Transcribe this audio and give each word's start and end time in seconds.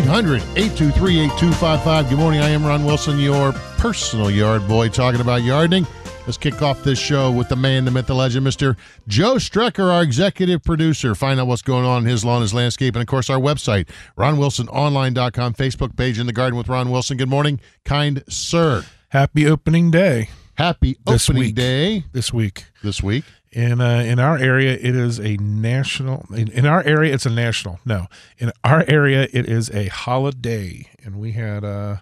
Eight 0.00 0.06
hundred 0.06 0.42
eight 0.56 0.74
two 0.78 0.90
three 0.92 1.20
eight 1.20 1.30
two 1.36 1.52
five 1.52 1.84
five. 1.84 2.08
Good 2.08 2.16
morning. 2.16 2.40
I 2.40 2.48
am 2.48 2.64
Ron 2.64 2.86
Wilson, 2.86 3.18
your 3.18 3.52
personal 3.76 4.30
yard 4.30 4.66
boy, 4.66 4.88
talking 4.88 5.20
about 5.20 5.42
yarding. 5.42 5.86
Let's 6.24 6.38
kick 6.38 6.62
off 6.62 6.82
this 6.82 6.98
show 6.98 7.30
with 7.30 7.50
the 7.50 7.56
man, 7.56 7.84
the 7.84 7.90
myth, 7.90 8.06
the 8.06 8.14
legend, 8.14 8.46
Mr. 8.46 8.78
Joe 9.08 9.34
Strecker, 9.34 9.92
our 9.92 10.02
executive 10.02 10.62
producer. 10.64 11.14
Find 11.14 11.38
out 11.38 11.48
what's 11.48 11.60
going 11.60 11.84
on 11.84 12.04
in 12.04 12.08
his 12.08 12.24
lawn, 12.24 12.40
his 12.40 12.54
landscape, 12.54 12.94
and 12.94 13.02
of 13.02 13.08
course 13.08 13.28
our 13.28 13.38
website, 13.38 13.90
ronwilsononline.com, 14.16 15.52
Facebook 15.52 15.94
page 15.98 16.18
in 16.18 16.26
the 16.26 16.32
garden 16.32 16.56
with 16.56 16.70
Ron 16.70 16.90
Wilson. 16.90 17.18
Good 17.18 17.28
morning, 17.28 17.60
kind 17.84 18.24
sir. 18.26 18.86
Happy 19.10 19.46
opening 19.46 19.90
day 19.90 20.30
Happy 20.54 20.96
This 21.06 21.28
opening 21.28 21.42
week. 21.48 21.54
day 21.54 22.04
this 22.12 22.32
week. 22.32 22.64
this 22.82 23.02
week. 23.02 23.24
In 23.52 23.80
uh, 23.80 23.98
in 24.06 24.20
our 24.20 24.38
area, 24.38 24.72
it 24.74 24.94
is 24.94 25.18
a 25.18 25.36
national. 25.38 26.24
In, 26.32 26.52
in 26.52 26.66
our 26.66 26.84
area, 26.84 27.12
it's 27.12 27.26
a 27.26 27.30
national. 27.30 27.80
No, 27.84 28.06
in 28.38 28.52
our 28.62 28.84
area, 28.86 29.26
it 29.32 29.48
is 29.48 29.70
a 29.70 29.88
holiday, 29.88 30.88
and 31.04 31.16
we 31.16 31.32
had. 31.32 31.64
Uh, 31.64 31.96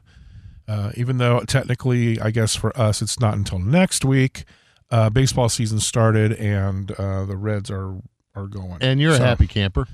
uh, 0.69 0.93
even 0.99 1.17
though 1.17 1.41
technically, 1.41 2.21
I 2.21 2.31
guess 2.31 2.55
for 2.55 2.79
us, 2.79 3.01
it's 3.01 3.19
not 3.19 3.33
until 3.35 3.59
next 3.59 4.05
week. 4.05 4.45
Uh, 4.91 5.09
baseball 5.09 5.49
season 5.49 5.81
started, 5.81 6.33
and 6.35 6.91
uh, 6.93 7.25
the 7.25 7.39
Reds 7.39 7.71
are 7.71 7.95
are 8.35 8.47
going. 8.47 8.77
And 8.83 9.01
you're 9.01 9.17
So, 9.17 9.23
a 9.23 9.27
happy 9.27 9.47
camper. 9.47 9.87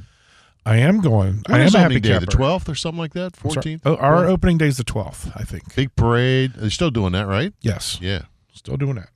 I 0.66 0.78
am 0.78 1.00
going. 1.00 1.42
When 1.46 1.60
I 1.60 1.64
am 1.66 1.74
a 1.74 1.78
happy 1.78 2.00
day, 2.00 2.08
camper. 2.10 2.26
the 2.26 2.32
12th 2.32 2.68
or 2.68 2.74
something 2.74 2.98
like 2.98 3.12
that? 3.12 3.34
14th? 3.34 3.82
Oh, 3.84 3.94
our 3.96 4.24
12th? 4.24 4.28
opening 4.30 4.58
day 4.58 4.66
is 4.66 4.78
the 4.78 4.82
twelfth, 4.84 5.30
I 5.36 5.44
think. 5.44 5.74
Big 5.76 5.94
parade. 5.94 6.54
They're 6.56 6.70
still 6.70 6.90
doing 6.90 7.12
that, 7.12 7.28
right? 7.28 7.52
Yes, 7.60 7.98
Yeah. 8.00 8.22
still 8.54 8.76
doing 8.76 8.94
that. 8.96 9.10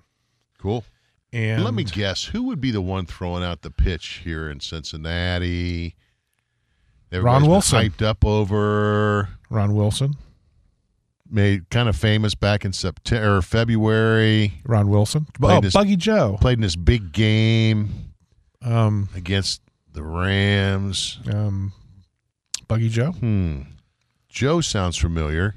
Cool. 0.60 0.84
And 1.32 1.62
Let 1.64 1.74
me 1.74 1.84
guess, 1.84 2.24
who 2.24 2.44
would 2.44 2.60
be 2.60 2.70
the 2.70 2.80
one 2.80 3.04
throwing 3.06 3.44
out 3.44 3.60
the 3.62 3.70
pitch 3.70 4.22
here 4.24 4.48
in 4.50 4.60
Cincinnati? 4.60 5.94
Everybody's 7.12 7.42
been 7.42 7.50
Wilson. 7.50 7.78
hyped 7.90 8.02
up 8.02 8.24
over, 8.24 9.28
Ron 9.50 9.74
Wilson. 9.74 10.14
made 11.30 11.68
kind 11.70 11.88
of 11.88 11.96
famous 11.96 12.34
back 12.34 12.64
in 12.64 12.72
September 12.72 13.36
or 13.36 13.42
February. 13.42 14.54
Ron 14.64 14.88
Wilson. 14.88 15.26
Played 15.34 15.56
oh, 15.56 15.60
this- 15.60 15.74
Buggy 15.74 15.96
Joe. 15.96 16.38
Played 16.40 16.58
in 16.58 16.62
this 16.62 16.76
big 16.76 17.12
game 17.12 18.12
Um, 18.62 19.08
against 19.14 19.60
the 19.92 20.02
Rams. 20.02 21.18
um, 21.30 21.72
Buggy 22.68 22.88
Joe. 22.88 23.12
Hmm. 23.12 23.60
Joe 24.30 24.60
sounds 24.62 24.96
familiar. 24.96 25.54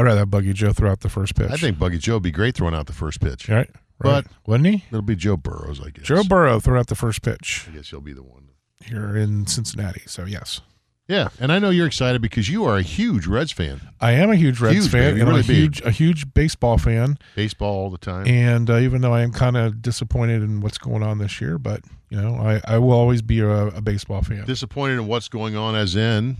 I'd 0.00 0.04
rather 0.06 0.18
have 0.20 0.30
Buggy 0.30 0.52
Joe 0.52 0.72
throw 0.72 0.90
out 0.90 1.00
the 1.00 1.08
first 1.08 1.34
pitch. 1.36 1.50
I 1.50 1.56
think 1.56 1.78
Buggy 1.78 1.98
Joe 1.98 2.14
would 2.14 2.22
be 2.22 2.30
great 2.30 2.54
throwing 2.56 2.74
out 2.74 2.86
the 2.86 2.92
first 2.92 3.20
pitch. 3.20 3.48
right, 3.48 3.68
right. 3.98 4.24
But- 4.24 4.26
wouldn't 4.46 4.66
he? 4.68 4.84
It'll 4.88 5.02
be 5.02 5.16
Joe 5.16 5.36
Burrows, 5.36 5.80
I 5.80 5.90
guess. 5.90 6.04
Joe 6.04 6.22
Burrow 6.24 6.58
throw 6.60 6.78
out 6.78 6.88
the 6.88 6.94
first 6.94 7.22
pitch 7.22 7.66
I 7.70 7.76
guess 7.76 7.90
he'll 7.90 8.00
be 8.00 8.12
the 8.12 8.22
one. 8.22 8.48
here 8.84 9.16
in 9.16 9.46
Cincinnati. 9.46 10.02
So 10.06 10.24
yes, 10.24 10.60
Yeah, 11.08 11.28
and 11.40 11.52
I 11.52 11.58
know 11.58 11.70
you're 11.70 11.86
excited 11.86 12.20
because 12.22 12.48
you 12.48 12.64
are 12.64 12.76
a 12.76 12.82
huge 12.82 13.26
Reds 13.26 13.52
fan. 13.52 13.80
I 14.00 14.12
am 14.12 14.30
a 14.30 14.36
huge 14.36 14.60
Reds 14.60 14.76
Huge, 14.76 14.90
fan 14.90 15.12
and 15.14 15.22
I'm 15.22 15.28
really 15.28 15.40
a 15.40 15.42
huge 15.42 15.80
a 15.82 15.90
huge 15.90 16.32
baseball 16.34 16.78
fan. 16.78 17.18
Baseball 17.36 17.74
all 17.74 17.90
the 17.90 17.98
time. 17.98 18.26
And 18.26 18.70
uh, 18.70 18.78
even 18.78 19.00
though 19.02 19.12
I 19.12 19.20
am 19.22 19.32
kind 19.32 19.56
of 19.56 19.82
disappointed 19.82 20.42
in 20.42 20.60
what's 20.60 20.78
going 20.78 21.02
on 21.02 21.18
this 21.18 21.40
year, 21.40 21.58
but 21.58 21.82
you 22.10 22.20
know, 22.20 22.34
I, 22.36 22.60
I 22.64 22.78
will 22.78 22.92
always 22.92 23.22
be 23.22 23.40
a, 23.40 23.48
a 23.68 23.80
baseball 23.80 24.22
fan. 24.22 24.44
Disappointed 24.46 24.94
in 24.94 25.06
what's 25.06 25.28
going 25.28 25.56
on, 25.56 25.74
as 25.76 25.94
in, 25.96 26.36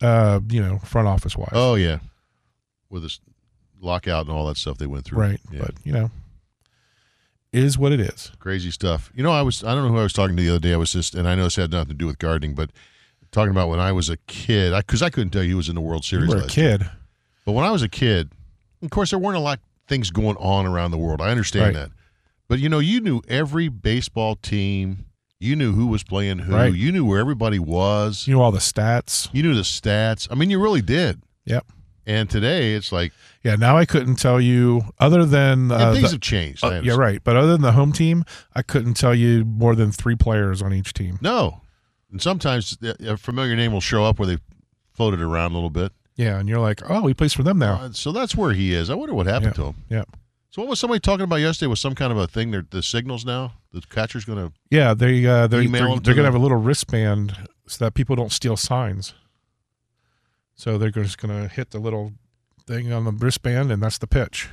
Uh, 0.00 0.40
you 0.48 0.60
know, 0.62 0.78
front 0.78 1.08
office 1.08 1.36
wise. 1.36 1.50
oh 1.52 1.74
yeah, 1.74 1.98
with 2.94 3.02
this 3.02 3.20
lockout 3.80 4.26
and 4.26 4.34
all 4.34 4.46
that 4.46 4.56
stuff 4.56 4.78
they 4.78 4.86
went 4.86 5.04
through. 5.04 5.18
right. 5.20 5.40
Yeah. 5.52 5.58
But 5.66 5.74
you 5.84 5.92
know, 5.92 6.10
is 7.52 7.78
what 7.78 7.92
it 7.92 8.00
is. 8.00 8.32
crazy 8.38 8.70
stuff. 8.70 9.12
You 9.14 9.22
know, 9.22 9.30
I 9.30 9.42
was 9.42 9.62
I 9.62 9.74
don't 9.74 9.84
know 9.84 9.90
who 9.92 9.98
I 9.98 10.02
was 10.02 10.12
talking 10.12 10.36
to 10.36 10.42
the 10.42 10.48
other 10.50 10.58
day. 10.58 10.72
I 10.72 10.76
was 10.76 10.92
just, 10.92 11.14
and 11.14 11.28
I 11.28 11.34
know 11.34 11.44
this 11.44 11.56
had 11.56 11.70
nothing 11.70 11.88
to 11.88 11.94
do 11.94 12.06
with 12.06 12.18
gardening, 12.18 12.54
but 12.54 12.70
talking 13.30 13.50
about 13.50 13.68
when 13.68 13.78
I 13.80 13.92
was 13.92 14.08
a 14.08 14.16
kid, 14.26 14.72
because 14.76 15.02
I, 15.02 15.10
couldn't 15.10 15.30
tell 15.30 15.42
you 15.42 15.50
who 15.52 15.56
was 15.58 15.68
in 15.68 15.74
the 15.74 15.80
World 15.80 16.04
Series. 16.04 16.28
You 16.28 16.30
were 16.34 16.38
a 16.38 16.42
last 16.42 16.56
year. 16.56 16.78
kid. 16.78 16.88
But 17.44 17.52
when 17.52 17.64
I 17.64 17.70
was 17.70 17.82
a 17.82 17.88
kid, 17.88 18.30
of 18.82 18.90
course, 18.90 19.10
there 19.10 19.18
weren't 19.18 19.36
a 19.36 19.40
lot 19.40 19.58
of 19.58 19.64
things 19.88 20.10
going 20.10 20.36
on 20.38 20.66
around 20.66 20.90
the 20.92 20.98
world. 20.98 21.20
I 21.20 21.30
understand 21.30 21.74
Right. 21.76 21.82
that. 21.84 21.90
But, 22.48 22.58
you 22.60 22.68
know, 22.68 22.78
you 22.78 23.00
knew 23.00 23.22
every 23.28 23.68
baseball 23.68 24.36
team. 24.36 25.06
You 25.40 25.56
knew 25.56 25.72
who 25.72 25.86
was 25.86 26.02
playing 26.04 26.40
who. 26.40 26.54
Right. 26.54 26.72
You 26.74 26.92
knew 26.92 27.04
where 27.04 27.18
everybody 27.18 27.58
was. 27.58 28.26
You 28.26 28.34
knew 28.34 28.40
all 28.40 28.52
the 28.52 28.58
stats. 28.60 29.28
You 29.32 29.42
knew 29.42 29.54
the 29.54 29.62
stats. 29.62 30.28
I 30.30 30.34
mean, 30.34 30.48
you 30.50 30.60
really 30.60 30.80
did. 30.82 31.22
Yep. 31.44 31.66
And 32.06 32.28
today, 32.28 32.74
it's 32.74 32.92
like 32.92 33.12
Yeah, 33.42 33.56
now 33.56 33.76
I 33.78 33.84
couldn't 33.86 34.16
tell 34.16 34.40
you 34.40 34.82
other 34.98 35.24
than 35.24 35.70
uh, 35.72 35.92
things 35.92 36.10
the- 36.10 36.14
have 36.16 36.20
changed. 36.20 36.62
Uh, 36.64 36.80
yeah, 36.84 36.94
right. 36.96 37.20
But 37.24 37.36
other 37.36 37.52
than 37.52 37.62
the 37.62 37.72
home 37.72 37.92
team, 37.92 38.24
I 38.54 38.62
couldn't 38.62 38.94
tell 38.94 39.14
you 39.14 39.44
more 39.44 39.74
than 39.74 39.90
three 39.92 40.16
players 40.16 40.60
on 40.62 40.72
each 40.74 40.92
team. 40.92 41.18
No. 41.22 41.60
And 42.10 42.20
sometimes 42.20 42.76
a 43.00 43.16
familiar 43.16 43.56
name 43.56 43.72
will 43.72 43.80
show 43.80 44.04
up 44.04 44.18
where 44.18 44.26
they 44.26 44.38
floated 44.92 45.20
around 45.20 45.52
a 45.52 45.54
little 45.54 45.70
bit. 45.70 45.92
Yeah, 46.16 46.38
and 46.38 46.48
you're 46.48 46.60
like, 46.60 46.80
oh, 46.88 47.06
he 47.08 47.14
plays 47.14 47.32
for 47.32 47.42
them 47.42 47.58
now. 47.58 47.74
Uh, 47.74 47.92
so 47.92 48.12
that's 48.12 48.36
where 48.36 48.52
he 48.52 48.72
is. 48.72 48.88
I 48.90 48.94
wonder 48.94 49.14
what 49.14 49.26
happened 49.26 49.46
Yeah. 49.56 49.64
to 49.64 49.64
him. 49.70 49.74
Yeah, 49.88 50.04
So 50.50 50.62
what 50.62 50.68
was 50.68 50.78
somebody 50.78 51.00
talking 51.00 51.24
about 51.24 51.36
yesterday? 51.40 51.68
Was 51.68 51.80
some 51.80 51.94
kind 51.96 52.12
of 52.12 52.18
a 52.18 52.28
thing? 52.28 52.52
They're, 52.52 52.64
the 52.70 52.82
signals 52.84 53.24
now. 53.24 53.54
The 53.72 53.80
catcher's 53.80 54.24
going 54.24 54.38
to. 54.38 54.52
yeah. 54.70 54.94
They 54.94 55.26
uh, 55.26 55.48
they're 55.48 55.66
they're, 55.66 55.98
they're 55.98 56.14
gonna 56.14 56.26
have 56.28 56.36
a 56.36 56.38
little 56.38 56.58
wristband 56.58 57.36
so 57.66 57.84
that 57.84 57.94
people 57.94 58.14
don't 58.14 58.30
steal 58.30 58.56
signs. 58.56 59.14
So 60.56 60.78
they're 60.78 60.90
just 60.90 61.18
gonna 61.18 61.48
hit 61.48 61.70
the 61.70 61.78
little 61.78 62.12
thing 62.66 62.92
on 62.92 63.04
the 63.04 63.12
wristband, 63.12 63.70
and 63.72 63.82
that's 63.82 63.98
the 63.98 64.06
pitch. 64.06 64.48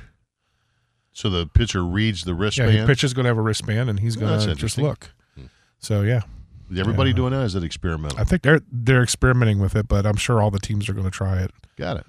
So 1.12 1.28
the 1.30 1.46
pitcher 1.46 1.84
reads 1.84 2.24
the 2.24 2.32
Yeah, 2.32 2.38
wristband. 2.40 2.78
the 2.78 2.86
pitcher's 2.86 3.12
gonna 3.14 3.28
have 3.28 3.38
a 3.38 3.42
wristband, 3.42 3.90
and 3.90 4.00
he's 4.00 4.16
that's 4.16 4.44
gonna 4.44 4.54
just 4.56 4.78
look. 4.78 5.10
Hmm. 5.36 5.44
So 5.78 6.02
yeah, 6.02 6.22
Is 6.70 6.78
everybody 6.78 7.10
Yeah. 7.10 7.16
doing 7.16 7.32
that? 7.32 7.42
Is 7.44 7.54
it 7.54 7.62
experimental? 7.64 8.18
I 8.18 8.24
think 8.24 8.42
they're 8.42 8.60
they're 8.70 9.02
experimenting 9.02 9.58
with 9.58 9.76
it, 9.76 9.88
but 9.88 10.06
I'm 10.06 10.16
sure 10.16 10.40
all 10.42 10.50
the 10.50 10.58
teams 10.58 10.88
are 10.88 10.94
going 10.94 11.04
to 11.04 11.10
try 11.10 11.40
it. 11.42 11.50
Got 11.76 11.98
it. 11.98 12.06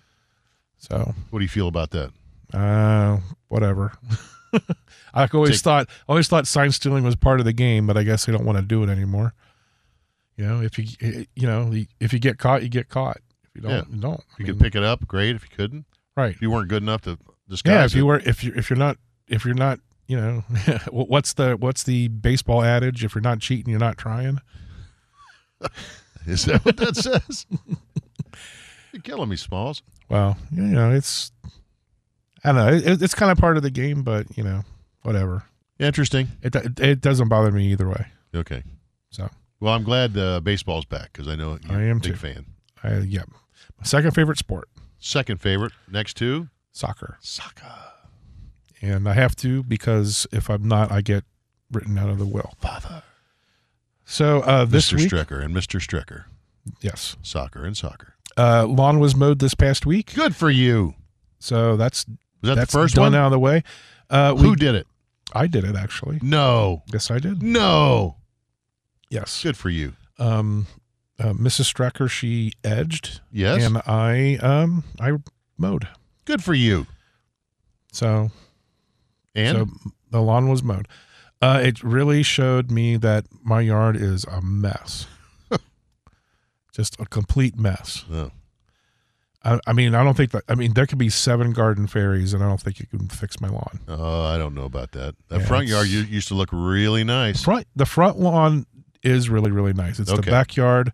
So 0.77 1.13
What 1.29 1.39
do 1.39 1.43
you 1.45 1.49
feel 1.49 1.67
about 1.67 1.91
that? 1.91 2.11
uh, 2.53 3.19
whatever. 3.49 3.93
I 5.13 5.27
always 5.33 5.51
Take- 5.57 5.61
thought 5.61 5.89
always 6.07 6.27
thought 6.27 6.47
sign 6.47 6.71
stealing 6.71 7.03
was 7.03 7.15
part 7.15 7.39
of 7.39 7.45
the 7.45 7.53
game, 7.53 7.87
but 7.87 7.97
I 7.97 8.03
guess 8.03 8.25
they 8.25 8.31
don't 8.31 8.45
want 8.45 8.57
to 8.57 8.63
do 8.63 8.83
it 8.83 8.89
anymore. 8.89 9.33
You 10.37 10.45
know, 10.45 10.61
if 10.61 10.77
you 10.79 11.25
you 11.35 11.47
know 11.47 11.71
if 11.99 12.13
you 12.13 12.19
get 12.19 12.37
caught, 12.37 12.63
you 12.63 12.69
get 12.69 12.87
caught. 12.89 13.17
You 13.55 13.61
don't, 13.61 13.71
Yeah. 13.71 13.83
you 13.89 14.01
don't. 14.01 14.19
If 14.33 14.39
you 14.39 14.45
I 14.45 14.47
could 14.49 14.59
pick 14.59 14.75
it 14.75 14.83
up, 14.83 15.07
great. 15.07 15.35
If 15.35 15.43
you 15.43 15.49
couldn't, 15.55 15.85
right. 16.17 16.31
if 16.35 16.41
you 16.41 16.49
weren't 16.51 16.69
good 16.69 16.83
enough 16.83 17.01
to 17.03 17.17
disguise 17.47 17.71
Yeah, 17.73 17.85
if 17.85 17.95
you 17.95 18.03
it, 18.03 18.07
were 18.07 18.19
if 18.29 18.43
you 18.43 18.53
if 18.55 18.69
you're 18.69 18.77
not 18.77 18.97
if 19.27 19.45
you're 19.45 19.53
not 19.53 19.79
you 20.07 20.17
know 20.17 20.43
what's 20.91 21.33
the 21.33 21.55
what's 21.57 21.83
the 21.83 22.07
baseball 22.07 22.63
adage? 22.63 23.03
If 23.03 23.15
you're 23.15 23.21
not 23.21 23.39
cheating, 23.39 23.69
you're 23.69 23.79
not 23.79 23.97
trying. 23.97 24.39
is 26.27 26.45
that 26.45 26.63
what 26.65 26.77
that 26.77 26.95
says? 26.95 27.45
You're 28.91 29.01
killing 29.01 29.29
me, 29.29 29.35
Smalls. 29.37 29.81
Well, 30.09 30.37
you 30.51 30.61
know, 30.61 30.91
it's 30.91 31.31
I 32.43 32.51
don't 32.51 32.55
know. 32.55 32.91
It, 32.91 33.01
it's 33.01 33.15
kind 33.15 33.31
of 33.31 33.37
part 33.39 33.57
of 33.57 33.63
the 33.63 33.71
game, 33.71 34.03
but 34.03 34.27
you 34.37 34.43
know, 34.43 34.61
whatever. 35.01 35.45
Interesting. 35.79 36.27
It 36.43 36.55
it, 36.55 36.79
it 36.79 37.01
doesn't 37.01 37.27
bother 37.29 37.51
me 37.51 37.71
either 37.71 37.87
way. 37.89 38.07
Okay. 38.35 38.63
So 39.09 39.29
Well, 39.59 39.73
I'm 39.73 39.83
glad 39.83 40.15
uh, 40.17 40.39
baseball's 40.41 40.85
back 40.85 41.11
because 41.13 41.27
I 41.27 41.35
know 41.35 41.57
you're 41.67 41.77
I 41.77 41.83
am 41.85 41.97
a 41.97 41.99
big 42.01 42.11
too. 42.11 42.17
fan. 42.17 42.45
I 42.83 42.97
yeah, 42.99 43.23
my 43.31 43.37
second 43.83 44.11
favorite 44.11 44.37
sport, 44.37 44.69
Second 44.99 45.41
favorite, 45.41 45.73
next 45.91 46.15
to 46.17 46.47
soccer, 46.71 47.17
soccer. 47.21 47.65
and 48.81 49.07
I 49.07 49.13
have 49.13 49.35
to 49.37 49.63
because 49.63 50.25
if 50.31 50.49
I'm 50.49 50.67
not, 50.67 50.91
I 50.91 51.01
get 51.01 51.23
written 51.71 51.97
out 51.97 52.09
of 52.09 52.19
the 52.19 52.25
will. 52.25 52.53
Father. 52.59 53.03
So 54.05 54.41
uh, 54.41 54.65
this 54.65 54.91
Mr. 54.91 54.95
week, 54.97 55.09
Strecker 55.11 55.43
and 55.43 55.53
Mr. 55.55 55.79
Strecker. 55.79 56.25
yes, 56.81 57.15
Soccer 57.21 57.65
and 57.65 57.75
soccer. 57.75 58.15
uh, 58.37 58.65
lawn 58.65 58.99
was 58.99 59.15
mowed 59.15 59.39
this 59.39 59.53
past 59.55 59.85
week, 59.85 60.13
Good 60.13 60.35
for 60.35 60.49
you. 60.49 60.95
so 61.39 61.75
that's 61.77 62.05
Was 62.07 62.17
that 62.49 62.55
that's 62.55 62.71
the 62.71 62.77
first 62.79 62.95
done 62.95 63.03
one? 63.13 63.15
out 63.15 63.25
of 63.27 63.31
the 63.31 63.39
way. 63.39 63.63
Uh, 64.09 64.35
Who 64.35 64.51
we, 64.51 64.55
did 64.55 64.75
it? 64.75 64.87
I 65.33 65.47
did 65.47 65.63
it 65.63 65.75
actually. 65.75 66.19
No. 66.21 66.83
Yes, 66.91 67.09
I 67.09 67.17
did. 67.19 67.41
No. 67.41 68.17
Yes. 69.09 69.41
Good 69.41 69.57
for 69.57 69.69
you. 69.69 69.93
Um, 70.19 70.67
uh, 71.19 71.33
Mrs. 71.33 71.71
Strecker, 71.73 72.09
she 72.09 72.53
edged, 72.63 73.21
Yes. 73.31 73.63
and 73.63 73.77
I 73.85 74.37
um 74.41 74.83
I 74.99 75.11
mowed. 75.57 75.87
Good 76.25 76.43
for 76.43 76.53
you. 76.53 76.87
So 77.91 78.31
And 79.35 79.57
so 79.57 79.67
the 80.11 80.21
lawn 80.21 80.49
was 80.49 80.63
mowed. 80.63 80.87
Uh, 81.41 81.59
it 81.61 81.83
really 81.83 82.23
showed 82.23 82.71
me 82.71 82.95
that 82.97 83.25
my 83.43 83.59
yard 83.61 83.97
is 83.97 84.23
a 84.25 84.41
mess, 84.41 85.07
just 86.73 86.99
a 86.99 87.05
complete 87.05 87.57
mess. 87.57 88.05
Oh. 88.11 88.31
I, 89.43 89.59
I 89.67 89.73
mean, 89.73 89.93
I 89.93 90.03
don't 90.05 90.15
think 90.15 90.31
that. 90.31 90.43
I 90.47 90.55
mean, 90.55 90.73
there 90.73 90.87
could 90.87 90.97
be 90.97 91.09
seven 91.09 91.51
garden 91.51 91.85
fairies, 91.85 92.33
and 92.33 92.41
I 92.41 92.47
don't 92.47 92.61
think 92.61 92.79
you 92.79 92.85
can 92.85 93.09
fix 93.09 93.41
my 93.41 93.49
lawn. 93.49 93.81
Oh, 93.89 94.23
I 94.23 94.37
don't 94.37 94.55
know 94.55 94.63
about 94.63 94.93
that. 94.93 95.15
That 95.27 95.41
Yeah, 95.41 95.45
front 95.45 95.67
yard 95.67 95.87
used 95.89 96.29
to 96.29 96.33
look 96.33 96.47
really 96.53 97.03
nice. 97.03 97.43
Front 97.43 97.67
the 97.75 97.85
front 97.85 98.17
lawn 98.19 98.65
is 99.03 99.29
really 99.29 99.51
really 99.51 99.73
nice. 99.73 99.99
It's 99.99 100.11
the 100.11 100.21
backyard. 100.21 100.91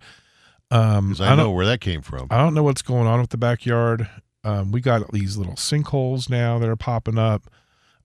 Um, 0.71 1.15
I 1.19 1.25
I 1.25 1.29
don't 1.29 1.37
know 1.37 1.51
where 1.51 1.65
that 1.65 1.81
came 1.81 2.01
from. 2.01 2.27
I 2.29 2.37
don't 2.37 2.53
know 2.53 2.63
what's 2.63 2.81
going 2.81 3.07
on 3.07 3.21
with 3.21 3.29
the 3.31 3.37
backyard. 3.37 4.07
Um, 4.43 4.71
we 4.71 4.81
got 4.81 5.11
these 5.11 5.35
little 5.37 5.55
sinkholes 5.55 6.29
now 6.29 6.59
that 6.59 6.69
are 6.69 6.75
popping 6.75 7.17
up. 7.17 7.49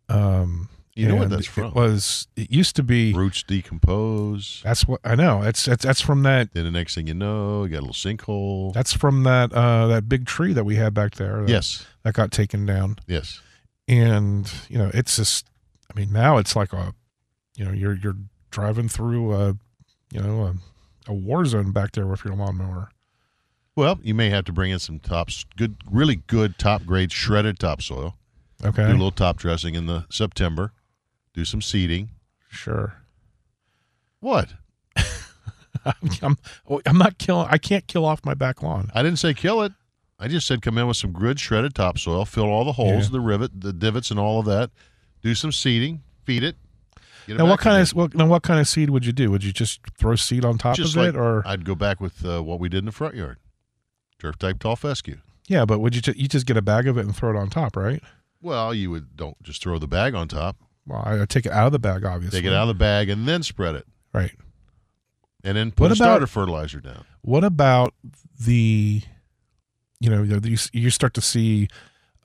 Um, 0.09 0.69
You 0.97 1.09
know 1.09 1.17
what 1.17 1.31
that's 1.31 1.47
from. 1.47 1.67
It 1.67 1.75
was. 1.75 2.29
It 2.37 2.51
used 2.53 2.77
to 2.77 2.83
be. 2.83 3.12
Roots 3.12 3.43
decompose. 3.43 4.61
That's 4.62 4.87
what 4.87 5.01
I 5.05 5.15
know. 5.17 5.43
That's 5.43 5.65
that's 5.65 5.85
that's 5.85 6.01
from 6.01 6.23
that. 6.23 6.55
Then 6.55 6.65
the 6.65 6.71
next 6.71 6.95
thing 6.95 7.09
you 7.09 7.15
know, 7.15 7.65
you 7.65 7.71
got 7.71 7.79
a 7.79 7.87
little 7.87 7.95
sinkhole. 7.95 8.73
That's 8.73 8.93
from 8.93 9.25
that 9.25 9.53
uh, 9.53 9.89
that 9.89 10.09
big 10.09 10.25
tree 10.27 10.53
that 10.53 10.65
we 10.65 10.77
had 10.77 10.95
back 10.95 11.15
there. 11.17 11.41
That, 11.41 11.49
yes. 11.49 11.85
that 12.05 12.15
got 12.15 12.31
taken 12.31 12.65
down. 12.65 12.97
Yes. 13.09 13.41
And 13.89 14.51
you 14.69 14.79
know, 14.79 14.91
it's 14.95 15.17
just. 15.17 15.47
I 15.95 15.99
mean, 15.99 16.12
now 16.12 16.39
it's 16.39 16.56
like 16.56 16.73
a, 16.73 16.95
you 17.56 17.65
know, 17.65 17.73
you're 17.73 17.95
you're 17.95 18.17
driving 18.51 18.89
through 18.89 19.35
a, 19.35 19.56
you 20.15 20.23
know, 20.23 20.43
a, 21.09 21.11
a 21.11 21.13
war 21.13 21.45
zone 21.45 21.73
back 21.73 21.93
there 21.93 22.07
with 22.07 22.25
your 22.25 22.35
lawnmower. 22.35 22.91
Well, 23.77 23.99
you 24.03 24.15
may 24.15 24.31
have 24.31 24.45
to 24.45 24.53
bring 24.53 24.71
in 24.71 24.79
some 24.79 25.01
tops, 25.01 25.45
good, 25.57 25.77
really 25.91 26.17
good 26.29 26.57
top 26.59 26.85
grade 26.87 27.11
shredded 27.11 27.59
topsoil. 27.59 28.15
Okay. 28.65 28.87
Do 28.87 28.91
a 28.91 28.93
little 28.93 29.11
top 29.11 29.37
dressing 29.37 29.75
in 29.75 29.87
the 29.87 30.07
September. 30.09 30.73
Do 31.35 31.45
some 31.45 31.61
seeding. 31.61 32.11
Sure. 32.49 32.95
What? 34.21 34.55
I'm 35.85 36.11
I'm 36.23 36.39
oh, 36.69 36.81
not 36.93 37.19
killing. 37.19 37.49
I 37.51 37.59
can't 37.59 37.87
kill 37.89 38.05
off 38.05 38.25
my 38.25 38.35
back 38.35 38.63
lawn. 38.63 38.91
I 38.95 39.03
didn't 39.03 39.19
say 39.19 39.35
kill 39.35 39.63
it. 39.63 39.73
I 40.21 40.29
just 40.29 40.47
said 40.47 40.63
come 40.63 40.79
in 40.79 40.87
with 40.87 40.97
some 40.97 41.13
good 41.13 41.41
shredded 41.41 41.75
topsoil, 41.75 42.25
fill 42.25 42.45
all 42.45 42.65
the 42.65 42.73
holes, 42.73 43.07
Yeah. 43.07 43.13
the 43.13 43.21
rivet, 43.21 43.61
the 43.61 43.73
divots, 43.73 44.13
and 44.13 44.21
all 44.21 44.39
of 44.39 44.47
that. 44.47 44.71
Do 45.21 45.35
some 45.35 45.51
seeding, 45.51 46.03
feed 46.23 46.45
it. 46.45 46.57
Now, 47.29 47.47
what 47.47 47.61
kind 47.61 47.81
of 47.81 47.91
what, 47.91 48.15
now 48.15 48.26
what 48.26 48.43
kind 48.43 48.61
of 48.61 48.69
seed 48.69 48.91
would 48.91 49.06
you 49.06 49.12
do? 49.12 49.31
Would 49.31 49.44
you 49.44 49.53
just 49.53 49.81
throw 49.99 50.15
seed 50.17 50.44
on 50.44 50.59
top 50.59 50.76
Just 50.76 50.94
of 50.97 51.03
like 51.03 51.09
it, 51.11 51.17
or 51.17 51.47
I'd 51.47 51.65
go 51.65 51.75
back 51.75 52.00
with 52.00 52.25
uh, 52.25 52.43
what 52.43 52.61
we 52.61 52.69
did 52.69 52.79
in 52.79 52.85
the 52.87 52.93
front 52.93 53.15
yard, 53.15 53.38
turf 54.21 54.38
type 54.38 54.59
tall 54.59 54.76
fescue. 54.76 55.19
yeah? 55.47 55.65
But 55.65 55.79
would 55.81 55.94
you 55.94 56.03
ju- 56.03 56.15
you 56.17 56.29
just 56.29 56.47
get 56.47 56.56
a 56.56 56.62
bag 56.62 56.87
of 56.87 56.99
it 56.99 57.06
and 57.06 57.15
throw 57.17 57.31
it 57.31 57.37
on 57.37 57.49
top, 57.50 57.76
right? 57.76 58.03
Well, 58.43 58.75
you 58.75 58.91
would 58.91 59.17
don't 59.17 59.43
just 59.43 59.62
throw 59.62 59.79
the 59.79 59.87
bag 59.88 60.15
on 60.15 60.29
top. 60.29 60.56
Well, 60.87 61.03
I 61.06 61.25
take 61.25 61.47
it 61.47 61.53
out 61.53 61.67
of 61.67 61.73
the 61.73 61.79
bag, 61.79 62.05
obviously. 62.05 62.41
Take 62.41 62.47
it 62.47 62.53
out 62.53 62.62
of 62.62 62.69
the 62.69 62.75
bag 62.75 63.09
and 63.09 63.27
then 63.27 63.43
spread 63.43 63.75
it, 63.75 63.87
Right. 64.12 64.32
and 65.43 65.56
then 65.56 65.70
put 65.70 65.85
What 65.85 65.91
a 65.93 65.94
about- 65.94 66.05
starter 66.05 66.27
fertilizer 66.27 66.81
down. 66.81 67.05
What 67.23 67.43
about 67.43 67.94
the, 68.38 69.00
you 69.99 70.11
know, 70.11 70.23
you, 70.23 70.41
you- 70.44 70.59
you 70.75 70.91
start 70.91 71.15
to 71.15 71.23
see 71.23 71.69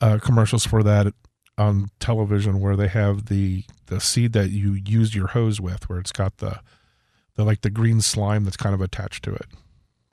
uh, 0.02 0.18
commercials 0.22 0.66
for 0.66 0.84
that 0.84 1.14
on 1.60 1.90
television 2.00 2.60
where 2.60 2.76
they 2.76 2.88
have 2.88 3.26
the 3.28 3.64
the 3.88 4.00
seed 4.00 4.34
that 4.34 4.50
you 4.52 4.74
used 4.74 5.14
your 5.16 5.28
hose 5.28 5.60
with, 5.62 5.90
where 5.90 6.00
it's 6.00 6.12
got 6.12 6.38
the 6.38 6.60
the 7.36 7.44
like 7.44 7.62
the 7.62 7.70
green 7.70 8.02
slime 8.02 8.44
that's 8.44 8.58
kind 8.58 8.74
of 8.76 8.82
attached 8.82 9.24
to 9.26 9.34
it. 9.34 9.46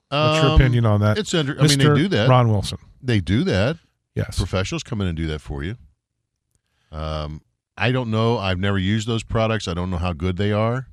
What's 0.09 0.41
your 0.41 0.51
Um, 0.51 0.55
opinion 0.61 0.85
on 0.85 0.99
that? 1.01 1.17
It's 1.17 1.33
under. 1.33 1.59
I 1.59 1.67
mean, 1.67 1.79
they 1.79 1.85
do 1.85 2.07
that. 2.09 2.29
Ron 2.29 2.49
Wilson. 2.49 2.77
They 3.01 3.19
do 3.19 3.43
that. 3.45 3.77
Yes. 4.15 4.37
Professionals 4.37 4.83
come 4.83 5.01
in 5.01 5.07
and 5.07 5.15
do 5.17 5.27
that 5.27 5.39
for 5.41 5.63
you. 5.63 5.75
Um, 6.91 7.41
I 7.77 7.91
don't 7.91 8.09
know. 8.09 8.37
I've 8.37 8.57
never 8.59 8.79
used 8.79 9.07
those 9.07 9.23
products. 9.23 9.67
I 9.67 9.73
don't 9.73 9.89
know 9.91 9.97
how 9.97 10.13
good 10.13 10.37
they 10.37 10.51
are. 10.51 10.87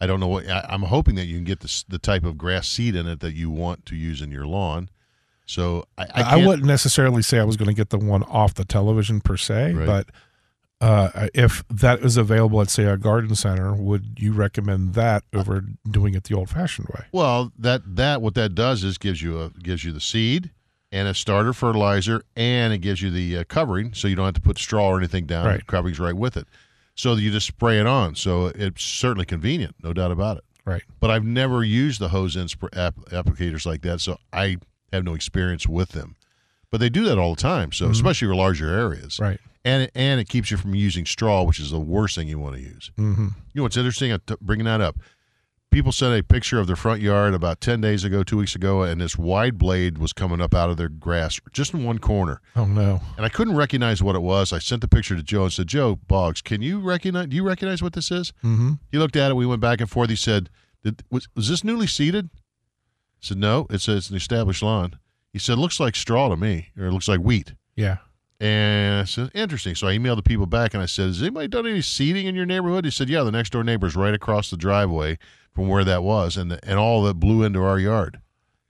I 0.00 0.06
don't 0.06 0.18
know 0.20 0.26
what. 0.26 0.48
I, 0.48 0.66
I'm 0.68 0.82
hoping 0.82 1.14
that 1.16 1.26
you 1.26 1.36
can 1.36 1.44
get 1.44 1.60
the 1.60 1.66
s- 1.68 1.84
the 1.88 1.98
type 1.98 2.24
of 2.24 2.36
grass 2.36 2.68
seed 2.68 2.96
in 2.96 3.06
it 3.06 3.20
that 3.20 3.34
you 3.34 3.50
want 3.50 3.86
to 3.86 3.96
use 3.96 4.20
in 4.20 4.30
your 4.30 4.46
lawn. 4.46 4.88
So 5.46 5.84
I, 5.98 6.06
I, 6.14 6.22
I, 6.22 6.46
wouldn't 6.46 6.66
necessarily 6.66 7.22
say 7.22 7.38
I 7.38 7.44
was 7.44 7.56
going 7.56 7.68
to 7.68 7.74
get 7.74 7.90
the 7.90 7.98
one 7.98 8.22
off 8.24 8.54
the 8.54 8.64
television 8.64 9.20
per 9.20 9.36
se, 9.36 9.74
Right. 9.74 9.86
but 9.86 10.06
uh, 10.80 11.28
if 11.34 11.64
that 11.68 12.00
is 12.00 12.16
available 12.16 12.60
at 12.60 12.70
say 12.70 12.84
a 12.84 12.96
garden 12.96 13.34
center, 13.34 13.74
would 13.74 14.16
you 14.18 14.32
recommend 14.32 14.94
that 14.94 15.22
over 15.32 15.64
doing 15.88 16.14
it 16.14 16.24
the 16.24 16.34
old-fashioned 16.34 16.88
way? 16.88 17.04
Well, 17.12 17.52
that 17.58 17.82
that 17.96 18.20
what 18.20 18.34
that 18.34 18.54
does 18.54 18.84
is 18.84 18.98
gives 18.98 19.22
you 19.22 19.40
a 19.40 19.50
gives 19.50 19.84
you 19.84 19.92
the 19.92 20.00
seed 20.00 20.50
and 20.92 21.08
a 21.08 21.14
starter 21.14 21.52
fertilizer, 21.52 22.22
and 22.36 22.72
it 22.72 22.78
gives 22.78 23.02
you 23.02 23.10
the 23.10 23.38
uh, 23.38 23.44
covering, 23.44 23.94
so 23.94 24.08
you 24.08 24.14
don't 24.14 24.26
have 24.26 24.34
to 24.34 24.40
put 24.40 24.58
straw 24.58 24.88
or 24.88 24.98
anything 24.98 25.26
down. 25.26 25.46
Right. 25.46 25.60
The 25.60 25.64
covering's 25.64 26.00
right 26.00 26.16
with 26.16 26.36
it, 26.36 26.46
so 26.94 27.14
you 27.14 27.30
just 27.30 27.46
spray 27.46 27.80
it 27.80 27.86
on. 27.86 28.14
So 28.14 28.46
it's 28.46 28.84
certainly 28.84 29.24
convenient, 29.26 29.76
no 29.82 29.92
doubt 29.92 30.10
about 30.10 30.38
it. 30.38 30.44
Right. 30.64 30.82
But 31.00 31.10
I've 31.10 31.24
never 31.24 31.62
used 31.64 32.00
the 32.00 32.08
hose 32.08 32.36
end 32.36 32.48
spr- 32.48 32.76
app- 32.76 32.96
applicators 33.10 33.64
like 33.66 33.82
that, 33.82 34.00
so 34.00 34.18
I 34.32 34.58
have 34.94 35.04
no 35.04 35.14
experience 35.14 35.66
with 35.68 35.90
them. 35.90 36.16
But 36.70 36.78
they 36.80 36.88
do 36.88 37.04
that 37.04 37.18
all 37.18 37.34
the 37.34 37.40
time, 37.42 37.70
so 37.72 37.88
especially 37.88 38.26
for 38.28 38.34
larger 38.34 38.68
areas, 38.68 39.20
Right. 39.20 39.38
and 39.64 39.84
it, 39.84 39.92
and 39.94 40.20
it 40.20 40.28
keeps 40.28 40.50
you 40.50 40.56
from 40.56 40.74
using 40.74 41.06
straw, 41.06 41.42
which 41.44 41.60
is 41.60 41.70
the 41.70 41.78
worst 41.78 42.16
thing 42.16 42.26
you 42.26 42.38
want 42.40 42.56
to 42.56 42.62
use. 42.62 42.90
Mm-hmm. 42.98 43.22
You 43.24 43.32
know 43.54 43.62
what's 43.62 43.76
interesting? 43.76 44.10
I'm 44.12 44.20
bringing 44.40 44.66
that 44.66 44.80
up. 44.80 44.96
People 45.70 45.90
sent 45.92 46.18
a 46.18 46.22
picture 46.22 46.60
of 46.60 46.68
their 46.68 46.76
front 46.76 47.00
yard 47.00 47.34
about 47.34 47.60
10 47.60 47.80
days 47.80 48.04
ago, 48.04 48.22
two 48.22 48.36
weeks 48.36 48.54
ago, 48.54 48.82
and 48.84 49.00
this 49.00 49.16
wide 49.18 49.58
blade 49.58 49.98
was 49.98 50.12
coming 50.12 50.40
up 50.40 50.54
out 50.54 50.70
of 50.70 50.76
their 50.76 50.88
grass 50.88 51.40
just 51.52 51.74
in 51.74 51.82
one 51.84 51.98
corner. 51.98 52.40
Oh 52.54 52.64
no. 52.64 53.00
And 53.16 53.26
I 53.26 53.28
couldn't 53.28 53.56
recognize 53.56 54.00
what 54.02 54.14
it 54.14 54.22
was. 54.22 54.52
I 54.52 54.58
sent 54.60 54.82
the 54.82 54.88
picture 54.88 55.16
to 55.16 55.22
Joe 55.22 55.44
and 55.44 55.52
said, 55.52 55.66
Joe 55.66 55.96
Boggs, 56.06 56.42
can 56.42 56.62
you 56.62 56.78
recognize, 56.80 57.26
do 57.28 57.34
you 57.36 57.42
recognize 57.44 57.82
what 57.82 57.92
this 57.92 58.12
is? 58.12 58.32
Mm-hmm. 58.44 58.72
He 58.92 58.98
looked 58.98 59.16
at 59.16 59.30
it. 59.32 59.34
We 59.34 59.46
went 59.46 59.60
back 59.60 59.80
and 59.80 59.90
forth. 59.90 60.10
He 60.10 60.16
said, 60.16 60.48
Did, 60.84 61.02
was, 61.10 61.26
was 61.34 61.48
this 61.48 61.64
newly 61.64 61.88
seeded? 61.88 62.30
I 63.24 63.28
said, 63.28 63.38
no, 63.38 63.66
it's, 63.70 63.88
a, 63.88 63.96
it's 63.96 64.10
an 64.10 64.16
established 64.16 64.62
lawn. 64.62 64.98
He 65.32 65.38
said, 65.38 65.58
looks 65.58 65.80
like 65.80 65.96
straw 65.96 66.28
to 66.28 66.36
me, 66.36 66.68
or 66.78 66.86
it 66.86 66.92
looks 66.92 67.08
like 67.08 67.20
wheat. 67.20 67.54
Yeah. 67.74 67.96
And 68.40 69.00
I 69.00 69.04
said, 69.04 69.30
interesting. 69.34 69.74
So 69.74 69.86
I 69.88 69.96
emailed 69.96 70.16
the 70.16 70.22
people 70.22 70.46
back 70.46 70.74
and 70.74 70.82
I 70.82 70.86
said, 70.86 71.06
has 71.06 71.22
anybody 71.22 71.48
done 71.48 71.66
any 71.66 71.80
seeding 71.80 72.26
in 72.26 72.34
your 72.34 72.44
neighborhood? 72.46 72.84
He 72.84 72.90
said, 72.90 73.08
yeah, 73.08 73.22
the 73.22 73.32
next 73.32 73.50
door 73.50 73.64
neighbor's 73.64 73.96
right 73.96 74.12
across 74.12 74.50
the 74.50 74.56
driveway 74.56 75.18
from 75.54 75.68
where 75.68 75.84
that 75.84 76.02
was. 76.02 76.36
And, 76.36 76.58
and 76.62 76.78
all 76.78 77.02
that 77.04 77.14
blew 77.14 77.42
into 77.42 77.62
our 77.62 77.78
yard. 77.78 78.20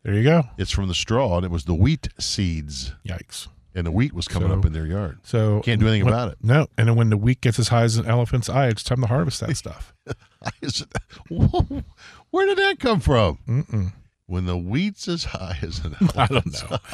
There 0.04 0.14
you 0.14 0.22
go. 0.22 0.44
It's 0.58 0.70
from 0.70 0.86
the 0.88 0.94
straw 0.94 1.36
and 1.38 1.44
it 1.44 1.50
was 1.50 1.64
the 1.64 1.74
wheat 1.74 2.08
seeds. 2.20 2.92
Yikes. 3.06 3.48
And 3.74 3.86
the 3.86 3.90
wheat 3.90 4.12
was 4.12 4.28
coming 4.28 4.50
So- 4.50 4.58
up 4.58 4.64
in 4.64 4.72
their 4.72 4.86
yard. 4.86 5.18
So 5.24 5.60
Can't 5.60 5.80
do 5.80 5.88
anything 5.88 6.04
when- 6.04 6.14
about 6.14 6.28
it. 6.32 6.38
No. 6.42 6.68
And 6.78 6.86
then 6.88 6.94
when 6.96 7.10
the 7.10 7.16
wheat 7.16 7.40
gets 7.40 7.58
as 7.58 7.68
high 7.68 7.82
as 7.82 7.96
an 7.96 8.06
elephant's 8.06 8.48
eye, 8.48 8.68
it's 8.68 8.84
time 8.84 9.00
to 9.00 9.06
harvest 9.08 9.40
that 9.40 9.56
stuff. 9.56 9.92
Where 11.28 12.46
did 12.46 12.58
that 12.58 12.78
come 12.78 13.00
from? 13.00 13.38
Mm-mm. 13.48 13.92
When 14.26 14.46
the 14.46 14.56
wheat's 14.56 15.06
as 15.08 15.24
high 15.24 15.58
as 15.62 15.84
an 15.84 15.96
I 16.16 16.26
don't 16.26 16.70
know. 16.70 16.78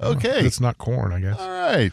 Okay. 0.00 0.40
It's 0.46 0.60
not 0.60 0.78
corn, 0.78 1.12
I 1.12 1.20
guess. 1.20 1.38
All 1.40 1.48
right. 1.50 1.90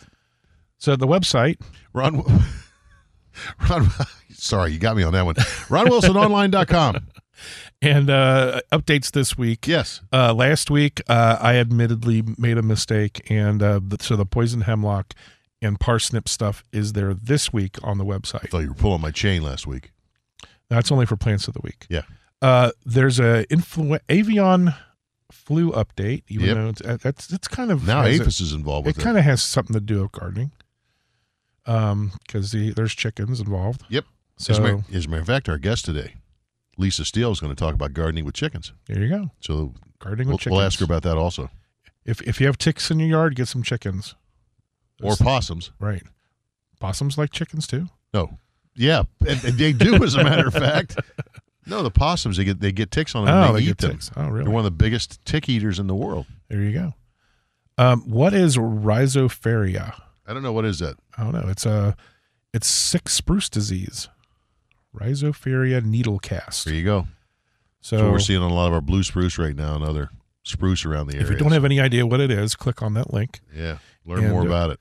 So 0.78 0.96
the 0.96 1.08
website, 1.08 1.60
Ron, 1.94 2.22
Ron, 3.70 3.90
sorry, 4.32 4.72
you 4.74 4.80
got 4.80 4.96
me 4.96 5.02
on 5.04 5.14
that 5.14 5.26
one. 5.26 5.34
RonWilsonOnline.com. 5.36 7.08
and 7.82 8.10
uh, 8.12 8.62
updates 8.72 9.12
this 9.12 9.36
week. 9.38 9.68
Yes. 9.68 10.02
Uh, 10.14 10.34
last 10.36 10.70
week, 10.70 11.02
uh, 11.10 11.38
I 11.42 11.56
admittedly 11.56 12.24
made 12.38 12.60
a 12.60 12.62
mistake, 12.62 13.26
and 13.32 13.64
uh, 13.64 13.80
the, 13.84 13.98
so 14.00 14.16
the 14.16 14.26
poison 14.26 14.62
hemlock 14.62 15.14
and 15.62 15.80
parsnip 15.80 16.30
stuff 16.30 16.64
is 16.72 16.94
there 16.94 17.14
this 17.16 17.52
week 17.52 17.78
on 17.84 17.98
the 17.98 18.06
I 18.06 18.10
website. 18.10 18.50
thought 18.50 18.60
you 18.60 18.70
were 18.70 18.76
pulling 18.76 19.02
my 19.02 19.12
chain 19.12 19.42
last 19.42 19.66
week. 19.66 19.92
That's 20.70 20.92
only 20.92 21.08
for 21.08 21.16
plants 21.16 21.48
of 21.48 21.56
the 21.56 21.62
week. 21.64 21.88
Yeah. 21.90 22.04
Uh, 22.42 22.72
there's 22.86 23.20
a 23.20 23.46
influ- 23.50 24.00
avian 24.10 24.74
flu 25.32 25.72
update. 25.72 26.24
Even 26.28 26.46
Yep. 26.48 26.56
though 26.56 26.68
it's, 26.70 26.82
uh, 26.82 26.98
that's 27.02 27.32
it's 27.32 27.48
kind 27.48 27.72
of 27.72 27.86
Now 27.88 28.04
has 28.04 28.20
a- 28.20 28.24
APHIS 28.24 28.42
is 28.42 28.54
involved 28.54 28.88
it 28.88 28.90
with 28.90 29.00
it. 29.00 29.04
kind 29.04 29.18
of 29.18 29.24
has 29.24 29.42
something 29.42 29.74
to 29.74 29.80
do 29.80 30.02
with 30.04 30.12
gardening. 30.12 30.52
Um, 31.66 32.12
because 32.28 32.52
the, 32.52 32.72
there's 32.74 32.94
chickens 32.94 33.40
involved. 33.40 33.84
Yep. 33.90 34.06
So 34.38 34.52
as, 34.52 34.60
a 34.60 34.62
matter, 34.62 34.84
as 34.94 35.06
a 35.06 35.10
matter 35.10 35.22
of 35.22 35.28
fact, 35.28 35.50
our 35.50 35.58
guest 35.58 35.86
today, 35.86 36.16
Lisa 36.78 37.06
Steele, 37.06 37.32
is 37.32 37.40
going 37.40 37.56
to 37.56 37.60
talk 37.60 37.74
about 37.74 37.94
gardening 37.94 38.26
with 38.26 38.36
chickens. 38.36 38.72
there 38.88 39.02
you 39.02 39.10
go. 39.10 39.32
So 39.40 39.74
Gardening 40.00 40.28
we'll, 40.28 40.36
with 40.36 40.42
chickens. 40.42 40.52
we'll 40.58 40.62
ask 40.66 40.80
her 40.80 40.86
about 40.86 41.04
that 41.04 41.18
also. 41.18 41.50
if 42.04 42.22
if 42.22 42.40
you 42.40 42.46
have 42.48 42.58
ticks 42.60 42.92
in 42.92 43.00
your 43.00 43.10
yard, 43.10 43.36
get 43.36 43.48
some 43.48 43.64
chickens. 43.64 44.14
Or 45.02 45.12
Those- 45.12 45.18
possums. 45.22 45.72
right. 45.80 46.04
Possums 46.80 47.18
like 47.18 47.32
chickens 47.32 47.66
too. 47.66 47.88
No. 48.14 48.38
Yeah, 48.76 49.04
and, 49.26 49.42
and 49.44 49.58
they 49.58 49.72
do, 49.72 50.04
as 50.04 50.16
a 50.16 50.24
matter 50.24 50.48
of 50.48 50.54
fact. 50.54 50.98
No, 51.68 51.82
the 51.84 51.92
possums 51.92 52.38
they 52.38 52.44
get 52.44 52.60
they 52.60 52.72
get 52.72 52.92
ticks 52.92 53.16
on 53.16 53.26
them. 53.26 53.34
Oh, 53.36 53.42
and 53.48 53.56
they, 53.56 53.60
they 53.60 53.64
eat 53.64 53.68
get 53.70 53.78
them. 53.80 53.92
ticks. 53.92 54.12
Oh, 54.16 54.28
really? 54.28 54.44
They're 54.46 54.54
one 54.54 54.60
of 54.62 54.66
the 54.66 54.72
biggest 54.72 55.24
tick 55.26 55.50
eaters 55.50 55.80
in 55.80 55.88
the 55.88 55.96
world. 55.96 56.26
There 56.50 56.62
you 56.62 56.72
go. 56.74 56.94
Um, 57.78 58.02
what 58.10 58.34
is 58.34 58.56
rhizosphaera? 58.58 60.00
I 60.28 60.34
don't 60.34 60.44
know 60.44 60.54
what 60.54 60.66
is 60.66 60.80
that. 60.80 60.96
I 61.18 61.24
don't 61.24 61.34
know. 61.34 61.50
It's 61.50 61.66
a 61.66 61.96
it's 62.54 62.68
sick 62.68 63.10
spruce 63.10 63.50
disease. 63.50 64.08
Rhizosphaera 64.96 65.84
needle 65.84 66.20
cast. 66.20 66.66
There 66.66 66.74
you 66.74 66.84
go. 66.86 67.08
So, 67.82 67.98
So 67.98 68.12
we're 68.12 68.20
seeing 68.20 68.42
a 68.42 68.48
lot 68.48 68.68
of 68.68 68.74
our 68.74 68.82
blue 68.82 69.04
spruce 69.04 69.38
right 69.38 69.56
now 69.56 69.76
and 69.76 69.84
other 69.84 70.10
spruce 70.44 70.86
around 70.86 71.08
the 71.08 71.16
area. 71.16 71.26
if 71.26 71.32
you 71.32 71.38
don't 71.38 71.52
have 71.52 71.66
any 71.66 71.80
idea 71.80 72.06
what 72.06 72.20
it 72.22 72.32
is, 72.32 72.56
click 72.56 72.82
on 72.82 72.94
that 72.94 73.14
link. 73.14 73.42
yeah, 73.56 73.78
learn 74.06 74.20
And, 74.24 74.30
more 74.32 74.42
uh, 74.42 74.46
about 74.46 74.70
it. 74.72 74.80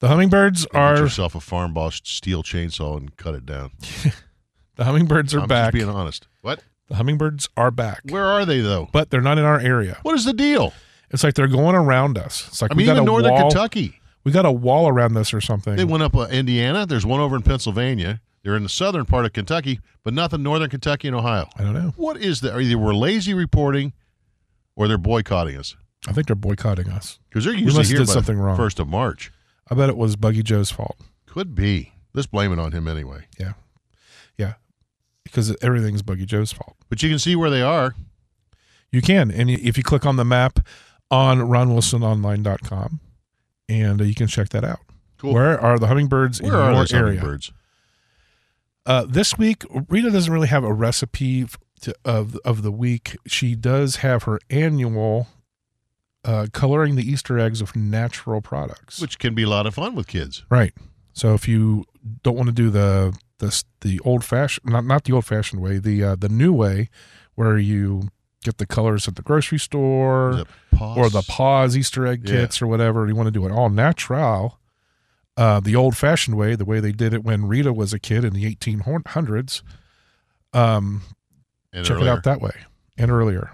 The 0.00 0.08
hummingbirds 0.08 0.66
Get 0.66 0.78
are 0.78 0.96
yourself 0.98 1.34
a 1.34 1.40
Farm 1.40 1.72
Boss 1.72 2.00
Stihl 2.00 2.42
chainsaw 2.44 2.96
and 2.98 3.16
cut 3.16 3.34
it 3.34 3.46
down. 3.46 3.70
the 4.76 4.84
hummingbirds 4.84 5.34
are 5.34 5.40
I'm 5.40 5.48
back. 5.48 5.72
just 5.72 5.84
being 5.84 5.88
honest. 5.94 6.26
What? 6.42 6.62
The 6.88 6.96
hummingbirds 6.96 7.48
are 7.56 7.70
back, 7.70 8.02
Where 8.10 8.26
are 8.26 8.44
they 8.44 8.60
though? 8.60 8.88
but 8.92 9.10
they're 9.10 9.20
not 9.22 9.38
in 9.38 9.44
our 9.44 9.58
area. 9.58 9.98
What 10.02 10.14
is 10.14 10.24
the 10.24 10.34
deal? 10.34 10.72
It's 11.10 11.24
like 11.24 11.34
they're 11.34 11.46
going 11.48 11.74
around 11.74 12.18
us. 12.18 12.46
It's 12.48 12.60
like 12.60 12.72
I 12.72 12.74
we 12.74 12.78
mean, 12.78 12.86
got 12.86 12.92
even 12.96 13.02
a 13.04 13.06
northern 13.06 13.32
wall. 13.32 13.50
Kentucky. 13.50 14.00
We 14.24 14.32
got 14.32 14.46
a 14.46 14.52
wall 14.52 14.88
around 14.88 15.16
us 15.16 15.32
or 15.32 15.40
something. 15.40 15.76
They 15.76 15.84
went 15.84 16.02
up 16.02 16.16
uh, 16.16 16.26
Indiana. 16.26 16.86
There's 16.86 17.06
one 17.06 17.20
over 17.20 17.36
in 17.36 17.42
Pennsylvania. 17.42 18.20
They're 18.42 18.56
in 18.56 18.62
the 18.62 18.68
southern 18.68 19.06
part 19.06 19.24
of 19.24 19.32
Kentucky, 19.32 19.80
but 20.02 20.12
nothing 20.12 20.42
northern 20.42 20.68
Kentucky 20.70 21.08
and 21.08 21.16
Ohio. 21.16 21.48
I 21.56 21.62
don't 21.62 21.72
know. 21.72 21.92
What 21.96 22.18
is 22.18 22.40
that? 22.42 22.58
Either 22.58 22.76
we're 22.78 22.94
lazy 22.94 23.32
reporting, 23.32 23.92
or 24.76 24.88
they're 24.88 24.98
boycotting 24.98 25.56
us 25.56 25.76
I 26.06 26.12
think 26.12 26.26
they're 26.26 26.36
boycotting 26.36 26.88
us. 26.88 27.18
because 27.28 27.44
they're 27.44 27.54
usually 27.54 27.84
here 27.86 27.98
did 27.98 28.06
by 28.08 28.12
something 28.12 28.38
wrong. 28.38 28.56
first 28.56 28.78
of 28.78 28.88
March. 28.88 29.32
I 29.70 29.74
bet 29.74 29.88
it 29.88 29.96
was 29.96 30.16
Buggy 30.16 30.42
Joe's 30.42 30.70
fault. 30.70 30.96
Could 31.26 31.54
be. 31.54 31.92
Let's 32.12 32.26
blame 32.26 32.52
it 32.52 32.58
on 32.58 32.72
him 32.72 32.86
anyway. 32.86 33.24
Yeah, 33.38 33.54
because 35.24 35.54
everything's 35.62 36.02
Buggy 36.02 36.26
Joe's 36.26 36.52
fault. 36.52 36.76
But 36.88 37.02
you 37.02 37.08
can 37.08 37.18
see 37.18 37.34
where 37.34 37.50
they 37.50 37.62
are. 37.62 37.94
You 38.90 39.02
can, 39.02 39.30
and 39.30 39.50
if 39.50 39.76
you 39.76 39.82
click 39.82 40.06
on 40.06 40.16
the 40.16 40.24
map 40.24 40.60
on 41.10 41.38
ronwilsononline.com, 41.40 43.00
and 43.68 44.00
uh, 44.00 44.04
you 44.04 44.14
can 44.14 44.26
check 44.28 44.50
that 44.50 44.64
out. 44.64 44.80
Cool. 45.18 45.34
Where 45.34 45.60
are 45.60 45.78
the 45.78 45.86
hummingbirds 45.86 46.40
Where 46.40 46.52
in 46.52 46.58
your 46.74 46.86
area? 46.92 47.18
hummingbirds? 47.18 47.52
Uh, 48.86 49.06
this 49.08 49.38
week, 49.38 49.64
Rita 49.88 50.10
doesn't 50.10 50.32
really 50.32 50.48
have 50.48 50.62
a 50.64 50.72
recipe 50.72 51.46
to, 51.80 51.94
of 52.04 52.36
of 52.44 52.62
the 52.62 52.70
week. 52.70 53.16
She 53.26 53.54
does 53.54 53.96
have 53.96 54.24
her 54.24 54.38
annual 54.50 55.28
uh, 56.24 56.46
coloring 56.52 56.94
the 56.96 57.02
Easter 57.10 57.38
eggs 57.38 57.62
with 57.62 57.74
natural 57.74 58.40
products. 58.42 59.00
Which 59.00 59.18
can 59.18 59.34
be 59.34 59.42
a 59.44 59.48
lot 59.48 59.66
of 59.66 59.74
fun 59.74 59.94
with 59.94 60.06
kids. 60.06 60.44
right. 60.50 60.74
So 61.16 61.32
if 61.34 61.46
you 61.46 61.84
don't 62.24 62.36
want 62.36 62.48
to 62.48 62.52
do 62.52 62.70
the 62.70 63.16
the 63.46 63.64
the 63.82 64.00
old 64.00 64.24
fashioned 64.24 64.70
not 64.72 64.84
not 64.84 65.04
the 65.04 65.12
old 65.12 65.24
fashioned 65.26 65.60
way, 65.62 65.78
the 65.78 66.02
uh, 66.04 66.16
the 66.16 66.28
new 66.28 66.52
way, 66.52 66.88
where 67.34 67.58
you 67.58 68.08
get 68.42 68.58
the 68.58 68.66
colors 68.66 69.08
at 69.08 69.16
the 69.16 69.22
grocery 69.22 69.58
store 69.58 70.32
The 70.34 70.46
or 70.78 71.08
the 71.08 71.22
PAAS 71.22 71.76
Easter 71.76 72.06
egg 72.06 72.28
Yeah. 72.28 72.34
kits 72.42 72.60
or 72.60 72.66
whatever. 72.66 73.06
You 73.08 73.14
want 73.14 73.26
to 73.28 73.30
do 73.30 73.46
it 73.46 73.52
all 73.52 73.70
natural. 73.70 74.58
Uh, 75.36 75.58
the 75.60 75.74
old 75.74 75.96
fashioned 75.96 76.36
way, 76.36 76.54
the 76.54 76.64
way 76.64 76.78
they 76.78 76.92
did 76.92 77.12
it 77.14 77.24
when 77.24 77.46
Rita 77.46 77.72
was 77.72 77.92
a 77.92 77.98
kid 77.98 78.22
in 78.24 78.32
the 78.34 78.44
1800s. 78.54 79.62
Um, 80.52 81.02
And 81.72 81.84
check 81.84 82.00
it 82.00 82.06
out 82.06 82.22
that 82.24 82.40
way 82.40 82.52
and 82.96 83.10
earlier. 83.10 83.50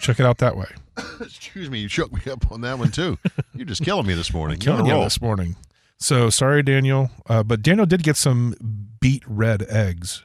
check 0.00 0.20
it 0.20 0.26
out 0.26 0.38
that 0.38 0.56
way. 0.56 0.66
Excuse 1.20 1.70
me, 1.70 1.78
you 1.78 1.88
shook 1.88 2.12
me 2.12 2.30
up 2.30 2.50
on 2.52 2.60
that 2.62 2.78
one 2.78 2.90
too. 2.90 3.16
You're 3.54 3.64
just 3.66 3.82
killing 3.82 4.06
me 4.06 4.14
this 4.14 4.32
morning. 4.34 4.58
Killing 4.58 4.84
you 4.84 4.90
on 4.92 4.96
a 4.96 5.00
roll. 5.00 5.04
this 5.04 5.20
morning. 5.22 5.56
So 5.98 6.30
sorry, 6.30 6.62
Daniel. 6.62 7.10
Uh, 7.28 7.42
but 7.42 7.62
Daniel 7.62 7.86
did 7.86 8.02
get 8.02 8.16
some 8.16 8.54
beet 9.00 9.22
red 9.26 9.62
eggs. 9.68 10.24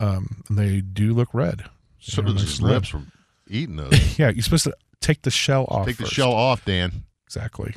Um, 0.00 0.42
and 0.48 0.58
they 0.58 0.80
do 0.80 1.12
look 1.12 1.28
red. 1.32 1.64
So 1.98 2.22
nice 2.22 2.60
lips 2.60 2.88
from 2.88 3.10
eating 3.48 3.76
those. 3.76 3.92
Yeah, 4.18 4.30
you're 4.30 4.42
supposed 4.42 4.64
to 4.64 4.74
take 5.00 5.22
the 5.22 5.30
shell 5.30 5.64
off. 5.68 5.86
Take 5.86 5.96
the 5.96 6.04
first. 6.04 6.14
shell 6.14 6.32
off, 6.32 6.64
Dan. 6.64 7.04
Exactly. 7.26 7.74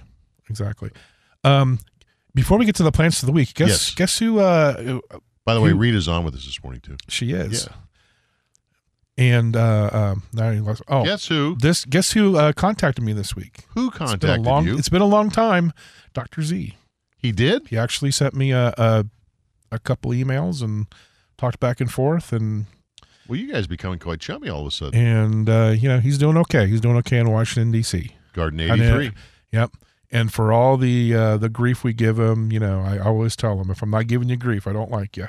Exactly. 0.50 0.92
Um, 1.44 1.80
before 2.36 2.58
we 2.58 2.66
get 2.66 2.76
to 2.76 2.84
the 2.84 2.92
plants 2.92 3.22
of 3.24 3.26
the 3.28 3.32
week, 3.34 3.54
guess 3.56 3.70
Yes. 3.70 3.96
guess 3.96 4.20
who 4.20 4.40
uh, 4.40 5.00
By 5.46 5.54
the 5.56 5.62
way, 5.62 5.70
You- 5.70 5.78
Rita's 5.78 6.08
on 6.08 6.24
with 6.24 6.36
us 6.36 6.46
this 6.46 6.62
morning 6.64 6.82
too. 6.82 6.98
she 7.08 7.32
is. 7.32 7.66
Yeah. 7.68 7.76
And 9.18 9.56
uh, 9.56 9.90
um, 9.92 10.24
now 10.34 10.76
oh, 10.88 11.04
Guess 11.04 11.28
who? 11.28 11.56
this 11.60 11.86
guess 11.86 12.12
who 12.14 12.38
uh, 12.38 12.54
contacted 12.54 13.04
me 13.04 13.14
this 13.14 13.36
week? 13.36 13.66
Who 13.76 13.90
It's 13.90 13.98
contacted 13.98 14.46
long. 14.46 14.66
you? 14.66 14.78
It's 14.78 14.90
been 14.90 15.02
a 15.02 15.06
long 15.08 15.30
time. 15.30 15.74
Doctor 16.14 16.42
Z. 16.42 16.76
He 17.22 17.32
did. 17.32 17.68
He 17.68 17.78
actually 17.78 18.12
sent 18.12 18.34
me 18.34 18.52
a, 18.52 18.74
a 18.78 19.06
a 19.72 19.80
couple 19.80 20.12
emails 20.12 20.62
and 20.62 20.88
talked 21.38 21.60
back 21.60 21.80
and 21.80 21.90
forth 21.92 22.34
and 22.34 22.66
Well, 23.28 23.40
you 23.40 23.52
guys 23.54 23.68
becoming 23.68 24.00
quite 24.00 24.20
chummy 24.20 24.50
all 24.50 24.62
of 24.62 24.68
a 24.68 24.72
sudden. 24.72 25.00
and 25.00 25.50
uh, 25.50 25.74
you 25.78 25.88
know 25.88 26.00
he's 26.00 26.18
doing 26.18 26.38
okay. 26.38 26.68
He's 26.68 26.82
doing 26.82 26.98
okay 26.98 27.20
in 27.20 27.30
Washington 27.30 27.72
D.C. 27.72 28.16
Garden 28.34 28.60
eighty 28.60 28.90
three. 28.90 29.12
Yep. 29.52 29.72
And 30.14 30.32
for 30.34 30.52
all 30.52 30.76
the 30.78 31.14
uh, 31.16 31.38
the 31.38 31.48
grief 31.50 31.84
we 31.86 31.94
give 31.94 32.20
him, 32.20 32.52
you 32.52 32.60
know, 32.60 32.82
I 32.82 32.98
always 33.00 33.36
tell 33.38 33.60
him 33.62 33.70
if 33.72 33.82
I'm 33.82 33.92
not 33.92 34.08
giving 34.08 34.28
you 34.30 34.36
grief, 34.38 34.68
I 34.68 34.74
don't 34.74 34.92
like 34.92 35.16
you. 35.16 35.28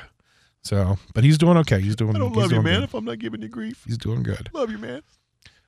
So, 0.64 0.96
but 1.14 1.22
he's 1.24 1.38
doing 1.38 1.56
okay. 1.58 1.80
He's 1.80 1.94
doing. 1.96 2.16
I 2.16 2.18
don't 2.20 2.34
love 2.34 2.50
you, 2.52 2.62
man. 2.62 2.80
good. 2.80 2.84
If 2.84 2.94
I'm 2.94 3.04
not 3.04 3.18
giving 3.18 3.42
you 3.42 3.48
grief, 3.48 3.82
He's 3.86 3.98
doing 3.98 4.22
good. 4.22 4.48
love 4.52 4.70
you, 4.70 4.78
man. 4.78 5.02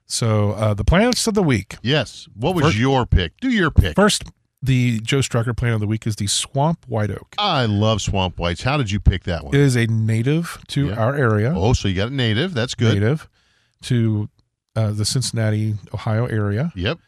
So, 0.07 0.52
uh, 0.52 0.75
the 0.75 0.85
plants 0.85 1.26
of 1.26 1.35
the 1.35 1.43
week. 1.43 1.76
Yes. 1.83 2.28
What 2.35 2.54
was 2.54 2.64
First- 2.66 2.76
your 2.76 3.07
pick? 3.07 3.37
Do 3.40 3.49
your 3.50 3.71
pick. 3.71 3.97
First, 3.97 4.25
the 4.64 5.00
Joe 5.00 5.18
Strecker 5.18 5.56
plant 5.56 5.75
of 5.75 5.80
the 5.80 5.87
week 5.87 6.06
is 6.06 6.16
the 6.16 6.26
swamp 6.26 6.85
white 6.88 7.11
oak. 7.11 7.35
I 7.38 7.66
love 7.66 8.00
swamp 8.00 8.38
whites. 8.38 8.62
How 8.62 8.76
did 8.76 8.90
you 8.90 8.99
pick 9.00 9.25
that 9.25 9.44
one? 9.44 9.54
It 9.54 9.61
is 9.61 9.76
a 9.76 9.87
native 9.87 10.59
to 10.68 10.87
Yeah. 10.88 10.94
our 10.94 11.14
area. 11.14 11.52
Oh, 11.54 11.73
so 11.75 11.88
you 11.88 11.94
got 11.94 12.09
a 12.09 12.14
native. 12.14 12.54
That's 12.54 12.75
good. 12.75 12.94
Native 12.94 13.28
to 13.83 14.28
uh, 14.76 14.90
the 14.92 15.04
Cincinnati, 15.04 15.75
Ohio 15.92 16.26
area. 16.26 16.73
Yep. 16.75 16.99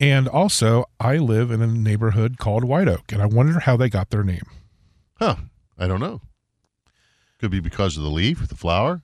And 0.00 0.28
also, 0.28 0.84
I 1.00 1.16
live 1.16 1.50
in 1.50 1.62
a 1.62 1.66
neighborhood 1.66 2.36
called 2.38 2.64
White 2.64 2.88
Oak, 2.88 3.10
and 3.12 3.22
I 3.22 3.26
wonder 3.26 3.60
how 3.60 3.76
they 3.78 3.88
got 3.88 4.10
their 4.10 4.22
name. 4.24 4.42
Huh. 5.18 5.36
I 5.78 5.86
don't 5.86 6.00
know. 6.00 6.20
Could 7.38 7.50
be 7.50 7.60
because 7.60 7.96
of 7.96 8.02
the 8.02 8.10
leaf, 8.10 8.46
the 8.48 8.56
flower. 8.56 9.02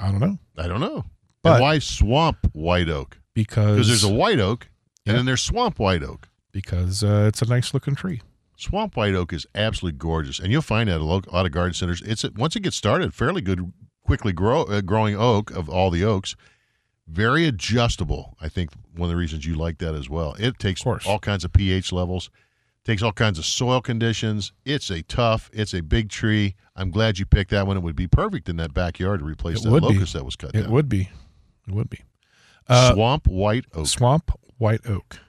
I 0.00 0.10
don't 0.10 0.20
know 0.20 0.38
I 0.56 0.66
don't 0.68 0.80
know. 0.80 1.04
But- 1.42 1.54
and 1.54 1.62
why 1.62 1.78
swamp 1.80 2.38
white 2.52 2.88
oak? 2.88 3.18
because 3.34 3.86
there's 3.86 4.02
a 4.04 4.08
white 4.12 4.40
oak, 4.40 4.66
and 5.06 5.12
Yeah. 5.12 5.18
then 5.18 5.26
there's 5.26 5.42
swamp 5.42 5.78
white 5.78 6.02
oak. 6.02 6.28
Because 6.62 7.04
uh, 7.04 7.26
it's 7.28 7.40
a 7.42 7.46
nice 7.46 7.72
looking 7.72 7.94
tree. 7.94 8.20
Swamp 8.56 8.96
white 8.96 9.14
oak 9.14 9.32
is 9.32 9.46
absolutely 9.54 9.96
gorgeous, 9.98 10.40
and 10.40 10.50
you'll 10.50 10.62
find 10.62 10.88
that 10.88 10.96
at 10.96 11.00
a 11.00 11.04
lot 11.04 11.46
of 11.46 11.52
garden 11.52 11.74
centers. 11.74 12.02
It's 12.04 12.24
a, 12.24 12.30
once 12.34 12.56
it 12.56 12.60
gets 12.60 12.74
started, 12.76 13.14
fairly 13.14 13.40
good, 13.40 13.72
quickly 14.04 14.32
grow 14.32 14.62
uh, 14.64 14.80
growing 14.80 15.16
oak 15.16 15.50
of 15.52 15.68
all 15.68 15.90
the 15.90 16.04
oaks. 16.04 16.34
Very 17.06 17.46
adjustable. 17.46 18.36
I 18.40 18.48
think 18.48 18.70
one 18.96 19.06
of 19.06 19.10
the 19.10 19.16
reasons 19.16 19.46
you 19.46 19.54
like 19.54 19.78
that 19.78 19.94
as 19.94 20.10
well. 20.10 20.34
It 20.38 20.58
takes 20.58 20.84
all 20.84 21.18
kinds 21.20 21.44
of 21.44 21.52
pH 21.52 21.92
levels, 21.92 22.30
takes 22.84 23.00
all 23.02 23.12
kinds 23.12 23.38
of 23.38 23.44
soil 23.46 23.80
conditions. 23.80 24.52
It's 24.64 24.90
a 24.90 25.02
tough. 25.02 25.48
It's 25.52 25.72
a 25.72 25.80
big 25.80 26.08
tree. 26.10 26.56
I'm 26.74 26.90
glad 26.90 27.18
you 27.18 27.26
picked 27.26 27.50
that 27.52 27.66
one. 27.66 27.76
It 27.76 27.82
would 27.84 27.96
be 27.96 28.08
perfect 28.08 28.48
in 28.48 28.56
that 28.56 28.74
backyard 28.74 29.20
to 29.20 29.24
replace 29.26 29.60
It 29.60 29.64
that 29.64 29.70
would 29.70 29.82
be. 29.82 29.94
locust 29.94 30.12
that 30.14 30.24
was 30.24 30.36
cut 30.36 30.54
It 30.54 30.62
down. 30.62 30.70
would 30.72 30.88
be. 30.88 31.08
It 31.68 31.74
would 31.74 31.88
be. 31.88 32.00
Uh, 32.66 32.92
Swamp 32.92 33.26
white 33.28 33.64
oak. 33.72 33.86
Swamp 33.86 34.32
white 34.58 34.84
oak. 34.86 35.20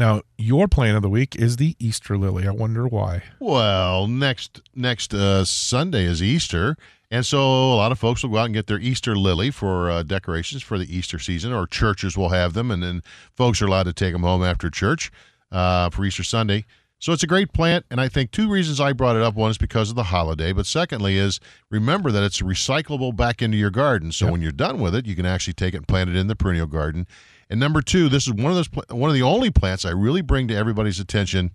Now, 0.00 0.22
your 0.38 0.66
plant 0.66 0.96
of 0.96 1.02
the 1.02 1.10
week 1.10 1.36
is 1.36 1.58
the 1.58 1.76
Easter 1.78 2.16
lily. 2.16 2.48
I 2.48 2.52
wonder 2.52 2.88
why. 2.88 3.22
Well, 3.38 4.06
next 4.06 4.62
next 4.74 5.12
uh, 5.12 5.44
Sunday 5.44 6.04
is 6.04 6.22
Easter, 6.22 6.78
And 7.10 7.26
so 7.26 7.38
a 7.38 7.76
lot 7.76 7.92
of 7.92 7.98
folks 7.98 8.22
will 8.22 8.30
go 8.30 8.38
out 8.38 8.46
and 8.46 8.54
get 8.54 8.66
their 8.66 8.78
Easter 8.78 9.14
lily 9.14 9.50
for 9.50 9.90
uh, 9.90 10.02
decorations 10.02 10.62
for 10.62 10.78
the 10.78 10.96
Easter 10.96 11.18
season, 11.18 11.52
or 11.52 11.66
churches 11.66 12.16
will 12.16 12.30
have 12.30 12.54
them, 12.54 12.70
and 12.70 12.82
then 12.82 13.02
folks 13.36 13.60
are 13.60 13.66
allowed 13.66 13.82
to 13.82 13.92
take 13.92 14.14
them 14.14 14.22
home 14.22 14.42
after 14.42 14.70
church 14.70 15.12
uh, 15.52 15.90
for 15.90 16.02
Easter 16.06 16.22
Sunday. 16.24 16.64
So 16.98 17.12
it's 17.12 17.22
a 17.22 17.26
great 17.26 17.52
plant, 17.52 17.84
and 17.90 18.00
I 18.00 18.08
think 18.08 18.30
two 18.30 18.50
reasons 18.50 18.80
I 18.80 18.94
brought 18.94 19.16
it 19.16 19.22
up: 19.22 19.34
one 19.34 19.50
is 19.50 19.58
because 19.58 19.90
of 19.90 19.96
the 19.96 20.04
holiday, 20.04 20.54
but 20.54 20.64
secondly 20.64 21.18
is 21.18 21.40
remember 21.68 22.10
that 22.10 22.22
it's 22.22 22.40
recyclable 22.40 23.14
back 23.14 23.42
into 23.42 23.58
your 23.58 23.70
garden. 23.70 24.12
So 24.12 24.24
Yep. 24.24 24.32
when 24.32 24.40
you're 24.40 24.52
done 24.52 24.80
with 24.80 24.94
it, 24.94 25.04
you 25.04 25.14
can 25.14 25.26
actually 25.26 25.54
take 25.54 25.74
it 25.74 25.78
and 25.78 25.88
plant 25.88 26.08
it 26.08 26.16
in 26.16 26.26
the 26.26 26.36
perennial 26.36 26.66
garden. 26.66 27.06
And 27.50 27.58
number 27.60 27.82
two, 27.82 28.08
this 28.08 28.26
is 28.26 28.32
one 28.32 28.50
of 28.50 28.54
those 28.54 28.68
one 28.96 29.10
of 29.10 29.14
the 29.14 29.22
only 29.22 29.50
plants 29.50 29.84
I 29.84 29.90
really 29.90 30.22
bring 30.22 30.48
to 30.48 30.54
everybody's 30.54 31.00
attention 31.00 31.50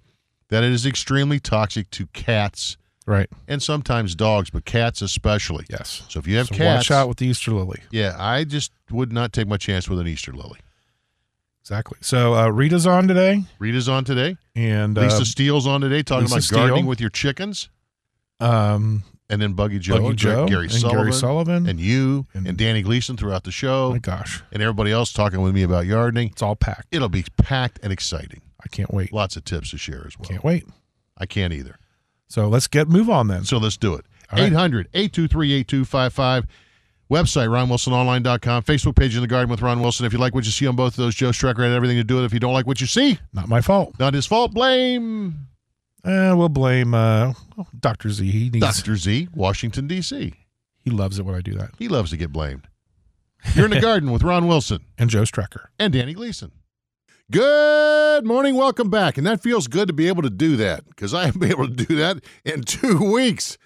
that 0.50 0.64
it 0.64 0.72
is 0.72 0.86
extremely 0.86 1.40
toxic 1.40 1.90
to 1.92 2.06
cats 2.08 2.78
Right. 3.08 3.30
and 3.48 3.62
sometimes 3.64 4.14
dogs, 4.16 4.50
but 4.50 4.66
cats 4.66 5.02
especially. 5.02 5.66
Yes. 5.70 6.04
So 6.10 6.20
if 6.20 6.28
you 6.28 6.38
have 6.38 6.48
So 6.48 6.56
cats, 6.56 6.90
watch 6.90 6.92
out 6.92 7.08
with 7.08 7.18
the 7.20 7.28
Easter 7.28 7.52
lily. 7.52 7.82
yeah, 7.92 8.16
I 8.20 8.44
just 8.44 8.72
would 8.92 9.12
not 9.14 9.32
take 9.32 9.48
my 9.48 9.58
chance 9.58 9.88
with 9.88 10.00
an 10.00 10.08
Easter 10.08 10.34
lily. 10.34 10.60
Exactly. 11.62 11.98
So 12.02 12.36
uh, 12.36 12.48
Rita's 12.50 12.86
on 12.86 13.08
today, 13.08 13.44
Rita's 13.58 13.88
on 13.90 14.04
today. 14.06 14.38
and 14.56 14.96
Lisa 14.98 15.22
uh, 15.22 15.24
Steele's 15.24 15.66
on 15.66 15.82
today, 15.82 16.04
talking 16.04 16.24
Lisa 16.26 16.36
about 16.36 16.44
Steele. 16.44 16.58
gardening 16.60 16.86
with 16.86 17.00
your 17.02 17.10
chickens. 17.10 17.70
um, 18.40 19.04
And 19.30 19.42
then 19.42 19.54
Buggy 19.54 19.80
Joe, 19.80 19.96
Buggy 19.96 20.08
and 20.10 20.18
Joe, 20.18 20.46
Gary 20.48 20.66
and 20.66 20.72
Sullivan, 20.72 21.00
Gary 21.02 21.14
Sullivan, 21.14 21.68
and 21.68 21.80
you, 21.80 22.28
and- 22.36 22.46
and, 22.48 22.58
Danny 22.58 22.84
Gleason 22.84 23.18
throughout 23.18 23.44
the 23.44 23.52
show, 23.52 23.92
my 23.92 23.98
gosh, 23.98 24.44
and 24.52 24.62
everybody 24.62 24.92
else 24.92 25.12
talking 25.12 25.42
with 25.42 25.56
me 25.56 25.64
about 25.64 25.88
gardening. 25.88 26.30
it's 26.30 26.42
all 26.44 26.56
packed. 26.56 26.88
It'll 26.92 27.10
be 27.10 27.24
packed 27.38 27.80
and 27.82 27.92
exciting. 27.92 28.42
I 28.64 28.68
can't 28.68 28.94
wait. 28.94 29.12
Lots 29.12 29.36
of 29.36 29.44
tips 29.44 29.72
to 29.72 29.78
share 29.80 30.04
as 30.06 30.18
well. 30.20 30.30
Can't 30.30 30.44
wait. 30.44 30.66
I 31.18 31.26
can't 31.26 31.54
either. 31.54 31.78
So 32.28 32.48
let's 32.48 32.68
get 32.68 32.88
move 32.88 33.10
on 33.10 33.28
then. 33.28 33.46
So 33.46 33.58
let's 33.58 33.78
do 33.78 33.94
it. 33.96 34.06
All 34.32 34.38
right. 34.40 34.48
800 34.52 34.90
823 34.94 35.54
8255. 35.54 36.46
Website, 37.12 37.48
RonWilsonOnline.com. 37.50 38.64
Facebook 38.64 38.96
page 38.96 39.16
in 39.16 39.22
the 39.22 39.28
garden 39.28 39.50
with 39.50 39.62
Ron 39.62 39.80
Wilson. 39.80 40.08
If 40.08 40.14
you 40.14 40.18
like 40.18 40.34
what 40.34 40.44
you 40.46 40.52
see 40.52 40.66
on 40.66 40.76
both 40.76 40.94
of 40.94 40.98
those, 40.98 41.14
Joe 41.14 41.30
Strecker 41.30 41.60
had 41.64 41.72
everything 41.72 41.98
to 41.98 42.04
do 42.04 42.16
with 42.16 42.24
it. 42.24 42.26
If 42.28 42.34
you 42.34 42.40
don't 42.40 42.54
like 42.54 42.66
what 42.66 42.82
you 42.82 42.88
see, 42.88 43.20
Not 43.32 43.48
my 43.48 43.62
fault. 43.62 43.94
not 44.00 44.16
his 44.16 44.26
fault. 44.26 44.54
Blame 44.56 45.48
Uh, 46.06 46.36
we'll 46.38 46.50
blame 46.50 46.94
uh, 46.94 47.34
Dr. 47.80 48.10
Z. 48.12 48.30
He 48.30 48.50
needs. 48.52 48.60
Dr. 48.60 48.96
Z, 48.96 49.28
Washington, 49.34 49.88
D.C. 49.88 50.34
He 50.84 50.92
loves 50.92 51.18
it 51.18 51.26
when 51.26 51.34
I 51.36 51.42
do 51.42 51.56
that. 51.56 51.72
He 51.80 51.88
loves 51.88 52.12
to 52.12 52.18
get 52.18 52.32
blamed. 52.32 52.68
You're 53.56 53.66
in 53.66 53.72
the 53.72 53.82
garden 53.82 54.12
with 54.12 54.22
Ron 54.24 54.48
Wilson 54.48 54.86
And 54.98 55.10
Joe 55.10 55.24
Strecker. 55.24 55.66
and 55.80 55.92
Danny 55.94 56.14
Gleason. 56.14 56.52
Good 57.32 58.24
morning. 58.24 58.56
Welcome 58.56 58.92
back. 58.92 59.18
And 59.18 59.26
that 59.26 59.42
feels 59.42 59.68
good 59.68 59.88
to 59.88 59.94
be 59.94 60.08
able 60.08 60.22
to 60.22 60.30
do 60.30 60.56
that 60.58 60.86
because 60.88 61.12
I 61.14 61.26
haven't 61.26 61.42
been 61.42 61.50
able 61.52 61.68
to 61.68 61.74
do 61.86 61.96
that 61.96 62.24
in 62.44 62.62
two 62.62 63.12
weeks. 63.12 63.58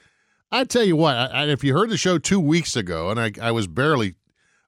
I 0.51 0.63
tell 0.63 0.83
you 0.83 0.95
what, 0.95 1.15
I, 1.15 1.25
I, 1.25 1.45
if 1.47 1.63
you 1.63 1.73
heard 1.73 1.89
the 1.89 1.97
show 1.97 2.17
two 2.17 2.39
weeks 2.39 2.75
ago, 2.77 3.09
and 3.11 3.19
I, 3.19 3.31
I 3.41 3.51
was 3.51 3.67
barely, 3.67 4.15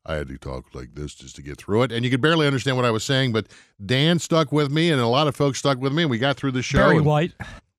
I 0.06 0.16
had 0.16 0.28
to 0.30 0.38
talk 0.38 0.74
like 0.74 0.96
this 0.96 1.14
just 1.14 1.36
to 1.36 1.42
get 1.42 1.58
through 1.58 1.84
it, 1.84 1.92
and 1.92 2.04
you 2.04 2.10
could 2.12 2.22
barely 2.22 2.48
understand 2.48 2.76
what 2.76 2.86
I 2.86 2.92
was 2.92 3.04
saying, 3.04 3.34
but 3.34 3.48
Dan 3.86 4.18
stuck 4.20 4.52
with 4.52 4.72
me, 4.72 4.90
and 4.92 5.00
a 5.00 5.08
lot 5.08 5.28
of 5.28 5.36
folks 5.36 5.60
stuck 5.60 5.78
with 5.80 5.94
me, 5.94 6.04
and 6.04 6.10
we 6.12 6.18
got 6.18 6.38
through 6.38 6.52
the 6.54 6.64
show. 6.64 6.80
Barry 6.80 6.98
and- 6.98 7.06
White. 7.06 7.34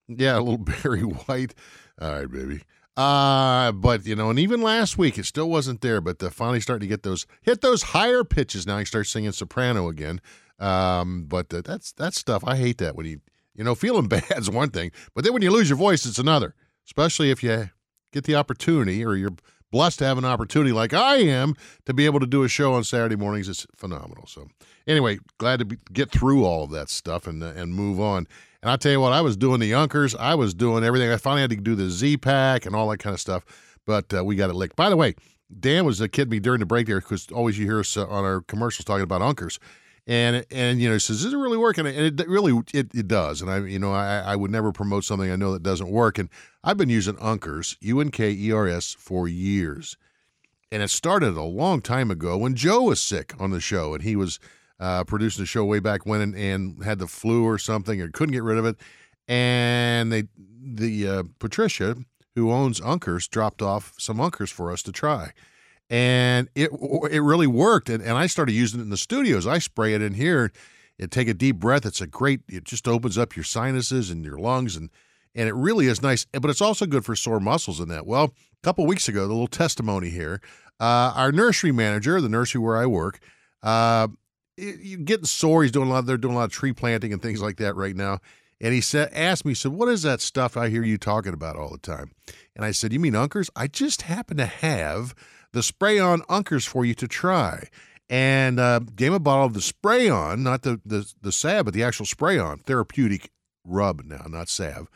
yeah, 0.09 0.39
a 0.39 0.41
little 0.41 0.59
Barry 0.83 1.01
White. 1.03 1.55
All 2.01 2.13
right, 2.13 2.31
baby. 2.31 2.63
Uh, 2.97 3.73
but 3.73 4.07
you 4.07 4.15
know, 4.15 4.29
and 4.31 4.39
even 4.39 4.61
last 4.61 4.99
week 4.99 5.17
it 5.19 5.25
still 5.25 5.49
wasn't 5.49 5.81
there, 5.81 6.01
but 6.01 6.23
uh, 6.23 6.29
finally 6.31 6.61
starting 6.61 6.87
to 6.87 6.93
get 6.93 7.03
those 7.03 7.27
hit 7.41 7.61
those 7.63 7.83
higher 7.83 8.23
pitches. 8.23 8.67
Now 8.67 8.79
he 8.79 8.85
starts 8.85 9.09
singing 9.11 9.33
soprano 9.33 9.89
again. 9.89 10.21
Um, 10.59 11.25
but 11.27 11.53
uh, 11.55 11.63
that's 11.65 11.93
that's 11.93 12.19
stuff 12.19 12.45
I 12.47 12.57
hate 12.57 12.79
that 12.79 12.95
when 12.95 13.07
you 13.07 13.21
you 13.55 13.65
know 13.65 13.75
feeling 13.85 14.09
bad's 14.09 14.51
one 14.51 14.69
thing, 14.71 14.93
but 15.15 15.25
then 15.25 15.33
when 15.33 15.41
you 15.43 15.51
lose 15.51 15.71
your 15.71 15.79
voice, 15.79 16.05
it's 16.05 16.19
another. 16.19 16.55
Especially 16.87 17.31
if 17.31 17.43
you 17.43 17.71
get 18.13 18.25
the 18.25 18.35
opportunity 18.35 19.03
or 19.05 19.15
you're 19.17 19.33
blessed 19.73 19.99
to 19.99 20.05
have 20.05 20.19
an 20.19 20.25
opportunity 20.25 20.71
like 20.71 20.95
I 20.95 21.17
am 21.17 21.57
to 21.87 21.93
be 21.93 22.07
able 22.07 22.21
to 22.21 22.27
do 22.27 22.45
a 22.45 22.49
show 22.49 22.75
on 22.75 22.85
Saturday 22.85 23.17
mornings. 23.17 23.49
It's 23.49 23.67
phenomenal. 23.75 24.27
So 24.29 24.47
anyway, 24.87 25.19
glad 25.39 25.59
to 25.59 25.65
be, 25.65 25.79
get 25.93 26.13
through 26.13 26.45
all 26.45 26.63
of 26.63 26.71
that 26.71 26.89
stuff 26.89 27.27
and 27.27 27.43
uh, 27.43 27.53
and 27.57 27.75
move 27.75 27.99
on. 27.99 28.29
And 28.63 28.71
I 28.71 28.77
tell 28.77 28.93
you 28.93 29.01
what, 29.01 29.13
I 29.13 29.23
was 29.23 29.37
doing 29.37 29.59
the 29.59 29.73
Unkers, 29.73 30.17
I 30.17 30.37
was 30.37 30.55
doing 30.55 30.85
everything. 30.85 31.11
I 31.11 31.17
finally 31.17 31.41
had 31.41 31.51
to 31.51 31.57
do 31.57 31.75
the 31.75 31.91
Z-Pak 31.91 32.65
and 32.65 32.77
all 32.77 32.89
that 32.91 32.99
kind 32.99 33.13
of 33.13 33.19
stuff, 33.19 33.45
but 33.85 34.15
uh, 34.15 34.25
we 34.25 34.37
got 34.37 34.51
it 34.51 34.55
licked. 34.55 34.77
By 34.77 34.89
the 34.89 34.97
way, 34.97 35.17
Dan 35.59 35.85
was 35.85 36.01
kidding 36.13 36.31
me 36.31 36.39
during 36.39 36.61
the 36.61 36.67
break 36.67 36.87
there 36.87 37.01
because 37.01 37.27
always 37.33 37.59
you 37.59 37.67
hear 37.67 37.81
us 37.81 37.97
uh, 37.97 38.07
on 38.07 38.25
our 38.25 38.43
commercials 38.43 38.85
talking 38.85 39.03
about 39.03 39.21
Unkers. 39.21 39.59
And 40.07 40.45
and 40.51 40.81
you 40.81 40.89
know 40.89 40.99
says 40.99 41.25
is 41.25 41.33
it 41.33 41.37
really 41.37 41.57
working? 41.57 41.87
And 41.87 42.21
it 42.21 42.29
really 42.29 42.61
it, 42.75 42.93
it 42.95 43.07
does. 43.07 43.41
And 43.41 43.51
I 43.51 43.59
you 43.59 43.79
know 43.79 43.93
I 43.93 44.19
I 44.19 44.37
would 44.37 44.51
never 44.51 44.73
promote 44.73 45.05
something 45.05 45.31
I 45.31 45.37
know 45.37 45.53
that 45.53 45.63
doesn't 45.63 45.91
work. 45.91 46.19
And 46.19 46.29
I've 46.65 46.77
been 46.77 46.89
using 46.89 47.15
Unkers 47.17 47.77
U 47.81 48.01
N 48.01 48.11
K 48.11 48.33
E 48.33 48.51
R 48.53 48.67
S 48.67 48.97
for 48.99 49.29
years, 49.29 49.97
and 50.73 50.83
it 50.83 50.91
started 50.91 51.37
a 51.37 51.43
long 51.43 51.81
time 51.81 52.11
ago 52.11 52.37
when 52.37 52.57
Joe 52.57 52.83
was 52.83 53.01
sick 53.01 53.33
on 53.39 53.51
the 53.51 53.61
show, 53.61 53.95
and 53.95 54.03
he 54.03 54.17
was 54.17 54.41
uh, 54.81 55.05
producing 55.05 55.43
the 55.43 55.47
show 55.47 55.65
way 55.65 55.79
back 55.79 56.05
when, 56.05 56.21
and, 56.21 56.35
and 56.35 56.83
had 56.83 56.99
the 56.99 57.07
flu 57.07 57.45
or 57.45 57.57
something, 57.59 58.01
or 58.01 58.09
couldn't 58.09 58.33
get 58.33 58.43
rid 58.43 58.59
of 58.59 58.65
it. 58.65 58.77
And 59.29 60.13
they 60.13 60.25
the 60.61 61.09
uh, 61.09 61.23
Patricia 61.39 61.97
who 62.35 62.51
owns 62.51 62.81
Unkers 62.81 63.29
dropped 63.29 63.63
off 63.63 63.95
some 63.99 64.19
Unkers 64.19 64.51
for 64.51 64.73
us 64.73 64.83
to 64.83 64.93
try 64.93 65.33
and 65.91 66.49
it 66.55 66.71
it 67.11 67.21
really 67.21 67.47
worked. 67.47 67.89
And, 67.89 68.03
and 68.03 68.17
I 68.17 68.27
started 68.27 68.53
using 68.53 68.81
it 68.81 68.85
in 68.85 68.91
the 68.91 68.97
studios. 68.97 69.47
I 69.47 69.59
spray 69.59 69.95
it 69.95 70.03
in 70.03 70.15
here 70.15 70.53
and 70.99 71.11
take 71.11 71.29
a 71.29 71.35
deep 71.35 71.57
breath. 71.57 71.85
It's 71.87 72.01
a 72.01 72.07
great. 72.07 72.41
It 72.49 72.65
just 72.65 72.89
opens 72.89 73.19
up 73.19 73.37
your 73.37 73.45
sinuses 73.45 74.11
and 74.11 74.25
your 74.25 74.39
lungs, 74.39 74.77
and 74.77 74.91
and 75.35 75.49
it 75.49 75.55
really 75.55 75.87
is 75.87 76.03
nice. 76.03 76.27
But 76.33 76.51
it's 76.51 76.61
also 76.61 76.87
good 76.87 77.05
for 77.05 77.17
sore 77.17 77.41
muscles 77.41 77.81
and 77.81 77.91
that. 77.91 78.07
Well, 78.07 78.25
a 78.25 78.31
couple 78.63 78.87
weeks 78.87 79.09
ago, 79.09 79.23
the 79.23 79.33
little 79.33 79.47
testimony 79.47 80.11
here. 80.11 80.41
Uh, 80.81 81.13
our 81.15 81.33
nursery 81.33 81.73
manager, 81.73 82.21
the 82.21 82.29
nursery 82.29 82.61
where 82.61 82.77
I 82.77 82.87
work, 82.87 83.21
uh, 83.63 84.09
getting 84.57 85.25
sore. 85.25 85.63
He's 85.63 85.73
doing 85.73 85.89
a 85.89 85.93
lot. 85.93 86.07
They're 86.07 86.17
doing 86.17 86.35
a 86.35 86.39
lot 86.39 86.45
of 86.45 86.53
tree 86.53 86.73
planting 86.73 87.13
and 87.13 87.23
things 87.23 87.41
like 87.41 87.57
that 87.59 87.77
right 87.77 87.95
now. 87.95 88.19
And 88.61 88.73
he 88.73 88.81
said, 88.81 89.11
asked 89.13 89.45
me, 89.45 89.53
he 89.53 89.55
said, 89.57 89.73
"What 89.73 89.89
is 89.89 90.03
that 90.03 90.21
stuff 90.21 90.57
I 90.57 90.69
hear 90.69 90.85
you 90.85 90.99
talking 90.99 91.35
about 91.35 91.57
all 91.57 91.71
the 91.71 91.79
time?" 91.79 92.13
And 92.55 92.65
I 92.65 92.71
said, 92.71 92.93
"You 92.93 93.01
mean 93.01 93.15
Unkers? 93.15 93.51
I 93.57 93.67
just 93.67 94.03
happen 94.03 94.37
to 94.37 94.47
have 94.47 95.15
the 95.53 95.63
spray 95.63 95.99
on 95.99 96.23
Unkers 96.23 96.67
for 96.67 96.85
you 96.85 96.95
to 96.95 97.09
try." 97.09 97.69
And 98.11 98.61
uh, 98.61 98.81
gave 98.81 99.09
him 99.09 99.15
a 99.15 99.21
bottle 99.21 99.47
of 99.47 99.55
the 99.55 99.63
spray 99.63 100.11
on, 100.11 100.43
not 100.43 100.63
the, 100.63 100.81
the 100.85 101.11
the 101.23 101.33
salve, 101.33 101.65
but 101.65 101.75
the 101.75 101.83
actual 101.83 102.05
spray 102.05 102.39
on 102.39 102.59
therapeutic 102.59 103.31
rub 103.65 104.05
now, 104.05 104.27
not 104.29 104.49
salve. 104.49 104.89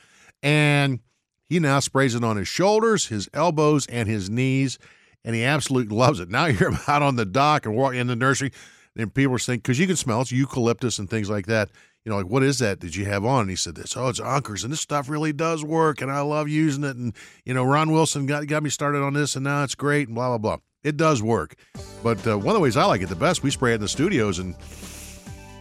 And 0.42 1.00
he 1.48 1.60
now 1.60 1.80
sprays 1.80 2.14
it 2.14 2.24
on 2.24 2.36
his 2.36 2.48
shoulders, 2.48 3.06
his 3.06 3.28
elbows, 3.32 3.86
and 3.86 4.08
his 4.08 4.28
knees, 4.28 4.78
and 5.24 5.34
he 5.34 5.44
absolutely 5.44 5.96
loves 5.96 6.20
it. 6.20 6.28
Now 6.28 6.46
you're 6.46 6.72
out 6.88 7.02
on 7.02 7.16
the 7.16 7.24
dock 7.24 7.66
and 7.66 7.76
walking 7.76 8.00
in 8.00 8.06
the 8.06 8.16
nursery, 8.16 8.52
and 8.96 9.12
people 9.12 9.34
are 9.34 9.38
saying, 9.38 9.60
because 9.60 9.78
you 9.78 9.86
can 9.86 9.96
smell 9.96 10.22
it's 10.22 10.32
eucalyptus 10.32 10.98
and 10.98 11.08
things 11.08 11.30
like 11.30 11.46
that. 11.46 11.70
You 12.06 12.12
know, 12.12 12.18
like, 12.18 12.28
what 12.28 12.44
is 12.44 12.60
that 12.60 12.78
that 12.82 12.96
you 12.96 13.04
have 13.06 13.24
on? 13.24 13.40
And 13.40 13.50
he 13.50 13.56
said, 13.56 13.74
this, 13.74 13.96
oh, 13.96 14.06
it's 14.06 14.20
Unkers, 14.20 14.62
and 14.62 14.72
this 14.72 14.80
stuff 14.80 15.08
really 15.08 15.32
does 15.32 15.64
work, 15.64 16.00
and 16.00 16.08
I 16.08 16.20
love 16.20 16.48
using 16.48 16.84
it. 16.84 16.94
And, 16.94 17.12
you 17.44 17.52
know, 17.52 17.64
Ron 17.64 17.90
Wilson 17.90 18.26
got, 18.26 18.46
got 18.46 18.62
me 18.62 18.70
started 18.70 19.02
on 19.02 19.12
this, 19.12 19.34
and 19.34 19.42
now 19.42 19.64
it's 19.64 19.74
great, 19.74 20.06
and 20.06 20.14
blah, 20.14 20.28
blah, 20.28 20.38
blah. 20.38 20.56
It 20.84 20.96
does 20.96 21.20
work. 21.20 21.56
But 22.04 22.24
uh, 22.24 22.38
one 22.38 22.50
of 22.50 22.54
the 22.54 22.60
ways 22.60 22.76
I 22.76 22.84
like 22.84 23.02
it 23.02 23.08
the 23.08 23.16
best, 23.16 23.42
we 23.42 23.50
spray 23.50 23.72
it 23.72 23.76
in 23.76 23.80
the 23.80 23.88
studios, 23.88 24.38
and 24.38 24.54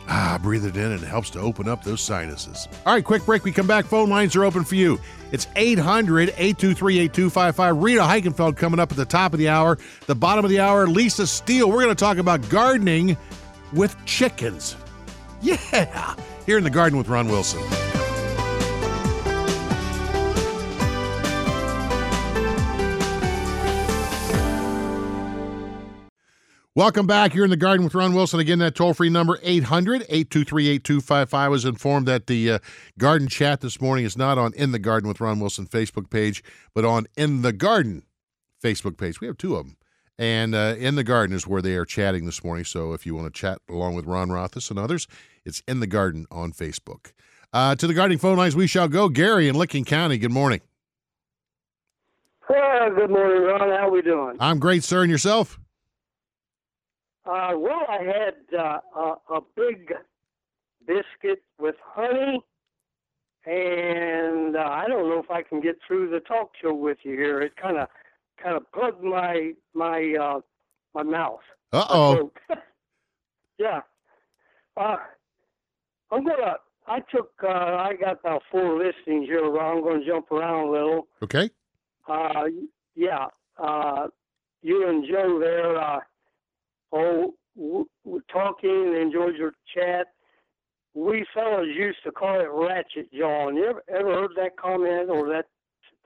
Ah, 0.08 0.40
breathe 0.40 0.66
it 0.66 0.78
in 0.78 0.92
and 0.92 1.02
it 1.02 1.08
helps 1.08 1.32
to 1.32 1.40
open 1.40 1.68
up 1.68 1.84
those 1.84 2.00
sinuses. 2.00 2.68
All 2.86 2.94
right, 2.94 3.04
quick 3.04 3.26
break. 3.26 3.44
We 3.44 3.52
come 3.52 3.66
back. 3.66 3.86
Phone 3.86 4.08
lines 4.08 4.36
are 4.36 4.46
open 4.46 4.64
for 4.64 4.76
you. 4.76 5.00
It's 5.32 5.48
800 5.56 6.30
823 6.30 7.00
8255. 7.00 7.82
Rita 7.82 8.02
Heikenfeld 8.02 8.56
coming 8.56 8.80
up 8.80 8.92
at 8.92 8.98
the 8.98 9.06
top 9.06 9.34
of 9.34 9.40
the 9.40 9.50
hour. 9.50 9.80
The 10.06 10.14
bottom 10.14 10.46
of 10.46 10.52
the 10.52 10.60
hour, 10.60 10.86
Lisa 10.86 11.26
Steele. 11.26 11.68
We're 11.68 11.82
going 11.82 11.90
to 11.90 11.96
talk 11.96 12.18
about 12.18 12.48
gardening 12.50 13.18
with 13.74 13.96
chickens. 14.06 14.76
Yeah. 15.42 16.16
Here 16.46 16.58
in 16.58 16.64
the 16.64 16.70
garden 16.70 16.98
with 16.98 17.08
Ron 17.08 17.28
Wilson. 17.28 17.62
Welcome 26.78 27.08
back. 27.08 27.34
You're 27.34 27.46
in 27.46 27.52
the 27.52 27.56
garden 27.56 27.86
with 27.86 27.96
Ron 27.96 28.14
Wilson. 28.14 28.42
Again, 28.42 28.60
that 28.60 28.76
toll 28.76 28.94
free 28.94 29.10
number 29.10 29.40
800 29.42 30.02
823 30.10 30.68
8255. 30.68 31.34
I 31.34 31.48
was 31.48 31.64
informed 31.64 32.06
that 32.08 32.28
the 32.28 32.52
uh, 32.52 32.60
garden 32.98 33.30
chat 33.30 33.62
this 33.62 33.80
morning 33.80 34.04
is 34.04 34.18
not 34.18 34.38
on 34.38 34.54
In 34.56 34.74
the 34.74 34.80
Garden 34.80 35.08
with 35.08 35.22
Ron 35.22 35.40
Wilson 35.40 35.68
Facebook 35.68 36.10
page, 36.10 36.44
but 36.74 36.84
on 36.84 37.08
In 37.16 37.44
the 37.44 37.54
Garden 37.54 38.04
Facebook 38.62 38.98
page. 38.98 39.22
We 39.22 39.28
have 39.28 39.38
two 39.38 39.56
of 39.56 39.66
them. 39.66 39.78
And 40.18 40.56
uh, 40.56 40.76
In 40.78 40.96
the 40.96 41.04
Garden 41.04 41.36
is 41.36 41.46
where 41.46 41.62
they 41.62 41.76
are 41.76 41.86
chatting 41.86 42.26
this 42.26 42.44
morning. 42.44 42.64
So 42.66 42.94
if 42.94 43.06
you 43.06 43.16
want 43.16 43.34
to 43.34 43.38
chat 43.40 43.60
along 43.70 43.96
with 43.96 44.06
Ron 44.06 44.32
Rothfuss 44.32 44.70
and 44.70 44.80
others, 44.80 45.08
it's 45.44 45.62
In 45.68 45.80
the 45.80 45.88
Garden 45.88 46.26
on 46.32 46.54
Facebook. 46.54 47.12
Uh, 47.54 47.74
to 47.76 47.88
the 47.88 47.94
gardening 47.94 48.18
phone 48.18 48.38
lines 48.38 48.56
we 48.56 48.68
shall 48.68 48.90
go. 48.90 49.08
Gary 49.08 49.48
in 49.48 49.56
Licking 49.56 49.86
County, 49.86 50.18
good 50.18 50.32
morning. 50.32 50.60
Well, 52.50 52.94
good 52.94 53.10
morning, 53.10 53.44
Ron. 53.44 53.70
How 53.70 53.90
we 53.90 54.02
doing? 54.02 54.36
I'm 54.40 54.60
great, 54.60 54.84
sir. 54.84 55.04
And 55.04 55.12
yourself? 55.12 55.58
Uh, 57.26 57.54
well, 57.56 57.86
I 57.90 58.04
had 58.04 58.60
uh, 58.60 58.80
a, 58.96 59.36
a 59.36 59.42
big 59.56 59.94
biscuit 60.86 61.42
with 61.60 61.76
honey, 61.82 62.44
and 63.46 64.56
uh, 64.56 64.60
I 64.60 64.86
don't 64.88 65.10
know 65.10 65.20
if 65.20 65.32
I 65.32 65.42
can 65.42 65.62
get 65.62 65.78
through 65.88 66.10
the 66.10 66.20
talk 66.20 66.52
show 66.62 66.74
with 66.74 66.98
you 67.04 67.14
here. 67.14 67.42
It 67.42 67.56
kind 67.56 67.78
of 67.78 67.88
kind 68.46 68.58
of 68.58 68.72
plugged 68.72 69.04
my 69.04 69.52
my 69.74 70.14
uh, 70.22 70.40
my 70.94 71.04
mouth. 71.04 71.42
Uh 71.74 71.86
oh. 71.90 72.32
Yeah. 73.58 73.80
Uh, 74.76 74.98
I'm 76.12 76.26
gonna. 76.26 76.56
I 76.88 77.00
took. 77.10 77.32
Uh, 77.42 77.48
I 77.48 77.94
got 77.98 78.20
about 78.20 78.42
four 78.52 78.78
listings 78.78 79.28
here. 79.28 79.46
I'm 79.58 79.82
gonna 79.82 80.06
jump 80.06 80.30
around 80.30 80.68
a 80.68 80.72
little. 80.72 81.08
Okay. 81.24 81.50
Uh, 82.06 82.44
yeah. 82.96 83.28
Uh, 83.58 84.08
you 84.62 84.90
and 84.90 85.06
Joe 85.10 85.40
there. 85.40 85.78
Uh, 85.78 86.00
oh, 86.92 87.34
w- 87.56 87.86
w- 88.04 88.22
talking. 88.30 88.94
Enjoyed 89.02 89.38
your 89.38 89.54
chat. 89.74 90.08
We 90.94 91.26
fellas 91.34 91.68
used 91.74 92.00
to 92.04 92.12
call 92.12 92.42
it 92.42 92.50
ratchet 92.52 93.10
jaw. 93.14 93.50
You 93.52 93.68
ever, 93.70 93.84
ever 93.88 94.14
heard 94.16 94.32
that 94.36 94.58
comment 94.58 95.10
or 95.10 95.30
that 95.30 95.46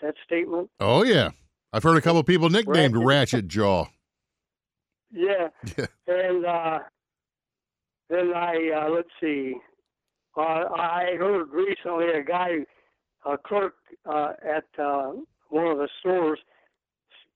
that 0.04 0.13
statement? 0.23 0.69
Oh 0.80 1.04
yeah. 1.04 1.30
I've 1.71 1.84
heard 1.84 1.97
a 1.97 2.01
couple 2.01 2.19
of 2.19 2.25
people 2.25 2.49
nicknamed 2.49 2.95
Ratchet. 2.95 3.05
Ratchet 3.08 3.47
Jaw. 3.47 3.86
Yeah. 5.12 5.47
Yeah. 5.75 5.86
And 6.08 6.45
uh, 6.45 6.79
then 8.12 8.32
I 8.36 8.69
uh, 8.86 8.89
let's 8.91 9.10
see. 9.19 9.55
Uh, 10.38 10.41
I 10.71 11.15
heard 11.17 11.49
recently 11.49 12.10
a 12.12 12.23
guy, 12.23 12.58
a 13.25 13.36
clerk 13.36 13.73
uh, 14.05 14.34
at 14.47 14.65
uh, 14.79 15.13
one 15.49 15.65
of 15.65 15.79
the 15.79 15.89
stores, 15.99 16.38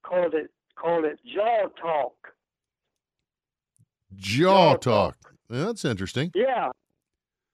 called 0.04 0.34
it 0.34 0.52
called 0.76 1.04
it 1.04 1.18
jaw 1.34 1.66
talk. 1.82 2.14
Jaw 4.14 4.74
Jaw 4.74 4.76
talk. 4.76 5.16
Yeah, 5.50 5.64
that's 5.64 5.84
interesting. 5.84 6.30
Yeah, 6.32 6.70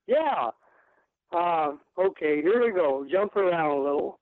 yeah. 0.06 0.50
Uh, 1.32 1.72
okay, 1.98 2.42
here 2.42 2.62
we 2.62 2.72
go. 2.72 3.06
Jump 3.10 3.36
around 3.36 3.70
a 3.70 3.82
little. 3.82 4.18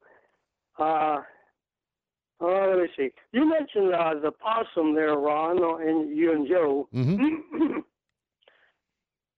Uh, 2.41 2.47
uh, 2.47 2.67
let 2.69 2.79
me 2.79 2.89
see. 2.97 3.09
You 3.33 3.49
mentioned 3.49 3.95
uh, 3.95 4.15
the 4.23 4.31
possum 4.33 4.95
there, 4.95 5.17
Ron, 5.17 5.59
and 5.83 6.17
you 6.17 6.33
and 6.33 6.49
Joe. 6.49 6.89
hmm 6.93 7.17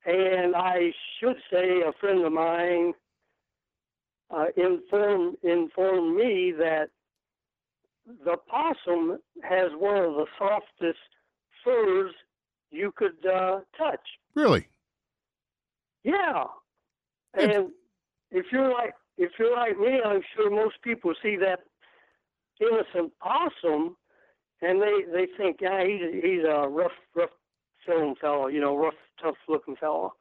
and 0.06 0.56
I 0.56 0.90
should 1.18 1.36
say 1.52 1.80
a 1.86 1.92
friend 2.00 2.24
of 2.24 2.32
mine 2.32 2.92
uh, 4.30 4.46
informed 4.56 5.36
informed 5.42 6.16
me 6.16 6.52
that 6.58 6.90
the 8.24 8.36
possum 8.48 9.18
has 9.42 9.70
one 9.76 9.96
of 9.98 10.14
the 10.14 10.26
softest 10.38 10.98
furs 11.64 12.12
you 12.70 12.92
could 12.96 13.24
uh, 13.26 13.60
touch. 13.76 14.00
Really? 14.34 14.68
Yeah, 16.04 16.44
It's- 17.36 17.56
and 17.56 17.70
if 18.30 18.46
you're 18.52 18.72
like 18.72 18.94
if 19.18 19.32
you're 19.38 19.54
like 19.54 19.78
me, 19.78 20.00
I'm 20.04 20.22
sure 20.34 20.50
most 20.50 20.80
people 20.82 21.12
see 21.22 21.36
that 21.36 21.60
innocent 22.60 23.12
awesome, 23.22 23.96
and 24.62 24.80
they 24.80 25.04
they 25.12 25.26
think, 25.36 25.58
yeah, 25.60 25.84
he's 25.84 26.00
a, 26.02 26.26
he's 26.26 26.44
a 26.44 26.68
rough 26.68 26.92
rough 27.14 27.30
feeling 27.86 28.14
fellow, 28.20 28.46
you 28.48 28.60
know, 28.60 28.76
rough 28.76 28.94
tough 29.22 29.36
looking 29.48 29.76
fellow, 29.76 30.14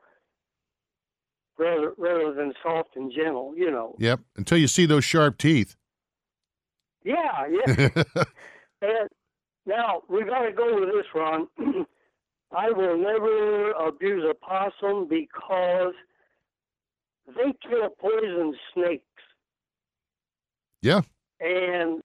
rather 1.57 1.93
rather 1.97 2.33
than 2.33 2.53
soft 2.63 2.95
and 2.95 3.11
gentle, 3.11 3.53
you 3.55 3.69
know. 3.71 3.95
Yep. 3.99 4.21
Until 4.37 4.57
you 4.57 4.67
see 4.67 4.85
those 4.85 5.03
sharp 5.03 5.37
teeth. 5.37 5.75
Yeah, 7.03 7.47
yeah. 7.67 8.03
And 8.81 9.09
now 9.65 10.03
we 10.07 10.23
got 10.23 10.43
to 10.43 10.51
go 10.53 10.79
with 10.79 10.89
this, 10.89 11.05
Ron. 11.13 11.47
I 12.51 12.71
will 12.71 12.97
never 12.97 13.71
abuse 13.71 14.23
a 14.29 14.33
possum 14.33 15.07
because 15.07 15.93
they 17.27 17.53
kill 17.67 17.89
poison 17.99 18.55
snakes. 18.73 19.03
Yeah. 20.81 21.01
And 21.39 22.01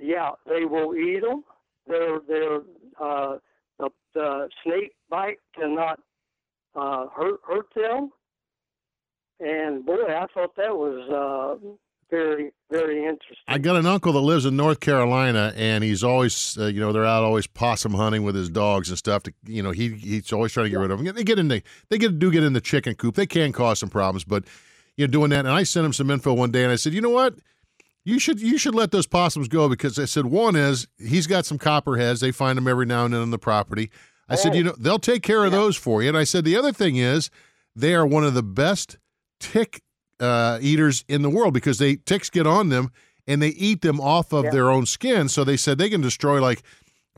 yeah, 0.00 0.30
they 0.46 0.64
will 0.64 0.94
eat 0.94 1.20
them. 1.20 1.44
Their 1.86 2.20
their 2.20 2.56
uh, 3.00 3.38
the 3.78 3.90
the 4.14 4.48
snake 4.64 4.92
bite 5.10 5.38
cannot 5.54 6.00
uh, 6.74 7.06
hurt 7.08 7.40
hurt 7.46 7.66
them. 7.74 8.10
And 9.40 9.86
boy, 9.86 10.04
I 10.08 10.26
thought 10.34 10.56
that 10.56 10.76
was 10.76 11.08
uh, 11.08 11.66
very 12.10 12.52
very 12.70 13.04
interesting. 13.04 13.36
I 13.46 13.58
got 13.58 13.76
an 13.76 13.86
uncle 13.86 14.12
that 14.12 14.20
lives 14.20 14.44
in 14.44 14.56
North 14.56 14.80
Carolina, 14.80 15.52
and 15.56 15.84
he's 15.84 16.02
always, 16.02 16.58
uh, 16.58 16.66
you 16.66 16.80
know, 16.80 16.92
they're 16.92 17.06
out 17.06 17.22
always 17.22 17.46
possum 17.46 17.94
hunting 17.94 18.24
with 18.24 18.34
his 18.34 18.48
dogs 18.48 18.88
and 18.88 18.98
stuff. 18.98 19.22
To, 19.24 19.32
you 19.46 19.62
know, 19.62 19.70
he 19.70 19.90
he's 19.90 20.32
always 20.32 20.52
trying 20.52 20.66
to 20.66 20.70
get 20.70 20.78
rid 20.78 20.90
of 20.90 21.02
them. 21.02 21.14
They 21.14 21.24
get 21.24 21.38
in 21.38 21.48
the, 21.48 21.62
they 21.88 21.98
get 21.98 22.18
do 22.18 22.30
get 22.30 22.42
in 22.42 22.52
the 22.52 22.60
chicken 22.60 22.94
coop. 22.94 23.14
They 23.14 23.26
can 23.26 23.52
cause 23.52 23.78
some 23.78 23.90
problems, 23.90 24.24
but 24.24 24.44
you 24.96 25.06
know, 25.06 25.10
doing 25.10 25.30
that. 25.30 25.46
And 25.46 25.54
I 25.54 25.62
sent 25.62 25.86
him 25.86 25.92
some 25.92 26.10
info 26.10 26.34
one 26.34 26.50
day, 26.50 26.64
and 26.64 26.72
I 26.72 26.76
said, 26.76 26.92
you 26.92 27.00
know 27.00 27.10
what, 27.10 27.34
you 28.08 28.18
should 28.18 28.40
you 28.40 28.58
should 28.58 28.74
let 28.74 28.90
those 28.90 29.06
possums 29.06 29.48
go 29.48 29.68
because 29.68 29.98
I 29.98 30.04
said 30.06 30.26
one 30.26 30.56
is 30.56 30.88
he's 30.98 31.26
got 31.26 31.46
some 31.46 31.58
copperheads. 31.58 32.20
They 32.20 32.32
find 32.32 32.56
them 32.56 32.66
every 32.68 32.86
now 32.86 33.04
and 33.04 33.14
then 33.14 33.20
on 33.20 33.30
the 33.30 33.38
property. 33.38 33.90
I 34.28 34.34
said, 34.34 34.52
Oh. 34.52 34.54
you 34.56 34.64
know, 34.64 34.74
they'll 34.78 34.98
take 34.98 35.22
care 35.22 35.44
of 35.44 35.52
those 35.52 35.76
for 35.76 36.02
you. 36.02 36.08
And 36.08 36.16
I 36.18 36.24
said 36.24 36.44
the 36.44 36.56
other 36.56 36.72
thing 36.72 36.96
is 36.96 37.30
they 37.76 37.94
are 37.94 38.06
one 38.06 38.24
of 38.24 38.34
the 38.34 38.42
best 38.42 38.98
tick 39.40 39.82
uh, 40.20 40.58
eaters 40.60 41.04
in 41.08 41.22
the 41.22 41.30
world 41.30 41.54
because 41.54 41.78
they 41.78 41.96
ticks 41.96 42.28
get 42.30 42.46
on 42.46 42.68
them 42.70 42.90
and 43.26 43.40
they 43.40 43.48
eat 43.50 43.82
them 43.82 44.00
off 44.00 44.32
of 44.32 44.44
Yeah. 44.46 44.50
their 44.50 44.70
own 44.70 44.84
skin. 44.86 45.28
So 45.28 45.44
they 45.44 45.56
said 45.56 45.78
they 45.78 45.88
can 45.90 46.00
destroy 46.00 46.40
like 46.42 46.62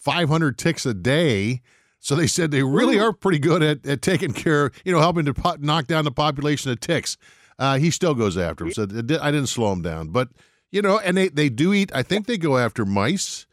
500 0.01 0.59
ticks 0.59 0.87
a 0.87 0.95
day. 0.95 1.61
So 1.99 2.15
they 2.17 2.27
said 2.27 2.51
they 2.51 2.63
really 2.63 2.99
are 2.99 3.13
pretty 3.13 3.39
good 3.39 3.63
at, 3.63 3.85
at 3.87 4.03
taking 4.03 4.33
care, 4.33 4.71
you 4.85 4.93
know, 4.93 5.01
helping 5.01 5.25
to 5.27 5.35
po- 5.35 5.57
knock 5.61 5.87
down 5.87 6.05
the 6.05 6.11
population 6.13 6.71
of 6.71 6.81
ticks. 6.81 7.17
Uh, 7.59 7.77
he 7.79 7.91
still 7.91 8.15
goes 8.15 8.39
after 8.39 8.65
them. 8.65 8.73
So 8.73 8.85
I 8.85 9.31
didn't 9.31 9.49
slow 9.49 9.73
him 9.73 9.83
down. 9.83 10.09
But, 10.09 10.29
you 10.71 10.83
know, 10.83 10.99
and 10.99 11.17
they, 11.17 11.29
they 11.29 11.49
do 11.49 11.73
eat, 11.73 11.91
I 11.95 12.03
think 12.03 12.27
they 12.27 12.39
go 12.39 12.59
after 12.59 12.85
mice 12.85 13.47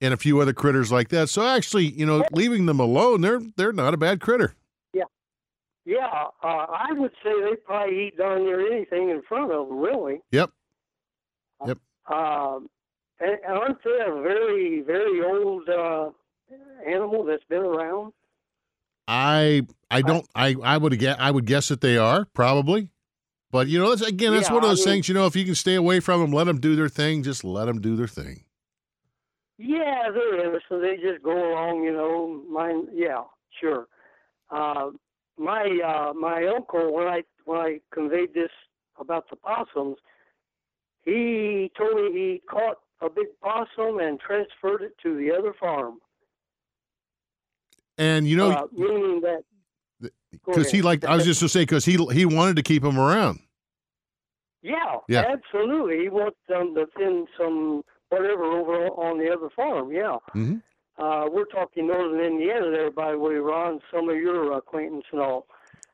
and 0.00 0.12
a 0.12 0.16
few 0.16 0.40
other 0.40 0.52
critters 0.52 0.92
like 0.92 1.08
that. 1.08 1.28
So 1.28 1.46
actually, 1.46 1.86
you 1.86 2.04
know, 2.04 2.24
leaving 2.32 2.66
them 2.66 2.80
alone, 2.80 3.22
they're 3.22 3.40
they're 3.56 3.72
not 3.72 3.94
a 3.94 3.96
bad 3.96 4.20
critter. 4.20 4.54
Yeah, 4.92 5.04
yeah. 5.86 6.24
uh, 6.42 6.46
I 6.46 6.92
would 6.92 7.12
say 7.22 7.30
they 7.42 7.56
probably 7.56 8.08
eat 8.08 8.18
darn 8.18 8.44
near 8.44 8.70
anything 8.70 9.10
in 9.10 9.22
front 9.22 9.52
of 9.52 9.68
them, 9.68 9.78
really. 9.78 10.20
Yep. 10.32 10.50
Yep. 11.66 11.78
Um, 12.10 12.68
and 13.20 13.38
and 13.46 13.58
aren't 13.58 13.82
they 13.82 13.98
a 14.06 14.12
very, 14.20 14.82
very 14.82 15.24
old 15.24 15.68
uh, 15.68 16.10
animal 16.86 17.24
that's 17.24 17.44
been 17.48 17.62
around? 17.62 18.12
I 19.06 19.62
I 19.90 20.02
don't 20.02 20.26
I 20.34 20.56
I 20.62 20.76
would 20.76 20.98
guess 20.98 21.16
I 21.18 21.30
would 21.30 21.46
guess 21.46 21.68
that 21.68 21.80
they 21.80 21.96
are 21.96 22.26
probably, 22.34 22.88
but 23.54 23.68
you 23.68 23.78
know 23.78 23.88
that's 23.90 24.02
again 24.02 24.32
that's 24.32 24.48
Yeah, 24.48 24.54
one 24.54 24.64
of 24.64 24.66
I 24.66 24.72
those 24.72 24.84
mean- 24.84 24.94
things. 24.96 25.08
You 25.08 25.14
know, 25.14 25.26
if 25.26 25.36
you 25.36 25.44
can 25.44 25.54
stay 25.54 25.76
away 25.76 26.00
from 26.00 26.20
them, 26.20 26.32
let 26.32 26.44
them 26.44 26.58
do 26.58 26.74
their 26.74 26.88
thing. 26.88 27.22
Just 27.22 27.44
let 27.44 27.66
them 27.66 27.80
do 27.80 27.94
their 27.94 28.08
thing. 28.08 28.42
Yeah, 29.58 30.10
they're 30.12 30.40
innocent. 30.40 30.82
They 30.82 30.96
just 30.96 31.22
go 31.22 31.30
along, 31.52 31.84
you 31.84 31.92
know. 31.92 32.42
Mine, 32.50 32.88
yeah, 32.92 33.22
sure. 33.60 33.86
Uh, 34.50 34.90
my 35.38 35.62
uh, 35.86 36.12
my 36.14 36.44
uncle, 36.48 36.92
when 36.92 37.06
I 37.06 37.22
when 37.44 37.60
I 37.60 37.78
conveyed 37.92 38.34
this 38.34 38.50
about 38.98 39.30
the 39.30 39.36
possums, 39.36 39.98
he 41.04 41.70
told 41.78 41.94
me 41.94 42.10
he 42.12 42.42
caught 42.50 42.78
a 43.00 43.08
big 43.08 43.28
possum 43.40 44.00
and 44.00 44.18
transferred 44.18 44.82
it 44.82 44.98
to 45.04 45.16
the 45.16 45.30
other 45.30 45.54
farm. 45.60 45.98
And 47.98 48.26
you 48.26 48.36
know, 48.36 48.50
uh, 48.50 48.66
meaning 48.72 49.20
that 49.20 49.44
because 50.32 50.70
he 50.72 50.82
liked. 50.82 51.04
I 51.04 51.14
was 51.14 51.24
just 51.24 51.38
to 51.38 51.48
say 51.48 51.62
because 51.62 51.84
he 51.84 51.92
he 52.12 52.24
wanted 52.24 52.56
to 52.56 52.62
keep 52.62 52.82
him 52.82 52.98
around. 52.98 53.38
Yeah, 54.64 54.96
Yeah. 55.08 55.24
absolutely. 55.28 56.00
He 56.00 56.08
wants 56.08 56.38
them 56.48 56.74
to 56.74 56.86
thin 56.96 57.26
some 57.36 57.84
whatever 58.08 58.44
over 58.44 58.86
on 58.88 59.18
the 59.18 59.30
other 59.30 59.50
farm. 59.50 59.92
Yeah. 59.92 60.16
Mhm. 60.34 60.62
Uh, 60.96 61.28
we're 61.30 61.44
talking 61.44 61.86
northern 61.88 62.20
Indiana 62.20 62.70
there, 62.70 62.90
by 62.90 63.12
the 63.12 63.18
way, 63.18 63.34
Ron. 63.34 63.80
Some 63.92 64.08
of 64.08 64.16
your 64.16 64.52
acquaintance 64.56 65.04
and 65.12 65.20
all. 65.20 65.46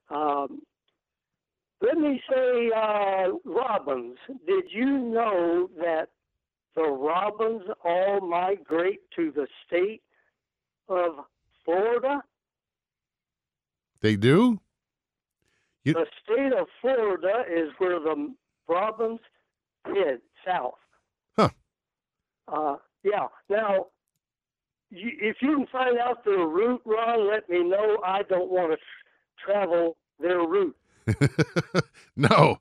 Um, 0.09 0.63
let 1.81 1.97
me 1.99 2.23
say, 2.31 2.71
uh, 2.71 3.33
robins. 3.45 4.19
Did 4.47 4.71
you 4.71 4.87
know 4.99 5.67
that 5.79 6.11
the 6.75 6.83
robins 6.85 7.65
all 7.83 8.21
migrate 8.21 9.01
to 9.17 9.33
the 9.33 9.49
state 9.67 10.03
of 10.89 11.27
Florida? 11.65 12.23
They 14.01 14.15
do. 14.17 14.61
You- 15.85 15.95
the 15.95 16.07
state 16.23 16.53
of 16.53 16.69
Florida 16.81 17.45
is 17.49 17.73
where 17.79 17.99
the 17.99 18.35
robins 18.71 19.21
head 19.85 20.21
south. 20.47 20.75
Huh. 21.37 21.49
Uh, 22.49 22.77
yeah. 23.03 23.27
Now, 23.49 23.87
you, 24.91 25.11
if 25.21 25.37
you 25.41 25.57
can 25.57 25.67
find 25.73 25.99
out 25.99 26.25
their 26.25 26.47
route, 26.47 26.83
Ron, 26.85 27.29
let 27.31 27.49
me 27.49 27.63
know. 27.63 27.99
I 28.05 28.23
don't 28.23 28.51
want 28.51 28.73
to 28.73 28.79
travel 29.45 29.97
their 30.19 30.41
route. 30.41 30.77
no, 32.17 32.59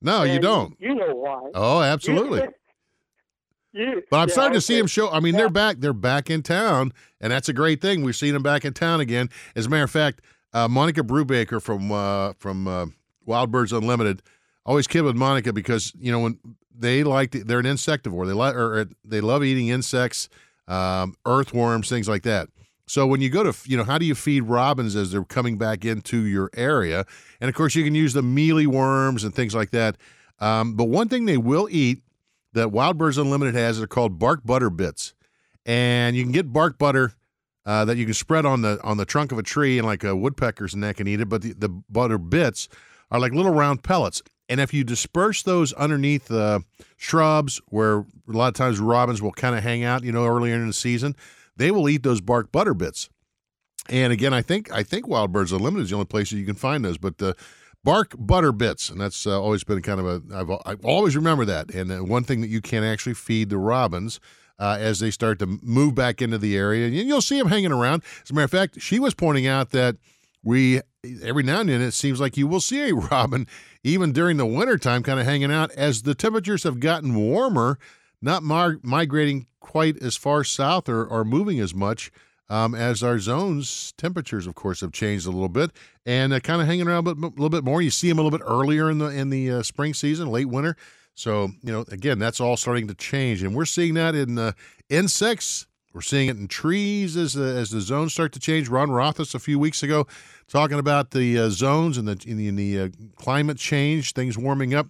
no, 0.00 0.22
you 0.22 0.38
don't. 0.38 0.74
You 0.80 0.94
know 0.94 1.14
why? 1.14 1.50
Oh, 1.54 1.82
absolutely. 1.82 2.40
You- 3.72 4.02
But 4.10 4.16
I'm 4.18 4.28
yeah, 4.28 4.32
starting 4.32 4.54
to 4.54 4.60
see 4.60 4.76
them 4.76 4.86
show. 4.88 5.10
I 5.10 5.20
mean, 5.20 5.34
Yeah. 5.34 5.40
they're 5.42 5.50
back. 5.50 5.76
They're 5.78 5.92
back 5.92 6.28
in 6.30 6.42
town, 6.42 6.92
and 7.20 7.32
that's 7.32 7.48
a 7.48 7.52
great 7.52 7.80
thing. 7.80 8.02
We've 8.02 8.16
seen 8.16 8.32
them 8.34 8.42
back 8.42 8.64
in 8.64 8.72
town 8.72 9.00
again. 9.00 9.28
As 9.54 9.66
a 9.66 9.68
matter 9.68 9.84
of 9.84 9.90
fact, 9.90 10.22
uh, 10.52 10.66
Monica 10.66 11.02
Brubaker 11.02 11.62
from 11.62 11.92
uh, 11.92 12.32
from 12.38 12.66
uh, 12.66 12.86
Wild 13.24 13.50
Birds 13.52 13.72
Unlimited 13.72 14.22
always 14.64 14.86
kid 14.86 15.02
with 15.02 15.16
Monica 15.16 15.52
because 15.52 15.92
you 15.98 16.12
know 16.12 16.20
when 16.20 16.38
they 16.76 17.02
like 17.04 17.32
to, 17.32 17.44
they're 17.44 17.58
an 17.58 17.66
insectivore. 17.66 18.26
They 18.26 18.32
like 18.32 18.54
or 18.54 18.88
they 19.04 19.20
love 19.20 19.44
eating 19.44 19.68
insects, 19.68 20.28
um, 20.68 21.14
earthworms, 21.26 21.88
things 21.88 22.08
like 22.08 22.22
that. 22.22 22.48
So 22.86 23.06
when 23.06 23.20
you 23.20 23.30
go 23.30 23.44
to, 23.44 23.56
you 23.70 23.76
know, 23.76 23.84
how 23.84 23.98
do 23.98 24.04
you 24.04 24.16
feed 24.16 24.40
robins 24.40 24.96
as 24.96 25.12
they're 25.12 25.22
coming 25.22 25.56
back 25.58 25.84
into 25.84 26.24
your 26.24 26.50
area? 26.54 27.04
And 27.40 27.48
of 27.48 27.54
course, 27.54 27.76
you 27.76 27.84
can 27.84 27.94
use 27.94 28.14
the 28.14 28.22
mealy 28.22 28.66
worms 28.66 29.22
and 29.22 29.32
things 29.32 29.54
like 29.54 29.70
that. 29.70 29.96
Um, 30.40 30.74
but 30.74 30.86
one 30.86 31.08
thing 31.08 31.24
they 31.24 31.36
will 31.36 31.68
eat 31.70 32.02
that 32.52 32.72
Wild 32.72 32.98
Birds 32.98 33.16
Unlimited 33.16 33.54
has, 33.54 33.78
they're 33.78 33.86
called 33.86 34.18
bark 34.18 34.40
butter 34.44 34.70
bits, 34.70 35.14
and 35.64 36.16
you 36.16 36.24
can 36.24 36.32
get 36.32 36.52
bark 36.52 36.78
butter 36.78 37.12
uh, 37.64 37.84
that 37.84 37.96
you 37.96 38.06
can 38.06 38.14
spread 38.14 38.44
on 38.44 38.62
the 38.62 38.80
on 38.82 38.96
the 38.96 39.04
trunk 39.04 39.30
of 39.30 39.38
a 39.38 39.42
tree, 39.42 39.78
and 39.78 39.86
like 39.86 40.02
a 40.02 40.16
woodpecker's 40.16 40.74
neck 40.74 40.98
and 40.98 41.08
eat 41.08 41.20
it. 41.20 41.28
But 41.28 41.42
the, 41.42 41.52
the 41.52 41.68
butter 41.68 42.18
bits 42.18 42.68
are 43.10 43.20
like 43.20 43.32
little 43.32 43.52
round 43.52 43.84
pellets, 43.84 44.22
and 44.50 44.60
if 44.60 44.74
you 44.74 44.82
disperse 44.82 45.44
those 45.44 45.72
underneath 45.74 46.26
the 46.26 46.64
shrubs, 46.96 47.60
where 47.68 47.98
a 47.98 48.04
lot 48.26 48.48
of 48.48 48.54
times 48.54 48.80
robins 48.80 49.22
will 49.22 49.30
kind 49.30 49.56
of 49.56 49.62
hang 49.62 49.84
out, 49.84 50.02
you 50.02 50.10
know, 50.10 50.26
earlier 50.26 50.56
in 50.56 50.66
the 50.66 50.72
season, 50.72 51.14
they 51.56 51.70
will 51.70 51.88
eat 51.88 52.02
those 52.02 52.20
bark 52.20 52.50
butter 52.50 52.74
bits. 52.74 53.08
And 53.88 54.12
again, 54.12 54.34
I 54.34 54.42
think 54.42 54.70
I 54.72 54.82
think 54.82 55.06
Wild 55.06 55.32
Birds 55.32 55.52
Unlimited 55.52 55.84
is 55.84 55.90
the 55.90 55.96
only 55.96 56.06
place 56.06 56.30
that 56.30 56.36
you 56.36 56.44
can 56.44 56.56
find 56.56 56.84
those, 56.84 56.98
but 56.98 57.18
the 57.18 57.36
bark 57.84 58.14
butter 58.18 58.50
bits, 58.50 58.90
and 58.90 59.00
that's 59.00 59.24
uh, 59.24 59.40
always 59.40 59.62
been 59.62 59.82
kind 59.82 60.00
of 60.00 60.06
a 60.06 60.36
I've, 60.36 60.50
I've 60.66 60.84
always 60.84 61.14
remember 61.14 61.44
that. 61.44 61.72
And 61.72 61.92
uh, 61.92 61.98
one 61.98 62.24
thing 62.24 62.40
that 62.40 62.48
you 62.48 62.60
can 62.60 62.82
actually 62.82 63.14
feed 63.14 63.50
the 63.50 63.58
robins 63.58 64.18
uh, 64.58 64.76
as 64.80 64.98
they 64.98 65.12
start 65.12 65.38
to 65.38 65.46
move 65.62 65.94
back 65.94 66.20
into 66.20 66.38
the 66.38 66.56
area. 66.56 66.86
And 66.86 66.94
you'll 66.94 67.22
see 67.22 67.38
them 67.38 67.48
hanging 67.48 67.72
around. 67.72 68.02
As 68.24 68.30
a 68.30 68.34
matter 68.34 68.44
of 68.44 68.50
fact, 68.50 68.80
she 68.80 68.98
was 68.98 69.14
pointing 69.14 69.46
out 69.46 69.70
that 69.70 69.96
we 70.42 70.80
every 71.22 71.42
now 71.42 71.60
and 71.60 71.68
then 71.68 71.80
it 71.80 71.92
seems 71.92 72.20
like 72.20 72.36
you 72.36 72.46
will 72.46 72.60
see 72.60 72.88
a 72.88 72.94
robin 73.10 73.46
even 73.82 74.12
during 74.12 74.36
the 74.36 74.46
wintertime 74.46 75.02
kind 75.02 75.18
of 75.18 75.26
hanging 75.26 75.52
out 75.52 75.70
as 75.72 76.02
the 76.02 76.14
temperatures 76.14 76.64
have 76.64 76.80
gotten 76.80 77.14
warmer, 77.14 77.78
not 78.20 78.42
mar- 78.42 78.78
migrating 78.82 79.46
quite 79.60 79.96
as 80.02 80.16
far 80.16 80.44
south 80.44 80.88
or, 80.88 81.04
or 81.04 81.24
moving 81.24 81.60
as 81.60 81.74
much. 81.74 82.10
Um, 82.48 82.74
as 82.74 83.04
our 83.04 83.20
zones 83.20 83.94
temperatures, 83.96 84.48
of 84.48 84.56
course, 84.56 84.80
have 84.80 84.90
changed 84.90 85.24
a 85.24 85.30
little 85.30 85.48
bit, 85.48 85.70
and 86.04 86.32
uh, 86.32 86.40
kind 86.40 86.60
of 86.60 86.66
hanging 86.66 86.88
around 86.88 87.06
a, 87.06 87.14
bit, 87.14 87.30
little 87.34 87.48
bit 87.48 87.62
more. 87.62 87.80
You 87.80 87.90
see 87.90 88.08
them 88.08 88.18
a 88.18 88.22
little 88.22 88.36
bit 88.36 88.44
earlier 88.44 88.90
in 88.90 88.98
the 88.98 89.06
in 89.06 89.30
the 89.30 89.52
uh, 89.52 89.62
spring 89.62 89.94
season, 89.94 90.26
late 90.32 90.48
winter. 90.48 90.76
So, 91.14 91.52
you 91.62 91.70
know, 91.70 91.84
again, 91.92 92.18
that's 92.18 92.40
all 92.40 92.56
starting 92.56 92.88
to 92.88 92.94
change. 92.94 93.44
And 93.44 93.54
we're 93.54 93.66
seeing 93.66 93.94
that 93.94 94.16
in 94.16 94.36
uh, 94.36 94.52
insects. 94.88 95.68
We're 95.92 96.02
seeing 96.02 96.28
it 96.28 96.36
in 96.36 96.46
trees 96.46 97.16
as 97.16 97.32
the, 97.32 97.44
as 97.44 97.70
the 97.70 97.80
zones 97.80 98.12
start 98.12 98.32
to 98.32 98.40
change. 98.40 98.68
Ron 98.68 98.90
Rothfuss 98.90 99.34
a 99.34 99.40
few 99.40 99.58
weeks 99.58 99.82
ago 99.82 100.06
talking 100.48 100.78
about 100.78 101.10
the 101.10 101.38
uh, 101.38 101.50
zones 101.50 101.98
and 101.98 102.06
the, 102.06 102.16
in 102.28 102.36
the, 102.36 102.48
in 102.48 102.56
the 102.56 102.80
uh, 102.80 102.88
climate 103.16 103.58
change, 103.58 104.12
things 104.12 104.38
warming 104.38 104.72
up. 104.72 104.86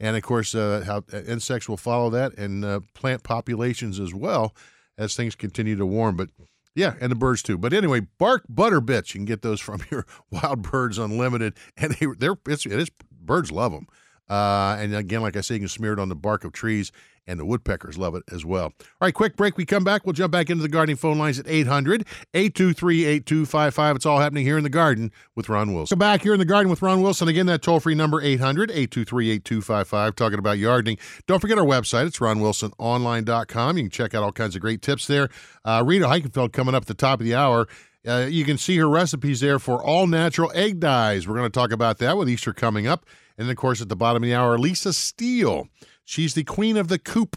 And 0.00 0.16
of 0.16 0.22
course, 0.22 0.54
uh, 0.54 0.82
how 0.86 1.04
uh, 1.12 1.22
insects 1.22 1.68
will 1.68 1.76
follow 1.76 2.10
that 2.10 2.36
and 2.36 2.64
uh, 2.64 2.80
plant 2.94 3.22
populations 3.22 4.00
as 4.00 4.12
well 4.12 4.54
as 4.98 5.14
things 5.14 5.36
continue 5.36 5.76
to 5.76 5.86
warm. 5.86 6.16
But 6.16 6.30
yeah, 6.74 6.94
and 7.00 7.12
the 7.12 7.16
birds 7.16 7.42
too. 7.42 7.58
But 7.58 7.72
anyway, 7.72 8.00
bark 8.18 8.44
butter 8.48 8.80
bits. 8.80 9.14
You 9.14 9.18
can 9.18 9.26
get 9.26 9.42
those 9.42 9.60
from 9.66 9.82
your 9.90 10.06
Wild 10.30 10.62
Birds 10.62 10.98
Unlimited, 10.98 11.54
and 11.76 11.92
they, 11.94 12.06
they're 12.18 12.36
it's, 12.48 12.66
it 12.66 12.72
is 12.72 12.88
birds 13.20 13.52
love 13.52 13.72
them. 13.72 13.86
Uh, 14.28 14.76
and 14.78 14.94
again, 14.94 15.22
like 15.22 15.36
I 15.36 15.40
say, 15.40 15.54
you 15.54 15.60
can 15.60 15.68
smear 15.68 15.92
it 15.92 15.98
on 15.98 16.08
the 16.08 16.14
bark 16.14 16.44
of 16.44 16.52
trees, 16.52 16.92
and 17.26 17.38
the 17.38 17.44
woodpeckers 17.44 17.98
love 17.98 18.14
it 18.14 18.22
as 18.30 18.44
well. 18.44 18.64
All 18.64 18.72
right, 19.02 19.14
quick 19.14 19.36
break. 19.36 19.56
We 19.56 19.64
come 19.64 19.84
back. 19.84 20.04
We'll 20.04 20.12
jump 20.12 20.32
back 20.32 20.50
into 20.50 20.62
the 20.62 20.68
gardening 20.68 20.96
phone 20.96 21.18
lines 21.18 21.38
at 21.38 21.46
800 21.48 22.06
823 22.34 23.04
8255. 23.04 23.96
It's 23.96 24.06
all 24.06 24.18
happening 24.18 24.44
here 24.44 24.58
in 24.58 24.64
the 24.64 24.70
garden 24.70 25.12
with 25.36 25.48
Ron 25.48 25.74
Wilson. 25.74 25.94
Come 25.94 26.00
back 26.00 26.22
here 26.22 26.32
in 26.32 26.38
the 26.38 26.44
garden 26.44 26.70
with 26.70 26.82
Ron 26.82 27.02
Wilson. 27.02 27.28
Again, 27.28 27.46
that 27.46 27.62
toll 27.62 27.80
free 27.80 27.94
number 27.94 28.20
800 28.20 28.70
823 28.70 29.30
8255, 29.30 30.16
talking 30.16 30.38
about 30.38 30.60
gardening. 30.60 30.98
Don't 31.26 31.40
forget 31.40 31.58
our 31.58 31.64
website. 31.64 32.06
It's 32.06 32.18
ronwilsononline.com. 32.18 33.76
You 33.76 33.84
can 33.84 33.90
check 33.90 34.14
out 34.14 34.22
all 34.22 34.32
kinds 34.32 34.54
of 34.54 34.60
great 34.60 34.82
tips 34.82 35.06
there. 35.06 35.28
Uh, 35.64 35.82
Rita 35.86 36.06
Heikenfeld 36.06 36.52
coming 36.52 36.74
up 36.74 36.82
at 36.82 36.88
the 36.88 36.94
top 36.94 37.20
of 37.20 37.26
the 37.26 37.34
hour. 37.34 37.68
Uh, 38.06 38.26
you 38.30 38.44
can 38.44 38.56
see 38.56 38.78
her 38.78 38.88
recipes 38.88 39.40
there 39.40 39.58
for 39.58 39.84
all 39.84 40.06
natural 40.06 40.50
egg 40.54 40.80
dyes. 40.80 41.28
We're 41.28 41.36
going 41.36 41.50
to 41.50 41.58
talk 41.58 41.70
about 41.70 41.98
that 41.98 42.16
with 42.16 42.30
Easter 42.30 42.52
coming 42.52 42.86
up. 42.86 43.04
And 43.36 43.46
then, 43.46 43.52
of 43.52 43.56
course, 43.56 43.80
at 43.80 43.88
the 43.88 43.96
bottom 43.96 44.22
of 44.22 44.26
the 44.26 44.34
hour, 44.34 44.58
Lisa 44.58 44.92
Steele. 44.92 45.68
She's 46.10 46.34
the 46.34 46.42
queen 46.42 46.76
of 46.76 46.88
the 46.88 46.98
coop. 46.98 47.36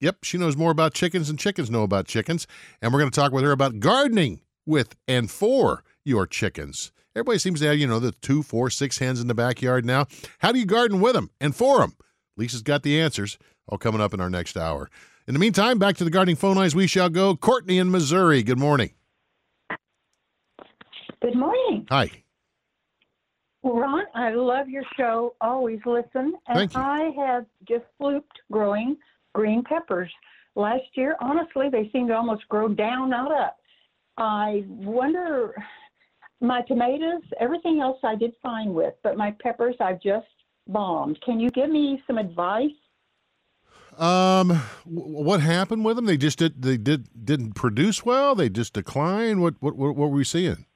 Yep, 0.00 0.18
she 0.22 0.38
knows 0.38 0.56
more 0.56 0.70
about 0.70 0.94
chickens 0.94 1.26
than 1.26 1.36
chickens 1.36 1.68
know 1.68 1.82
about 1.82 2.06
chickens. 2.06 2.46
And 2.80 2.92
we're 2.92 3.00
going 3.00 3.10
to 3.10 3.20
talk 3.20 3.32
with 3.32 3.42
her 3.42 3.50
about 3.50 3.80
gardening 3.80 4.40
with 4.64 4.94
and 5.08 5.28
for 5.28 5.82
your 6.04 6.24
chickens. 6.24 6.92
Everybody 7.16 7.40
seems 7.40 7.58
to 7.58 7.66
have, 7.66 7.76
you 7.76 7.88
know, 7.88 7.98
the 7.98 8.12
two, 8.12 8.44
four, 8.44 8.70
six 8.70 8.98
hens 8.98 9.20
in 9.20 9.26
the 9.26 9.34
backyard 9.34 9.84
now. 9.84 10.06
How 10.38 10.52
do 10.52 10.60
you 10.60 10.64
garden 10.64 11.00
with 11.00 11.14
them 11.14 11.30
and 11.40 11.56
for 11.56 11.78
them? 11.78 11.96
Lisa's 12.36 12.62
got 12.62 12.84
the 12.84 13.00
answers, 13.00 13.36
all 13.66 13.78
coming 13.78 14.00
up 14.00 14.14
in 14.14 14.20
our 14.20 14.30
next 14.30 14.56
hour. 14.56 14.88
In 15.26 15.34
the 15.34 15.40
meantime, 15.40 15.80
back 15.80 15.96
to 15.96 16.04
the 16.04 16.10
gardening 16.10 16.36
phone 16.36 16.54
lines 16.54 16.76
we 16.76 16.86
shall 16.86 17.08
go. 17.08 17.34
Courtney 17.34 17.78
in 17.78 17.90
Missouri, 17.90 18.44
good 18.44 18.60
morning. 18.60 18.92
Good 21.20 21.34
morning. 21.34 21.84
Hi. 21.90 22.12
Ron, 23.64 24.04
I 24.14 24.30
love 24.30 24.68
your 24.68 24.84
show. 24.96 25.34
Always 25.40 25.80
listen. 25.86 26.34
And 26.48 26.58
Thank 26.58 26.74
you. 26.74 26.80
I 26.80 27.10
have 27.16 27.46
just 27.66 27.84
flooped 28.00 28.22
growing 28.52 28.96
green 29.34 29.64
peppers. 29.64 30.10
Last 30.54 30.84
year, 30.94 31.16
honestly, 31.20 31.68
they 31.70 31.90
seemed 31.92 32.08
to 32.08 32.14
almost 32.14 32.46
grow 32.48 32.68
down, 32.68 33.10
not 33.10 33.32
up. 33.32 33.56
I 34.18 34.64
wonder, 34.68 35.54
my 36.40 36.62
tomatoes, 36.62 37.22
everything 37.40 37.80
else 37.80 37.98
I 38.04 38.14
did 38.14 38.34
fine 38.42 38.72
with, 38.74 38.94
but 39.02 39.16
my 39.16 39.34
peppers 39.42 39.74
I've 39.80 40.00
just 40.00 40.26
bombed. 40.68 41.20
Can 41.22 41.40
you 41.40 41.50
give 41.50 41.70
me 41.70 42.02
some 42.06 42.18
advice? 42.18 42.70
Um, 43.98 44.62
what 44.84 45.40
happened 45.40 45.84
with 45.84 45.96
them? 45.96 46.06
They 46.06 46.16
just 46.16 46.38
did. 46.38 46.62
They 46.62 46.76
did 46.76 47.24
didn't 47.24 47.52
produce 47.54 48.04
well. 48.04 48.34
They 48.34 48.48
just 48.48 48.72
declined. 48.72 49.40
What 49.40 49.54
what, 49.60 49.76
what 49.76 49.94
were 49.94 50.08
we 50.08 50.24
seeing? 50.24 50.66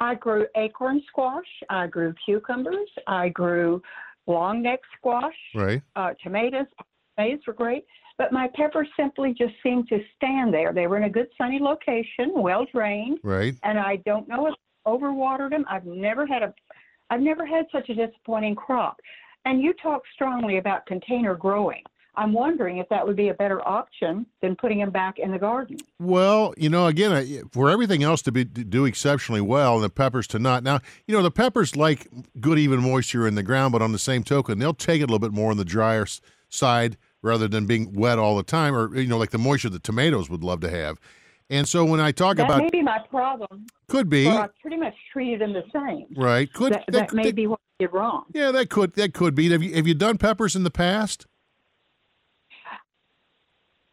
I 0.00 0.14
grew 0.14 0.46
acorn 0.56 1.02
squash. 1.08 1.44
I 1.70 1.86
grew 1.86 2.14
cucumbers. 2.24 2.88
I 3.06 3.28
grew 3.30 3.82
long 4.26 4.62
neck 4.62 4.80
squash. 4.96 5.34
Right. 5.54 5.82
Uh, 5.94 6.10
tomatoes. 6.22 6.66
Tomatoes 7.16 7.40
were 7.46 7.54
great, 7.54 7.86
but 8.18 8.30
my 8.32 8.48
peppers 8.54 8.88
simply 8.94 9.32
just 9.32 9.54
seemed 9.62 9.88
to 9.88 9.98
stand 10.16 10.52
there. 10.52 10.72
They 10.74 10.86
were 10.86 10.98
in 10.98 11.04
a 11.04 11.10
good 11.10 11.28
sunny 11.38 11.58
location, 11.58 12.32
well 12.34 12.66
drained, 12.72 13.20
Right. 13.22 13.54
and 13.62 13.78
I 13.78 13.96
don't 14.04 14.28
know 14.28 14.46
if 14.48 14.54
I 14.84 14.90
overwatered 14.90 15.50
them. 15.50 15.64
I've 15.68 15.86
never 15.86 16.26
had 16.26 16.42
a, 16.42 16.52
I've 17.08 17.22
never 17.22 17.46
had 17.46 17.64
such 17.72 17.88
a 17.88 17.94
disappointing 17.94 18.54
crop. 18.54 19.00
And 19.46 19.62
you 19.62 19.72
talk 19.74 20.02
strongly 20.12 20.58
about 20.58 20.84
container 20.86 21.34
growing. 21.34 21.82
I'm 22.16 22.32
wondering 22.32 22.78
if 22.78 22.88
that 22.88 23.06
would 23.06 23.16
be 23.16 23.28
a 23.28 23.34
better 23.34 23.66
option 23.66 24.26
than 24.40 24.56
putting 24.56 24.78
them 24.78 24.90
back 24.90 25.18
in 25.18 25.30
the 25.30 25.38
garden. 25.38 25.78
Well, 25.98 26.54
you 26.56 26.70
know, 26.70 26.86
again, 26.86 27.48
for 27.52 27.68
everything 27.68 28.02
else 28.02 28.22
to 28.22 28.32
be 28.32 28.44
to 28.44 28.64
do 28.64 28.84
exceptionally 28.84 29.40
well, 29.40 29.74
and 29.74 29.84
the 29.84 29.90
peppers 29.90 30.26
to 30.28 30.38
not. 30.38 30.62
Now, 30.62 30.80
you 31.06 31.14
know, 31.14 31.22
the 31.22 31.30
peppers 31.30 31.76
like 31.76 32.08
good 32.40 32.58
even 32.58 32.80
moisture 32.82 33.26
in 33.26 33.34
the 33.34 33.42
ground, 33.42 33.72
but 33.72 33.82
on 33.82 33.92
the 33.92 33.98
same 33.98 34.22
token, 34.22 34.58
they'll 34.58 34.74
take 34.74 35.00
it 35.00 35.04
a 35.04 35.06
little 35.12 35.18
bit 35.18 35.32
more 35.32 35.50
on 35.50 35.56
the 35.56 35.64
drier 35.64 36.06
side 36.48 36.96
rather 37.22 37.48
than 37.48 37.66
being 37.66 37.92
wet 37.92 38.18
all 38.18 38.36
the 38.36 38.42
time, 38.42 38.74
or 38.74 38.96
you 38.96 39.06
know, 39.06 39.18
like 39.18 39.30
the 39.30 39.38
moisture 39.38 39.68
that 39.70 39.82
tomatoes 39.82 40.30
would 40.30 40.44
love 40.44 40.60
to 40.60 40.70
have. 40.70 40.98
And 41.48 41.68
so 41.68 41.84
when 41.84 42.00
I 42.00 42.10
talk 42.10 42.38
that 42.38 42.46
about 42.46 42.58
maybe 42.58 42.82
my 42.82 42.98
problem. 43.08 43.66
could 43.88 44.08
be 44.08 44.24
But 44.24 44.36
I 44.36 44.48
pretty 44.60 44.76
much 44.78 44.94
treated 45.12 45.40
them 45.40 45.52
the 45.52 45.62
same. 45.72 46.06
right, 46.16 46.52
could 46.52 46.72
that, 46.72 46.84
that 46.88 47.12
may 47.12 47.30
be 47.30 47.46
what 47.46 47.60
I 47.78 47.84
did 47.84 47.92
wrong. 47.92 48.24
yeah, 48.32 48.50
that 48.50 48.70
could 48.70 48.94
that 48.94 49.14
could 49.14 49.34
be. 49.34 49.50
Have 49.50 49.62
you 49.62 49.74
have 49.74 49.86
you 49.86 49.94
done 49.94 50.18
peppers 50.18 50.56
in 50.56 50.64
the 50.64 50.70
past? 50.70 51.26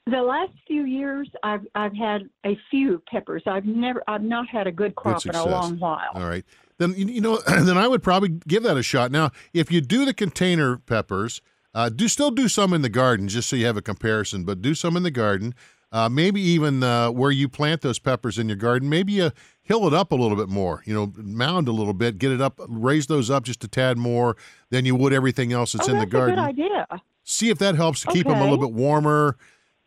The 0.05 0.21
last 0.21 0.51
few 0.67 0.83
years, 0.83 1.29
I've 1.43 1.65
I've 1.75 1.95
had 1.95 2.29
a 2.45 2.57
few 2.69 3.01
peppers. 3.09 3.41
I've 3.45 3.65
never, 3.65 4.03
I've 4.07 4.23
not 4.23 4.49
had 4.49 4.67
a 4.67 4.71
good 4.71 4.95
crop 4.95 5.25
in 5.25 5.33
a 5.33 5.45
long 5.45 5.79
while. 5.79 6.11
All 6.13 6.27
right. 6.27 6.43
Then 6.77 6.93
you 6.97 7.05
you 7.07 7.21
know 7.21 7.37
then 7.47 7.77
I 7.77 7.87
would 7.87 8.03
probably 8.03 8.29
give 8.29 8.63
that 8.63 8.75
a 8.75 8.83
shot. 8.83 9.11
Now, 9.11 9.31
if 9.53 9.71
you 9.71 9.79
do 9.79 10.03
the 10.03 10.13
container 10.13 10.77
peppers, 10.77 11.41
uh, 11.73 11.87
do 11.87 12.09
still 12.09 12.31
do 12.31 12.49
some 12.49 12.73
in 12.73 12.81
the 12.81 12.89
garden 12.89 13.29
just 13.29 13.49
so 13.49 13.55
you 13.55 13.65
have 13.65 13.77
a 13.77 13.81
comparison, 13.81 14.43
but 14.43 14.61
do 14.61 14.75
some 14.75 14.97
in 14.97 15.03
the 15.03 15.11
garden. 15.11 15.55
Uh, 15.93 16.09
maybe 16.09 16.41
even 16.41 16.81
uh, 16.81 17.11
where 17.11 17.29
you 17.29 17.47
plant 17.47 17.81
those 17.81 17.99
peppers 17.99 18.39
in 18.39 18.49
your 18.49 18.57
garden, 18.57 18.89
maybe 18.89 19.13
you 19.13 19.31
hill 19.61 19.85
it 19.87 19.93
up 19.93 20.11
a 20.11 20.15
little 20.15 20.35
bit 20.35 20.49
more. 20.49 20.81
You 20.85 20.93
know, 20.95 21.13
mound 21.15 21.67
a 21.67 21.71
little 21.71 21.93
bit, 21.93 22.17
get 22.17 22.31
it 22.31 22.41
up, 22.41 22.59
raise 22.67 23.05
those 23.05 23.29
up 23.29 23.43
just 23.43 23.63
a 23.63 23.67
tad 23.67 23.97
more 23.97 24.35
than 24.71 24.85
you 24.85 24.95
would 24.95 25.13
everything 25.13 25.53
else 25.53 25.73
that's 25.73 25.87
oh, 25.87 25.91
in 25.91 25.99
that's 25.99 26.09
the 26.09 26.17
garden. 26.17 26.39
a 26.39 26.51
good 26.51 26.63
idea. 26.63 26.87
See 27.23 27.49
if 27.49 27.59
that 27.59 27.75
helps 27.75 28.01
to 28.01 28.07
keep 28.07 28.27
them 28.27 28.39
a 28.39 28.41
little 28.41 28.57
bit 28.57 28.71
warmer 28.71 29.37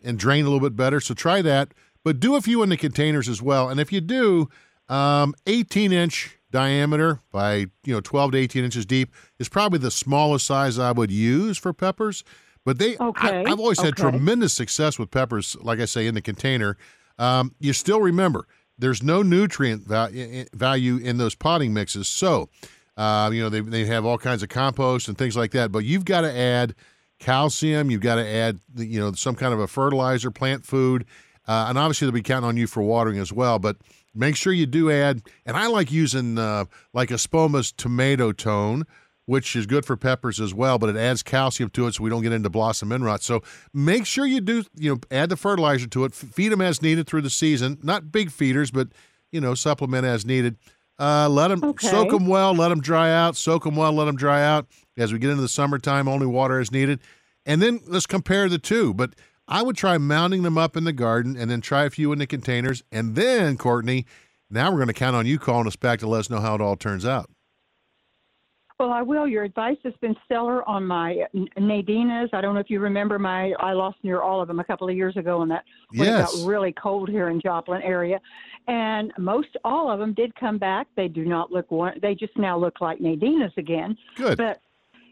and 0.06 0.18
drain 0.18 0.44
a 0.44 0.48
little 0.48 0.66
bit 0.66 0.76
better. 0.76 1.00
So 1.00 1.12
try 1.14 1.42
that, 1.42 1.74
but 2.04 2.20
do 2.20 2.34
a 2.36 2.40
few 2.40 2.62
in 2.62 2.68
the 2.68 2.76
containers 2.76 3.28
as 3.28 3.42
well. 3.42 3.68
And 3.68 3.78
if 3.80 3.92
you 3.92 4.00
do, 4.00 4.48
um, 4.88 5.34
18 5.46 5.92
inch 5.92 6.38
diameter 6.52 7.20
by 7.32 7.54
you 7.84 7.92
know 7.92 8.00
12 8.00 8.32
to 8.32 8.38
18 8.38 8.64
inches 8.64 8.86
deep 8.86 9.12
is 9.38 9.48
probably 9.48 9.78
the 9.80 9.90
smallest 9.90 10.46
size 10.46 10.78
I 10.78 10.92
would 10.92 11.10
use 11.10 11.58
for 11.58 11.72
peppers. 11.72 12.24
But 12.64 12.78
they, 12.78 12.96
Okay, 12.98 13.44
I, 13.44 13.48
have 13.50 13.60
always 13.60 13.80
had 13.80 13.96
tremendous 13.96 14.52
success 14.52 14.98
with 14.98 15.10
peppers. 15.10 15.56
Like 15.60 15.78
I 15.80 15.84
say, 15.84 16.06
in 16.08 16.14
the 16.14 16.20
container, 16.22 16.76
um, 17.18 17.54
you 17.60 17.72
still 17.72 18.00
remember 18.00 18.46
there's 18.78 19.02
no 19.02 19.22
nutrient 19.22 19.86
val- 19.86 20.10
i- 20.12 20.40
i- 20.42 20.46
value 20.52 20.96
in 20.96 21.16
those 21.18 21.34
potting 21.36 21.72
mixes. 21.72 22.08
So, 22.08 22.48
uh, 22.96 23.30
you 23.32 23.40
know 23.42 23.48
they 23.48 23.60
they 23.60 23.84
have 23.86 24.04
all 24.04 24.18
kinds 24.18 24.42
of 24.42 24.48
compost 24.48 25.06
and 25.08 25.16
things 25.18 25.36
like 25.36 25.50
that. 25.52 25.70
But 25.70 25.84
you've 25.84 26.04
got 26.04 26.22
to 26.22 26.36
add 26.36 26.74
calcium. 27.18 27.90
You've 27.90 28.00
got 28.00 28.16
to 28.16 28.26
add, 28.26 28.60
you 28.76 29.00
know, 29.00 29.12
some 29.12 29.34
kind 29.34 29.52
of 29.52 29.60
a 29.60 29.66
fertilizer, 29.66 30.30
plant 30.30 30.64
food, 30.64 31.04
uh, 31.48 31.66
and 31.68 31.78
obviously 31.78 32.06
they'll 32.06 32.12
be 32.12 32.22
counting 32.22 32.48
on 32.48 32.56
you 32.56 32.66
for 32.66 32.82
watering 32.82 33.18
as 33.18 33.32
well. 33.32 33.58
But 33.58 33.76
make 34.14 34.36
sure 34.36 34.52
you 34.52 34.66
do 34.66 34.90
add. 34.90 35.22
And 35.44 35.56
I 35.56 35.66
like 35.68 35.90
using 35.92 36.38
uh, 36.38 36.64
like 36.92 37.10
Espoma's 37.10 37.72
tomato 37.72 38.32
tone, 38.32 38.84
which 39.26 39.56
is 39.56 39.66
good 39.66 39.84
for 39.84 39.96
peppers 39.96 40.40
as 40.40 40.54
well, 40.54 40.78
but 40.78 40.88
it 40.88 40.96
adds 40.96 41.22
calcium 41.22 41.68
to 41.70 41.86
it, 41.88 41.94
so 41.94 42.04
we 42.04 42.10
don't 42.10 42.22
get 42.22 42.32
into 42.32 42.48
blossom 42.50 42.92
end 42.92 43.04
rot. 43.04 43.22
So 43.22 43.42
make 43.74 44.06
sure 44.06 44.24
you 44.26 44.40
do, 44.40 44.64
you 44.76 44.94
know, 44.94 45.00
add 45.10 45.30
the 45.30 45.36
fertilizer 45.36 45.86
to 45.88 46.04
it. 46.04 46.14
Feed 46.14 46.50
them 46.52 46.60
as 46.60 46.80
needed 46.82 47.06
through 47.06 47.22
the 47.22 47.30
season. 47.30 47.78
Not 47.82 48.12
big 48.12 48.30
feeders, 48.30 48.70
but 48.70 48.88
you 49.32 49.40
know, 49.40 49.54
supplement 49.54 50.06
as 50.06 50.24
needed. 50.24 50.56
Uh, 50.98 51.28
let 51.28 51.48
them 51.48 51.62
Okay. 51.62 51.88
soak 51.88 52.10
them 52.10 52.26
well, 52.26 52.54
let 52.54 52.68
them 52.68 52.80
dry 52.80 53.10
out. 53.12 53.36
Soak 53.36 53.64
them 53.64 53.76
well, 53.76 53.92
let 53.92 54.06
them 54.06 54.16
dry 54.16 54.42
out. 54.42 54.66
As 54.96 55.12
we 55.12 55.18
get 55.18 55.30
into 55.30 55.42
the 55.42 55.48
summertime, 55.48 56.08
only 56.08 56.26
water 56.26 56.58
is 56.60 56.72
needed, 56.72 57.00
and 57.44 57.60
then 57.60 57.80
let's 57.86 58.06
compare 58.06 58.48
the 58.48 58.58
two. 58.58 58.94
But 58.94 59.14
I 59.46 59.62
would 59.62 59.76
try 59.76 59.98
mounting 59.98 60.42
them 60.42 60.56
up 60.56 60.76
in 60.76 60.84
the 60.84 60.92
garden, 60.92 61.36
and 61.36 61.50
then 61.50 61.60
try 61.60 61.84
a 61.84 61.90
few 61.90 62.12
in 62.12 62.18
the 62.18 62.26
containers, 62.26 62.82
and 62.90 63.14
then 63.14 63.56
Courtney. 63.56 64.06
Now 64.48 64.70
we're 64.70 64.78
going 64.78 64.86
to 64.88 64.94
count 64.94 65.16
on 65.16 65.26
you 65.26 65.38
calling 65.38 65.66
us 65.66 65.76
back 65.76 65.98
to 66.00 66.06
let 66.08 66.20
us 66.20 66.30
know 66.30 66.40
how 66.40 66.54
it 66.54 66.60
all 66.60 66.76
turns 66.76 67.04
out. 67.04 67.28
Well, 68.78 68.92
I 68.92 69.00
will. 69.00 69.26
Your 69.26 69.42
advice 69.42 69.78
has 69.84 69.94
been 70.02 70.14
stellar 70.26 70.66
on 70.68 70.86
my 70.86 71.24
Nandinas. 71.58 72.28
I 72.34 72.42
don't 72.42 72.54
know 72.54 72.60
if 72.60 72.68
you 72.68 72.78
remember 72.78 73.18
my. 73.18 73.52
I 73.58 73.72
lost 73.72 73.96
near 74.02 74.20
all 74.20 74.42
of 74.42 74.48
them 74.48 74.60
a 74.60 74.64
couple 74.64 74.86
of 74.88 74.94
years 74.94 75.16
ago, 75.16 75.40
and 75.42 75.50
that 75.50 75.64
when 75.94 76.06
Yes. 76.08 76.34
it 76.34 76.38
got 76.40 76.46
really 76.46 76.72
cold 76.72 77.08
here 77.08 77.30
in 77.30 77.40
Joplin 77.40 77.80
area, 77.82 78.20
and 78.68 79.12
most 79.18 79.48
all 79.64 79.90
of 79.90 79.98
them 79.98 80.12
did 80.12 80.34
come 80.36 80.58
back. 80.58 80.88
They 80.94 81.08
do 81.08 81.24
not 81.24 81.50
look 81.50 81.70
one. 81.70 81.98
They 82.02 82.14
just 82.14 82.36
now 82.36 82.58
look 82.58 82.80
like 82.82 82.98
Nandinas 82.98 83.56
again. 83.56 83.96
Good. 84.16 84.36
But 84.36 84.60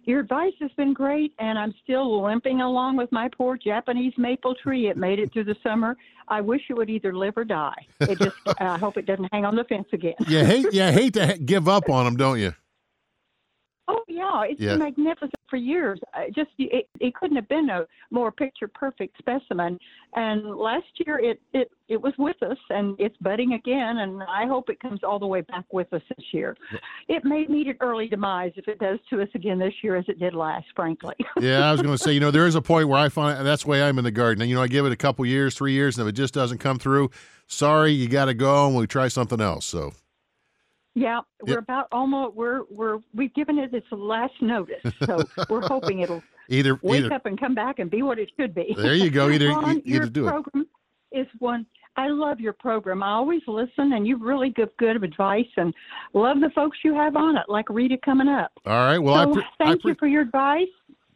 your 0.06 0.20
advice 0.20 0.52
has 0.60 0.70
been 0.76 0.92
great, 0.92 1.32
and 1.38 1.58
I'm 1.58 1.74
still 1.82 2.22
limping 2.22 2.60
along 2.60 2.96
with 2.96 3.10
my 3.12 3.28
poor 3.36 3.56
Japanese 3.56 4.12
maple 4.16 4.54
tree. 4.54 4.88
It 4.88 4.96
made 4.96 5.18
it 5.18 5.32
through 5.32 5.44
the 5.44 5.56
summer. 5.62 5.96
I 6.28 6.40
wish 6.40 6.62
it 6.70 6.74
would 6.74 6.88
either 6.90 7.14
live 7.14 7.34
or 7.36 7.44
die. 7.44 7.74
It 8.00 8.18
just. 8.18 8.36
I 8.60 8.78
hope 8.78 8.96
it 8.96 9.06
doesn't 9.06 9.28
hang 9.32 9.44
on 9.44 9.56
the 9.56 9.64
fence 9.64 9.88
again. 9.92 10.14
You 10.26 10.44
hate, 10.44 10.72
you 10.72 10.82
hate 10.84 11.14
to 11.14 11.38
give 11.44 11.68
up 11.68 11.88
on 11.90 12.04
them, 12.04 12.16
don't 12.16 12.38
you? 12.40 12.54
Oh 13.88 14.02
yeah, 14.08 14.42
it's 14.44 14.60
Yeah. 14.60 14.76
magnificent 14.76 15.33
for 15.48 15.56
years. 15.56 16.00
Just 16.34 16.50
it, 16.58 16.88
it 17.00 17.14
couldn't 17.14 17.36
have 17.36 17.48
been 17.48 17.70
a 17.70 17.86
more 18.10 18.30
picture 18.32 18.68
perfect 18.68 19.18
specimen. 19.18 19.78
And 20.14 20.56
last 20.56 20.86
year 21.06 21.18
it 21.18 21.40
it 21.52 21.70
it 21.88 22.00
was 22.00 22.14
with 22.18 22.42
us, 22.42 22.56
and 22.70 22.96
it's 22.98 23.16
budding 23.20 23.54
again. 23.54 23.98
And 23.98 24.22
I 24.22 24.46
hope 24.46 24.70
it 24.70 24.80
comes 24.80 25.00
all 25.02 25.18
the 25.18 25.26
way 25.26 25.42
back 25.42 25.64
with 25.72 25.92
us 25.92 26.02
this 26.16 26.26
year. 26.32 26.56
It 27.08 27.24
may 27.24 27.46
meet 27.46 27.66
an 27.66 27.76
early 27.80 28.08
demise 28.08 28.52
if 28.56 28.68
it 28.68 28.78
does 28.78 28.98
to 29.10 29.22
us 29.22 29.28
again 29.34 29.58
this 29.58 29.74
year 29.82 29.96
as 29.96 30.04
it 30.08 30.18
did 30.18 30.34
last. 30.34 30.66
Frankly. 30.74 31.14
Yeah, 31.40 31.68
I 31.68 31.72
was 31.72 31.82
going 31.82 31.94
to 31.96 32.02
say, 32.02 32.12
you 32.12 32.20
know, 32.20 32.30
there 32.30 32.46
is 32.46 32.54
a 32.54 32.62
point 32.62 32.88
where 32.88 32.98
I 32.98 33.08
find 33.08 33.44
that's 33.44 33.64
the 33.64 33.70
way 33.70 33.82
I'm 33.82 33.98
in 33.98 34.04
the 34.04 34.10
garden. 34.10 34.40
And, 34.40 34.48
you 34.48 34.56
know, 34.56 34.62
I 34.62 34.68
give 34.68 34.86
it 34.86 34.92
a 34.92 34.96
couple 34.96 35.26
years, 35.26 35.54
three 35.54 35.72
years, 35.72 35.98
and 35.98 36.06
if 36.06 36.12
it 36.12 36.16
just 36.16 36.32
doesn't 36.32 36.58
come 36.58 36.78
through, 36.78 37.10
sorry, 37.48 37.92
you 37.92 38.08
got 38.08 38.26
to 38.26 38.34
go 38.34 38.66
and 38.66 38.76
we 38.76 38.86
try 38.86 39.08
something 39.08 39.40
else. 39.40 39.66
So, 39.66 39.92
Yeah, 40.94 41.20
we're 41.42 41.58
about 41.58 41.88
almost 41.90 42.36
we're 42.36 42.62
we're 42.70 42.98
we've 43.14 43.34
given 43.34 43.58
it 43.58 43.74
its 43.74 43.86
last 43.90 44.34
notice, 44.40 44.82
so 45.04 45.24
we're 45.50 45.66
hoping 45.66 46.00
it'll 46.00 46.22
either, 46.48 46.78
wake 46.82 47.04
either, 47.04 47.12
up 47.14 47.26
and 47.26 47.38
come 47.38 47.54
back 47.54 47.80
and 47.80 47.90
be 47.90 48.02
what 48.02 48.18
it 48.20 48.30
should 48.38 48.54
be. 48.54 48.74
There 48.76 48.94
you 48.94 49.10
go. 49.10 49.28
Either- 49.30 49.48
Ron, 49.48 49.78
either 49.78 49.82
your 49.88 50.06
do 50.06 50.26
it. 50.28 50.30
program 50.30 50.66
is 51.10 51.26
one. 51.40 51.66
I 51.96 52.08
love 52.08 52.40
your 52.40 52.52
program. 52.52 53.02
I 53.02 53.10
always 53.10 53.42
listen, 53.46 53.92
and 53.92 54.06
you 54.06 54.16
really 54.16 54.50
give 54.50 54.68
good 54.78 55.02
advice, 55.02 55.46
and 55.56 55.72
love 56.12 56.40
the 56.40 56.50
folks 56.50 56.78
you 56.84 56.92
have 56.94 57.14
on 57.16 57.36
it, 57.36 57.44
like 57.48 57.68
Rita 57.70 57.96
coming 58.04 58.28
up. 58.28 58.52
all 58.66 58.72
right. 58.72 58.98
Well, 58.98 59.14
I, 59.14 59.24
so 59.24 59.32
pre- 59.34 59.42
I 59.42 59.64
thank 59.64 59.82
pre- 59.82 59.90
you 59.92 59.96
for 59.98 60.06
your 60.08 60.22
advice. 60.22 60.66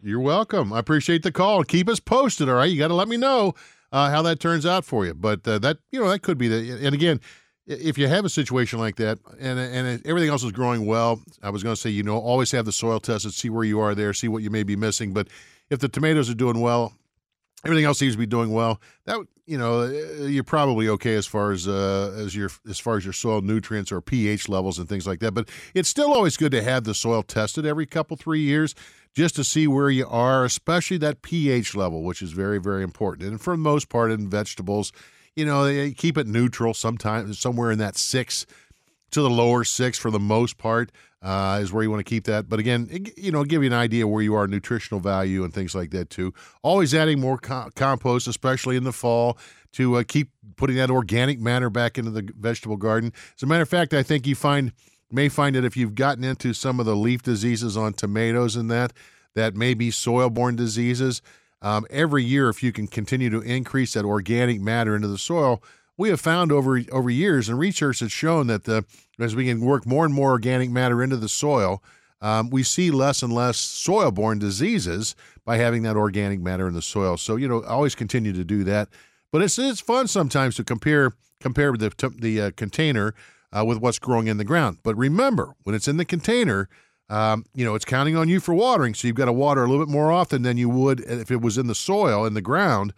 you're 0.02 0.20
welcome. 0.20 0.72
I 0.72 0.78
appreciate 0.80 1.22
the 1.24 1.32
call. 1.32 1.62
Keep 1.64 1.88
us 1.88 1.98
posted. 2.00 2.48
All 2.48 2.54
right. 2.56 2.70
You 2.70 2.78
got 2.78 2.88
to 2.88 2.94
let 2.94 3.08
me 3.08 3.16
know 3.16 3.54
uh, 3.92 4.10
how 4.10 4.22
that 4.22 4.38
turns 4.40 4.64
out 4.66 4.84
for 4.84 5.04
you. 5.04 5.14
But 5.14 5.46
uh, 5.48 5.58
that, 5.60 5.78
you 5.90 5.98
know, 6.00 6.08
that 6.10 6.20
could 6.22 6.38
be 6.38 6.46
the, 6.48 6.78
and 6.84 6.94
again, 6.94 7.20
i- 7.20 7.26
if 7.68 7.98
you 7.98 8.08
have 8.08 8.24
a 8.24 8.30
situation 8.30 8.78
like 8.78 8.96
that 8.96 9.18
and 9.38 9.58
and 9.58 10.06
everything 10.06 10.30
else 10.30 10.42
is 10.42 10.52
growing 10.52 10.86
well, 10.86 11.20
I 11.42 11.50
was 11.50 11.62
going 11.62 11.74
to 11.74 11.80
say, 11.80 11.90
you 11.90 12.02
know, 12.02 12.18
always 12.18 12.50
have 12.52 12.64
the 12.64 12.72
soil 12.72 12.98
tested, 12.98 13.34
see 13.34 13.50
where 13.50 13.64
you 13.64 13.78
are 13.80 13.94
there, 13.94 14.12
see 14.14 14.28
what 14.28 14.42
you 14.42 14.50
may 14.50 14.62
be 14.62 14.74
missing. 14.74 15.12
But 15.12 15.28
if 15.68 15.78
the 15.78 15.88
tomatoes 15.88 16.30
are 16.30 16.34
doing 16.34 16.60
well, 16.60 16.94
everything 17.64 17.84
else 17.84 17.98
seems 17.98 18.14
to 18.14 18.18
be 18.18 18.26
doing 18.26 18.52
well. 18.52 18.80
That 19.04 19.18
you 19.46 19.58
know, 19.58 19.82
uh, 19.82 20.24
you're 20.24 20.44
probably 20.44 20.88
okay 20.88 21.14
as 21.14 21.26
far 21.26 21.52
as 21.52 21.68
uh, 21.68 22.14
as 22.16 22.34
your 22.34 22.50
as 22.68 22.78
far 22.78 22.96
as 22.96 23.04
your 23.04 23.12
soil 23.12 23.42
nutrients 23.42 23.92
or 23.92 24.00
pH 24.00 24.48
levels 24.48 24.78
and 24.78 24.88
things 24.88 25.06
like 25.06 25.20
that. 25.20 25.32
But 25.32 25.50
it's 25.74 25.90
still 25.90 26.12
always 26.12 26.38
good 26.38 26.52
to 26.52 26.62
have 26.62 26.84
the 26.84 26.94
soil 26.94 27.22
tested 27.22 27.66
every 27.66 27.86
couple 27.86 28.16
three 28.16 28.40
years 28.40 28.74
just 29.14 29.36
to 29.36 29.44
see 29.44 29.66
where 29.66 29.90
you 29.90 30.06
are, 30.06 30.44
especially 30.44 30.98
that 30.98 31.22
pH 31.22 31.74
level, 31.74 32.02
which 32.02 32.22
is 32.22 32.32
very 32.32 32.58
very 32.58 32.82
important. 32.82 33.28
And 33.28 33.40
for 33.40 33.52
the 33.52 33.58
most 33.58 33.90
part, 33.90 34.10
in 34.10 34.30
vegetables, 34.30 34.90
you 35.38 35.44
know, 35.44 35.64
they 35.64 35.92
keep 35.92 36.18
it 36.18 36.26
neutral. 36.26 36.74
Sometimes 36.74 37.38
somewhere 37.38 37.70
in 37.70 37.78
that 37.78 37.96
six 37.96 38.44
to 39.12 39.22
the 39.22 39.30
lower 39.30 39.64
six 39.64 39.96
for 39.96 40.10
the 40.10 40.18
most 40.18 40.58
part 40.58 40.90
uh, 41.22 41.60
is 41.62 41.72
where 41.72 41.82
you 41.82 41.90
want 41.90 42.00
to 42.04 42.08
keep 42.08 42.24
that. 42.24 42.48
But 42.48 42.58
again, 42.58 42.88
it, 42.90 43.16
you 43.16 43.30
know, 43.30 43.44
give 43.44 43.62
you 43.62 43.68
an 43.68 43.72
idea 43.74 44.06
where 44.06 44.22
you 44.22 44.34
are 44.34 44.46
nutritional 44.48 45.00
value 45.00 45.44
and 45.44 45.54
things 45.54 45.74
like 45.74 45.90
that 45.90 46.10
too. 46.10 46.34
Always 46.62 46.92
adding 46.92 47.20
more 47.20 47.38
co- 47.38 47.70
compost, 47.74 48.26
especially 48.26 48.76
in 48.76 48.84
the 48.84 48.92
fall, 48.92 49.38
to 49.72 49.96
uh, 49.96 50.02
keep 50.06 50.30
putting 50.56 50.76
that 50.76 50.90
organic 50.90 51.40
matter 51.40 51.70
back 51.70 51.98
into 51.98 52.10
the 52.10 52.28
vegetable 52.38 52.76
garden. 52.76 53.12
As 53.36 53.42
a 53.42 53.46
matter 53.46 53.62
of 53.62 53.68
fact, 53.68 53.94
I 53.94 54.02
think 54.02 54.26
you 54.26 54.34
find 54.34 54.72
may 55.10 55.28
find 55.28 55.54
that 55.54 55.64
if 55.64 55.76
you've 55.76 55.94
gotten 55.94 56.24
into 56.24 56.52
some 56.52 56.80
of 56.80 56.84
the 56.84 56.96
leaf 56.96 57.22
diseases 57.22 57.76
on 57.76 57.94
tomatoes 57.94 58.56
and 58.56 58.70
that 58.70 58.92
that 59.34 59.54
may 59.54 59.72
be 59.72 59.90
soil-borne 59.90 60.56
diseases. 60.56 61.22
Um, 61.60 61.86
every 61.90 62.24
year, 62.24 62.48
if 62.48 62.62
you 62.62 62.72
can 62.72 62.86
continue 62.86 63.30
to 63.30 63.40
increase 63.40 63.94
that 63.94 64.04
organic 64.04 64.60
matter 64.60 64.94
into 64.94 65.08
the 65.08 65.18
soil, 65.18 65.62
we 65.96 66.10
have 66.10 66.20
found 66.20 66.52
over 66.52 66.80
over 66.92 67.10
years, 67.10 67.48
and 67.48 67.58
research 67.58 68.00
has 68.00 68.12
shown 68.12 68.46
that 68.46 68.64
the 68.64 68.84
as 69.18 69.34
we 69.34 69.46
can 69.46 69.60
work 69.60 69.84
more 69.84 70.04
and 70.04 70.14
more 70.14 70.30
organic 70.30 70.70
matter 70.70 71.02
into 71.02 71.16
the 71.16 71.28
soil, 71.28 71.82
um, 72.20 72.50
we 72.50 72.62
see 72.62 72.90
less 72.90 73.22
and 73.22 73.32
less 73.32 73.56
soil-borne 73.56 74.38
diseases 74.38 75.16
by 75.44 75.56
having 75.56 75.82
that 75.82 75.96
organic 75.96 76.40
matter 76.40 76.68
in 76.68 76.74
the 76.74 76.82
soil. 76.82 77.16
So 77.16 77.34
you 77.34 77.48
know, 77.48 77.64
always 77.64 77.96
continue 77.96 78.32
to 78.32 78.44
do 78.44 78.62
that. 78.64 78.88
But 79.32 79.42
it's 79.42 79.58
it's 79.58 79.80
fun 79.80 80.06
sometimes 80.06 80.54
to 80.56 80.64
compare 80.64 81.14
compare 81.40 81.72
the 81.72 81.90
the 82.18 82.40
uh, 82.40 82.50
container 82.56 83.14
uh, 83.52 83.64
with 83.64 83.78
what's 83.78 83.98
growing 83.98 84.28
in 84.28 84.36
the 84.36 84.44
ground. 84.44 84.78
But 84.82 84.96
remember, 84.96 85.56
when 85.64 85.74
it's 85.74 85.88
in 85.88 85.96
the 85.96 86.04
container, 86.04 86.68
um, 87.10 87.44
you 87.54 87.64
know 87.64 87.74
it's 87.74 87.84
counting 87.84 88.16
on 88.16 88.28
you 88.28 88.40
for 88.40 88.54
watering, 88.54 88.94
so 88.94 89.06
you've 89.06 89.16
got 89.16 89.26
to 89.26 89.32
water 89.32 89.64
a 89.64 89.68
little 89.68 89.84
bit 89.84 89.92
more 89.92 90.12
often 90.12 90.42
than 90.42 90.56
you 90.56 90.68
would 90.68 91.00
if 91.00 91.30
it 91.30 91.40
was 91.40 91.56
in 91.56 91.66
the 91.66 91.74
soil 91.74 92.24
in 92.24 92.34
the 92.34 92.42
ground. 92.42 92.92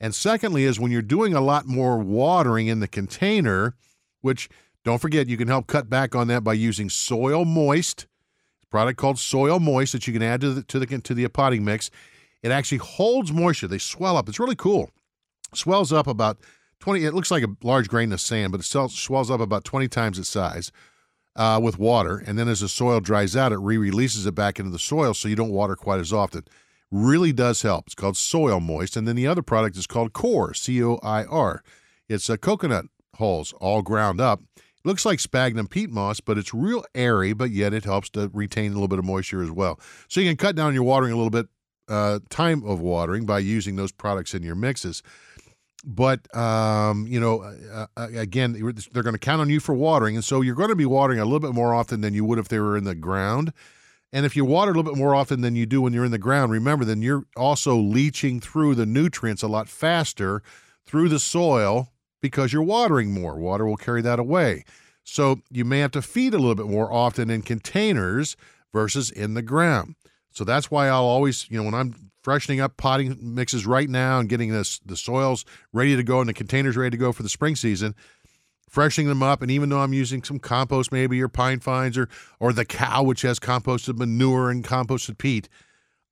And 0.00 0.14
secondly, 0.14 0.64
is 0.64 0.78
when 0.78 0.90
you're 0.90 1.02
doing 1.02 1.34
a 1.34 1.40
lot 1.40 1.66
more 1.66 1.98
watering 1.98 2.66
in 2.66 2.80
the 2.80 2.88
container, 2.88 3.74
which 4.20 4.50
don't 4.84 5.00
forget 5.00 5.28
you 5.28 5.36
can 5.38 5.48
help 5.48 5.66
cut 5.66 5.88
back 5.88 6.14
on 6.14 6.28
that 6.28 6.44
by 6.44 6.52
using 6.52 6.90
Soil 6.90 7.44
Moist, 7.46 8.06
a 8.62 8.66
product 8.66 8.98
called 8.98 9.18
Soil 9.18 9.58
Moist 9.60 9.92
that 9.92 10.06
you 10.06 10.12
can 10.12 10.22
add 10.22 10.42
to 10.42 10.52
the 10.52 10.62
to 10.64 10.78
the 10.78 10.86
to 10.98 11.14
the 11.14 11.26
potting 11.28 11.64
mix. 11.64 11.90
It 12.42 12.50
actually 12.50 12.78
holds 12.78 13.32
moisture; 13.32 13.68
they 13.68 13.78
swell 13.78 14.18
up. 14.18 14.28
It's 14.28 14.40
really 14.40 14.56
cool. 14.56 14.90
Swells 15.54 15.90
up 15.90 16.06
about 16.06 16.38
twenty. 16.80 17.04
It 17.04 17.14
looks 17.14 17.30
like 17.30 17.44
a 17.44 17.56
large 17.62 17.88
grain 17.88 18.12
of 18.12 18.20
sand, 18.20 18.52
but 18.52 18.60
it 18.60 18.64
swells- 18.64 19.30
up 19.30 19.40
about 19.40 19.64
twenty 19.64 19.88
times 19.88 20.18
its 20.18 20.28
size 20.28 20.70
uh, 21.36 21.60
with 21.62 21.78
water. 21.78 22.22
And 22.26 22.38
then 22.38 22.48
as 22.48 22.60
the 22.60 22.68
soil 22.68 23.00
dries 23.00 23.36
out, 23.36 23.52
it 23.52 23.58
re-releases 23.58 24.26
it 24.26 24.34
back 24.34 24.58
into 24.58 24.70
the 24.70 24.78
soil, 24.78 25.14
so 25.14 25.28
you 25.28 25.36
don't 25.36 25.50
water 25.50 25.76
quite 25.76 26.00
as 26.00 26.12
often 26.12 26.44
really 26.90 27.32
does 27.32 27.62
help. 27.62 27.86
It's 27.86 27.94
called 27.94 28.16
Soil 28.16 28.60
Moist. 28.60 28.96
And 28.96 29.08
then 29.08 29.16
the 29.16 29.26
other 29.26 29.42
product 29.42 29.76
is 29.76 29.86
called 29.86 30.12
Coir, 30.12 30.54
C 30.54 30.82
O 30.82 31.00
I 31.02 31.24
R. 31.24 31.64
It's 32.08 32.28
a 32.28 32.38
coconut 32.38 32.86
hulls 33.16 33.52
all 33.54 33.82
ground 33.82 34.20
up. 34.20 34.42
It 34.56 34.62
looks 34.84 35.04
like 35.04 35.18
sphagnum 35.18 35.66
peat 35.66 35.90
moss, 35.90 36.20
but 36.20 36.38
it's 36.38 36.54
real 36.54 36.84
airy, 36.94 37.32
but 37.32 37.50
yet 37.50 37.74
it 37.74 37.84
helps 37.84 38.10
to 38.10 38.30
retain 38.32 38.70
a 38.70 38.74
little 38.74 38.88
bit 38.88 38.98
of 38.98 39.04
moisture 39.04 39.42
as 39.42 39.50
well. 39.50 39.80
So 40.08 40.20
you 40.20 40.28
can 40.28 40.36
cut 40.36 40.54
down 40.54 40.74
your 40.74 40.84
watering 40.84 41.12
a 41.12 41.16
little 41.16 41.30
bit, 41.30 41.46
uh, 41.88 42.20
time 42.30 42.62
of 42.64 42.80
watering 42.80 43.26
by 43.26 43.40
using 43.40 43.76
those 43.76 43.92
products 43.92 44.34
in 44.34 44.42
your 44.42 44.54
mixes. 44.54 45.02
But 45.86 46.34
um, 46.34 47.06
you 47.06 47.20
know, 47.20 47.42
uh, 47.42 47.86
uh, 47.96 48.08
again, 48.14 48.52
they're 48.92 49.02
going 49.02 49.14
to 49.14 49.18
count 49.18 49.40
on 49.40 49.50
you 49.50 49.60
for 49.60 49.74
watering, 49.74 50.16
and 50.16 50.24
so 50.24 50.40
you're 50.40 50.54
going 50.54 50.70
to 50.70 50.76
be 50.76 50.86
watering 50.86 51.20
a 51.20 51.24
little 51.24 51.40
bit 51.40 51.52
more 51.52 51.74
often 51.74 52.00
than 52.00 52.14
you 52.14 52.24
would 52.24 52.38
if 52.38 52.48
they 52.48 52.58
were 52.58 52.76
in 52.76 52.84
the 52.84 52.94
ground. 52.94 53.52
And 54.12 54.24
if 54.24 54.36
you 54.36 54.44
water 54.44 54.70
a 54.70 54.74
little 54.74 54.90
bit 54.90 54.98
more 54.98 55.14
often 55.14 55.40
than 55.40 55.56
you 55.56 55.66
do 55.66 55.82
when 55.82 55.92
you're 55.92 56.04
in 56.04 56.12
the 56.12 56.18
ground, 56.18 56.52
remember, 56.52 56.84
then 56.84 57.02
you're 57.02 57.24
also 57.36 57.76
leaching 57.76 58.38
through 58.38 58.76
the 58.76 58.86
nutrients 58.86 59.42
a 59.42 59.48
lot 59.48 59.68
faster 59.68 60.40
through 60.86 61.08
the 61.08 61.18
soil 61.18 61.88
because 62.20 62.52
you're 62.52 62.62
watering 62.62 63.12
more. 63.12 63.36
Water 63.36 63.66
will 63.66 63.76
carry 63.76 64.02
that 64.02 64.20
away. 64.20 64.64
So 65.02 65.40
you 65.50 65.64
may 65.64 65.80
have 65.80 65.90
to 65.92 66.02
feed 66.02 66.32
a 66.32 66.38
little 66.38 66.54
bit 66.54 66.66
more 66.66 66.92
often 66.92 67.28
in 67.28 67.42
containers 67.42 68.36
versus 68.72 69.10
in 69.10 69.34
the 69.34 69.42
ground. 69.42 69.96
So 70.34 70.44
that's 70.44 70.70
why 70.70 70.88
I'll 70.88 71.04
always, 71.04 71.48
you 71.48 71.56
know, 71.56 71.64
when 71.64 71.74
I'm 71.74 72.10
freshening 72.22 72.60
up 72.60 72.76
potting 72.76 73.16
mixes 73.20 73.66
right 73.66 73.88
now 73.88 74.18
and 74.18 74.28
getting 74.28 74.50
this 74.50 74.80
the 74.80 74.96
soils 74.96 75.44
ready 75.72 75.94
to 75.94 76.02
go 76.02 76.20
and 76.20 76.28
the 76.28 76.34
containers 76.34 76.76
ready 76.76 76.90
to 76.90 76.96
go 76.96 77.12
for 77.12 77.22
the 77.22 77.28
spring 77.28 77.54
season, 77.54 77.94
freshening 78.68 79.08
them 79.08 79.22
up. 79.22 79.42
And 79.42 79.50
even 79.50 79.68
though 79.68 79.80
I'm 79.80 79.92
using 79.92 80.24
some 80.24 80.40
compost, 80.40 80.90
maybe 80.90 81.22
or 81.22 81.28
pine 81.28 81.60
fines 81.60 81.96
or 81.96 82.08
or 82.40 82.52
the 82.52 82.64
cow, 82.64 83.02
which 83.04 83.22
has 83.22 83.38
composted 83.38 83.96
manure 83.96 84.50
and 84.50 84.64
composted 84.64 85.18
peat, 85.18 85.48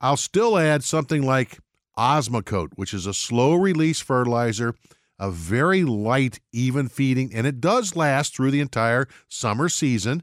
I'll 0.01 0.17
still 0.17 0.57
add 0.57 0.85
something 0.85 1.23
like 1.23 1.59
Osmocote, 1.99 2.73
which 2.77 2.95
is 2.95 3.07
a 3.07 3.15
slow 3.15 3.55
release 3.55 4.01
fertilizer, 4.01 4.75
a 5.19 5.31
very 5.31 5.83
light, 5.83 6.41
even 6.53 6.89
feeding, 6.89 7.35
and 7.35 7.47
it 7.47 7.61
does 7.61 7.97
last 7.97 8.37
through 8.37 8.53
the 8.53 8.61
entire 8.61 9.09
summer 9.29 9.69
season. 9.69 10.23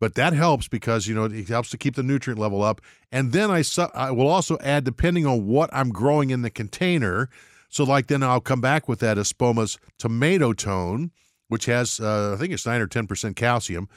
But 0.00 0.14
that 0.16 0.32
helps 0.32 0.68
because 0.68 1.06
you 1.06 1.14
know 1.14 1.24
it 1.24 1.48
helps 1.48 1.70
to 1.70 1.78
keep 1.78 1.94
the 1.94 2.02
nutrient 2.02 2.40
level 2.40 2.62
up. 2.62 2.80
And 3.12 3.32
then 3.32 3.50
I, 3.50 3.62
su- 3.62 3.88
I 3.94 4.10
will 4.10 4.28
also 4.28 4.58
add, 4.60 4.84
depending 4.84 5.24
on 5.24 5.46
what 5.46 5.70
I'm 5.72 5.90
growing 5.90 6.30
in 6.30 6.42
the 6.42 6.50
container. 6.50 7.28
So 7.68 7.84
like 7.84 8.08
then 8.08 8.22
I'll 8.22 8.40
come 8.40 8.60
back 8.60 8.88
with 8.88 9.00
that 9.00 9.18
Espoma's 9.18 9.78
tomato 9.98 10.52
tone, 10.52 11.10
which 11.48 11.66
has 11.66 12.00
uh, 12.00 12.34
I 12.34 12.40
think 12.40 12.52
it's 12.52 12.66
nine 12.66 12.80
or 12.80 12.86
ten 12.86 13.06
percent 13.06 13.36
calcium 13.36 13.88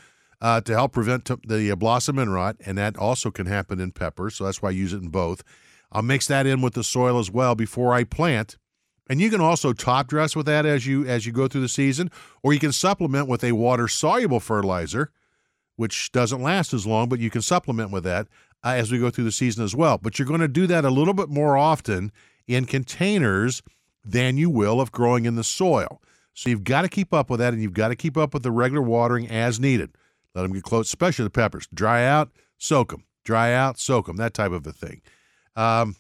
uh, 0.42 0.62
to 0.62 0.74
help 0.74 0.94
prevent 0.94 1.26
t- 1.26 1.36
the 1.46 1.72
uh, 1.72 1.76
blossom 1.76 2.20
end 2.20 2.34
rot, 2.34 2.56
and 2.66 2.78
that 2.78 2.98
also 2.98 3.32
can 3.32 3.46
happen 3.48 3.80
in 3.80 3.92
peppers. 3.92 4.36
So 4.36 4.46
that's 4.46 4.62
why 4.62 4.70
I 4.70 4.74
use 4.74 4.94
it 4.94 5.02
in 5.02 5.10
both. 5.10 5.44
I'll 5.92 6.02
mix 6.02 6.28
that 6.28 6.46
in 6.46 6.62
with 6.62 6.74
the 6.74 6.84
soil 6.84 7.18
as 7.20 7.32
well 7.32 7.56
before 7.56 7.94
I 7.94 8.04
plant. 8.04 8.58
And 9.10 9.22
you 9.22 9.30
can 9.30 9.42
also 9.42 9.72
top 9.72 10.08
dress 10.08 10.36
with 10.36 10.46
that 10.48 10.66
as 10.66 10.86
you 10.86 11.06
as 11.06 11.26
you 11.26 11.32
go 11.32 11.48
through 11.48 11.62
the 11.62 11.70
season, 11.70 12.12
or 12.44 12.54
you 12.54 12.60
can 12.60 12.72
supplement 12.72 13.28
with 13.28 13.44
a 13.44 13.54
water 13.54 13.88
soluble 13.88 14.40
fertilizer, 14.40 15.12
which 15.78 16.12
doesn't 16.12 16.42
last 16.42 16.74
as 16.74 16.86
long, 16.86 17.08
but 17.08 17.20
you 17.20 17.30
can 17.30 17.42
supplement 17.42 17.92
with 17.92 18.04
that 18.04 18.28
uh, 18.64 18.70
as 18.70 18.92
we 18.92 19.00
go 19.00 19.10
through 19.10 19.24
the 19.24 19.32
season 19.32 19.64
as 19.64 19.76
well. 19.76 19.98
But 19.98 20.20
you're 20.20 20.28
going 20.28 20.42
to 20.42 20.48
do 20.48 20.68
that 20.68 20.84
a 20.84 20.90
little 20.90 21.14
bit 21.14 21.30
more 21.30 21.56
often 21.56 22.12
in 22.48 22.66
containers 22.66 23.64
than 24.04 24.38
you 24.38 24.50
will 24.50 24.82
if 24.82 24.92
growing 24.92 25.26
in 25.26 25.36
the 25.36 25.44
soil. 25.44 26.02
So 26.34 26.50
you've 26.50 26.64
got 26.64 26.82
to 26.82 26.90
keep 26.90 27.14
up 27.14 27.30
with 27.30 27.40
that, 27.40 27.54
and 27.54 27.62
you've 27.62 27.74
got 27.74 27.88
to 27.88 27.96
keep 27.96 28.18
up 28.18 28.34
with 28.34 28.44
the 28.44 28.52
regular 28.52 28.82
watering 28.82 29.28
as 29.30 29.60
needed. 29.60 29.92
Let 30.36 30.44
them 30.44 30.54
get 30.54 30.64
close, 30.64 30.88
especially 30.88 31.24
the 31.24 31.32
peppers. 31.32 31.68
Dry 31.74 32.06
out, 32.06 32.30
soak 32.58 32.92
them. 32.92 33.06
Dry 33.24 33.54
out, 33.54 33.80
soak 33.80 34.06
them. 34.06 34.18
That 34.18 34.34
type 34.34 34.52
of 34.52 34.66
a 34.68 34.72
thing. 34.72 35.02
Um, 35.56 35.96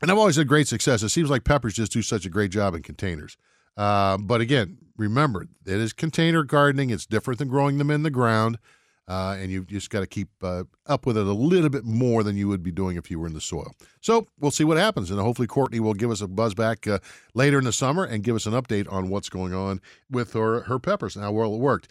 and 0.00 0.10
I've 0.10 0.18
always 0.18 0.36
had 0.36 0.48
great 0.48 0.68
success. 0.68 1.02
It 1.02 1.10
seems 1.10 1.30
like 1.30 1.44
peppers 1.44 1.74
just 1.74 1.92
do 1.92 2.02
such 2.02 2.24
a 2.24 2.30
great 2.30 2.50
job 2.50 2.74
in 2.74 2.82
containers. 2.82 3.36
Uh, 3.76 4.16
but 4.18 4.40
again, 4.40 4.78
remember, 4.96 5.42
it 5.42 5.48
is 5.66 5.92
container 5.92 6.44
gardening. 6.44 6.90
It's 6.90 7.06
different 7.06 7.38
than 7.38 7.48
growing 7.48 7.78
them 7.78 7.90
in 7.90 8.02
the 8.02 8.10
ground. 8.10 8.58
Uh, 9.06 9.36
and 9.38 9.50
you've 9.50 9.66
just 9.66 9.90
got 9.90 10.00
to 10.00 10.06
keep 10.06 10.28
uh, 10.42 10.64
up 10.86 11.04
with 11.04 11.18
it 11.18 11.26
a 11.26 11.32
little 11.32 11.68
bit 11.68 11.84
more 11.84 12.22
than 12.22 12.36
you 12.36 12.48
would 12.48 12.62
be 12.62 12.70
doing 12.70 12.96
if 12.96 13.10
you 13.10 13.18
were 13.18 13.26
in 13.26 13.34
the 13.34 13.40
soil. 13.40 13.74
So 14.00 14.26
we'll 14.40 14.50
see 14.50 14.64
what 14.64 14.78
happens, 14.78 15.10
and 15.10 15.20
hopefully 15.20 15.46
Courtney 15.46 15.78
will 15.78 15.92
give 15.92 16.10
us 16.10 16.22
a 16.22 16.28
buzz 16.28 16.54
back 16.54 16.86
uh, 16.86 17.00
later 17.34 17.58
in 17.58 17.64
the 17.64 17.72
summer 17.72 18.04
and 18.04 18.22
give 18.22 18.34
us 18.34 18.46
an 18.46 18.54
update 18.54 18.90
on 18.90 19.10
what's 19.10 19.28
going 19.28 19.52
on 19.52 19.80
with 20.10 20.32
her 20.32 20.62
her 20.62 20.78
peppers 20.78 21.16
and 21.16 21.24
how 21.24 21.32
well 21.32 21.54
it 21.54 21.60
worked. 21.60 21.88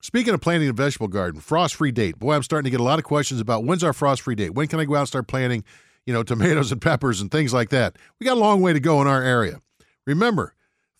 Speaking 0.00 0.32
of 0.32 0.40
planting 0.40 0.68
a 0.68 0.72
vegetable 0.72 1.08
garden, 1.08 1.40
frost-free 1.40 1.92
date. 1.92 2.18
Boy, 2.18 2.34
I'm 2.34 2.42
starting 2.42 2.64
to 2.64 2.70
get 2.70 2.80
a 2.80 2.84
lot 2.84 2.98
of 2.98 3.04
questions 3.04 3.40
about 3.40 3.64
when's 3.64 3.82
our 3.82 3.92
frost-free 3.92 4.36
date. 4.36 4.54
When 4.54 4.68
can 4.68 4.78
I 4.78 4.84
go 4.84 4.94
out 4.94 5.00
and 5.00 5.08
start 5.08 5.26
planting, 5.26 5.64
you 6.06 6.12
know, 6.12 6.22
tomatoes 6.22 6.72
and 6.72 6.80
peppers 6.80 7.20
and 7.20 7.30
things 7.30 7.52
like 7.52 7.70
that? 7.70 7.96
We 8.18 8.24
got 8.24 8.36
a 8.36 8.40
long 8.40 8.62
way 8.62 8.72
to 8.72 8.80
go 8.80 9.02
in 9.02 9.08
our 9.08 9.22
area. 9.22 9.60
Remember, 10.06 10.54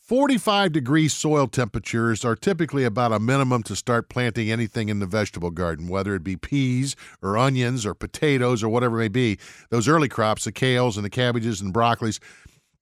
45 0.06 0.70
degree 0.70 1.08
soil 1.08 1.48
temperatures 1.48 2.24
are 2.24 2.36
typically 2.36 2.84
about 2.84 3.10
a 3.10 3.18
minimum 3.18 3.64
to 3.64 3.74
start 3.74 4.08
planting 4.08 4.52
anything 4.52 4.88
in 4.88 5.00
the 5.00 5.06
vegetable 5.06 5.50
garden, 5.50 5.88
whether 5.88 6.14
it 6.14 6.22
be 6.22 6.36
peas 6.36 6.94
or 7.20 7.36
onions 7.36 7.84
or 7.84 7.92
potatoes 7.92 8.62
or 8.62 8.68
whatever 8.68 8.98
it 8.98 9.00
may 9.00 9.08
be. 9.08 9.38
Those 9.70 9.88
early 9.88 10.08
crops, 10.08 10.44
the 10.44 10.52
kales 10.52 10.94
and 10.94 11.04
the 11.04 11.10
cabbages 11.10 11.60
and 11.60 11.74
broccolis, 11.74 12.20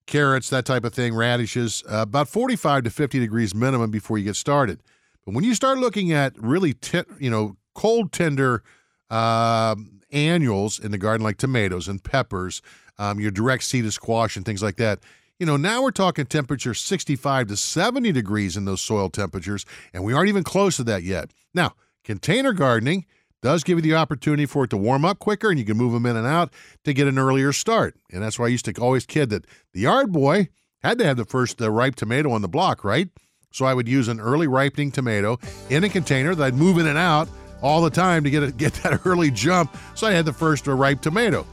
carrots, 0.06 0.50
that 0.50 0.66
type 0.66 0.84
of 0.84 0.92
thing, 0.92 1.14
radishes, 1.14 1.82
uh, 1.90 2.02
about 2.02 2.28
45 2.28 2.84
to 2.84 2.90
50 2.90 3.18
degrees 3.20 3.54
minimum 3.54 3.90
before 3.90 4.18
you 4.18 4.24
get 4.24 4.36
started. 4.36 4.82
But 5.24 5.34
when 5.34 5.44
you 5.44 5.54
start 5.54 5.78
looking 5.78 6.12
at 6.12 6.38
really, 6.38 6.74
you 7.18 7.30
know, 7.30 7.56
cold 7.74 8.12
tender 8.12 8.62
uh, 9.08 9.76
annuals 10.12 10.78
in 10.78 10.90
the 10.90 10.98
garden, 10.98 11.24
like 11.24 11.38
tomatoes 11.38 11.88
and 11.88 12.04
peppers, 12.04 12.60
um, 12.98 13.18
your 13.18 13.30
direct 13.30 13.62
seed 13.62 13.70
seeded 13.80 13.94
squash 13.94 14.36
and 14.36 14.44
things 14.44 14.62
like 14.62 14.76
that, 14.76 15.00
you 15.38 15.46
know, 15.46 15.56
now 15.56 15.82
we're 15.82 15.90
talking 15.90 16.26
temperature 16.26 16.74
65 16.74 17.48
to 17.48 17.56
70 17.56 18.12
degrees 18.12 18.56
in 18.56 18.64
those 18.64 18.80
soil 18.80 19.08
temperatures, 19.08 19.64
and 19.92 20.04
we 20.04 20.12
aren't 20.12 20.28
even 20.28 20.44
close 20.44 20.76
to 20.76 20.84
that 20.84 21.02
yet. 21.02 21.30
Now, 21.52 21.74
container 22.04 22.52
gardening 22.52 23.06
does 23.42 23.62
give 23.62 23.76
you 23.78 23.82
the 23.82 23.94
opportunity 23.94 24.46
for 24.46 24.64
it 24.64 24.70
to 24.70 24.76
warm 24.76 25.04
up 25.04 25.18
quicker 25.18 25.50
and 25.50 25.58
you 25.58 25.66
can 25.66 25.76
move 25.76 25.92
them 25.92 26.06
in 26.06 26.16
and 26.16 26.26
out 26.26 26.50
to 26.84 26.94
get 26.94 27.06
an 27.06 27.18
earlier 27.18 27.52
start. 27.52 27.94
And 28.10 28.22
that's 28.22 28.38
why 28.38 28.46
I 28.46 28.48
used 28.48 28.64
to 28.64 28.72
always 28.80 29.04
kid 29.04 29.28
that 29.30 29.46
the 29.74 29.80
yard 29.80 30.12
boy 30.12 30.48
had 30.82 30.98
to 30.98 31.04
have 31.04 31.18
the 31.18 31.26
first 31.26 31.60
uh, 31.60 31.70
ripe 31.70 31.94
tomato 31.94 32.30
on 32.32 32.40
the 32.40 32.48
block, 32.48 32.84
right? 32.84 33.08
So 33.52 33.66
I 33.66 33.74
would 33.74 33.86
use 33.86 34.08
an 34.08 34.18
early 34.18 34.46
ripening 34.46 34.92
tomato 34.92 35.38
in 35.68 35.84
a 35.84 35.90
container 35.90 36.34
that 36.34 36.42
I'd 36.42 36.54
move 36.54 36.78
in 36.78 36.86
and 36.86 36.96
out 36.96 37.28
all 37.60 37.82
the 37.82 37.90
time 37.90 38.24
to 38.24 38.30
get 38.30 38.42
a, 38.42 38.50
get 38.64 38.72
that 38.82 39.04
early 39.04 39.30
jump. 39.30 39.76
So 39.94 40.06
I 40.06 40.12
had 40.12 40.24
the 40.24 40.32
first 40.32 40.66
uh, 40.66 40.72
ripe 40.72 41.02
tomato. 41.02 41.46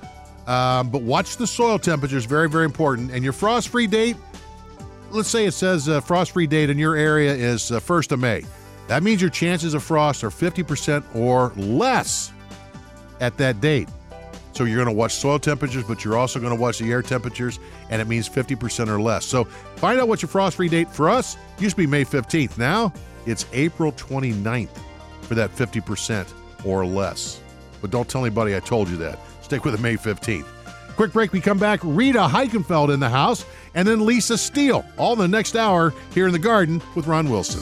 Um, 0.52 0.90
but 0.90 1.02
watch 1.02 1.38
the 1.38 1.48
soil 1.48 1.80
temperatures, 1.80 2.26
very, 2.26 2.50
very 2.50 2.66
important. 2.66 3.12
And 3.12 3.24
your 3.24 3.32
frost 3.32 3.70
free 3.70 3.88
date, 3.88 4.18
let's 5.10 5.30
say 5.30 5.46
it 5.46 5.54
says 5.54 5.88
uh, 5.88 6.02
frost 6.02 6.32
free 6.32 6.46
date 6.46 6.70
in 6.70 6.78
your 6.78 6.98
area 6.98 7.34
is 7.34 7.72
uh, 7.72 7.80
1st 7.80 8.12
of 8.12 8.20
May. 8.20 8.44
That 8.90 9.02
means 9.02 9.22
your 9.22 9.30
chances 9.30 9.74
of 9.74 9.82
frost 9.82 10.26
are 10.26 10.30
50% 10.30 11.16
or 11.16 11.54
less 11.56 12.34
at 13.22 13.38
that 13.38 13.62
date. 13.62 13.88
So 14.52 14.66
you're 14.66 14.76
going 14.76 14.94
to 14.94 15.00
watch 15.00 15.14
soil 15.14 15.40
temperatures, 15.40 15.86
but 15.86 16.04
you're 16.04 16.18
also 16.18 16.38
going 16.38 16.54
to 16.54 16.62
watch 16.62 16.80
the 16.80 16.92
air 16.92 17.02
temperatures, 17.02 17.58
and 17.90 18.02
it 18.02 18.08
means 18.10 18.28
50% 18.28 18.90
or 18.90 19.02
less. 19.02 19.24
So 19.26 19.46
find 19.46 20.02
out 20.02 20.10
what 20.10 20.22
your 20.22 20.28
frost 20.28 20.58
free 20.58 20.68
date 20.68 20.90
for 20.90 21.10
us 21.10 21.38
used 21.60 21.78
to 21.78 21.82
be 21.82 21.88
May 21.88 22.04
15th. 22.04 22.58
Now 22.58 22.92
it's 23.26 23.46
April 23.54 23.94
29th 23.94 24.78
for 25.22 25.36
that 25.36 25.56
50% 25.56 26.28
or 26.66 26.86
less. 26.86 27.40
But 27.80 27.90
don't 27.90 28.10
tell 28.10 28.26
anybody 28.26 28.54
I 28.54 28.60
told 28.60 28.90
you 28.90 28.98
that. 28.98 29.18
Stick 29.52 29.66
with 29.66 29.76
it 29.76 29.82
May 29.82 29.98
15th. 29.98 30.46
Quick 30.96 31.12
break. 31.12 31.34
We 31.34 31.42
come 31.42 31.58
back. 31.58 31.82
Rita 31.84 32.20
Heikenfeld 32.20 32.94
in 32.94 33.02
the 33.02 33.10
house, 33.10 33.44
and 33.76 33.86
then 33.86 34.06
Lisa 34.06 34.38
Steele. 34.38 34.86
All 34.96 35.12
in 35.12 35.20
the 35.20 35.28
next 35.28 35.58
hour 35.58 35.94
here 36.14 36.26
in 36.26 36.32
the 36.32 36.40
garden 36.40 36.82
with 36.96 37.06
Ron 37.06 37.30
Wilson. 37.30 37.62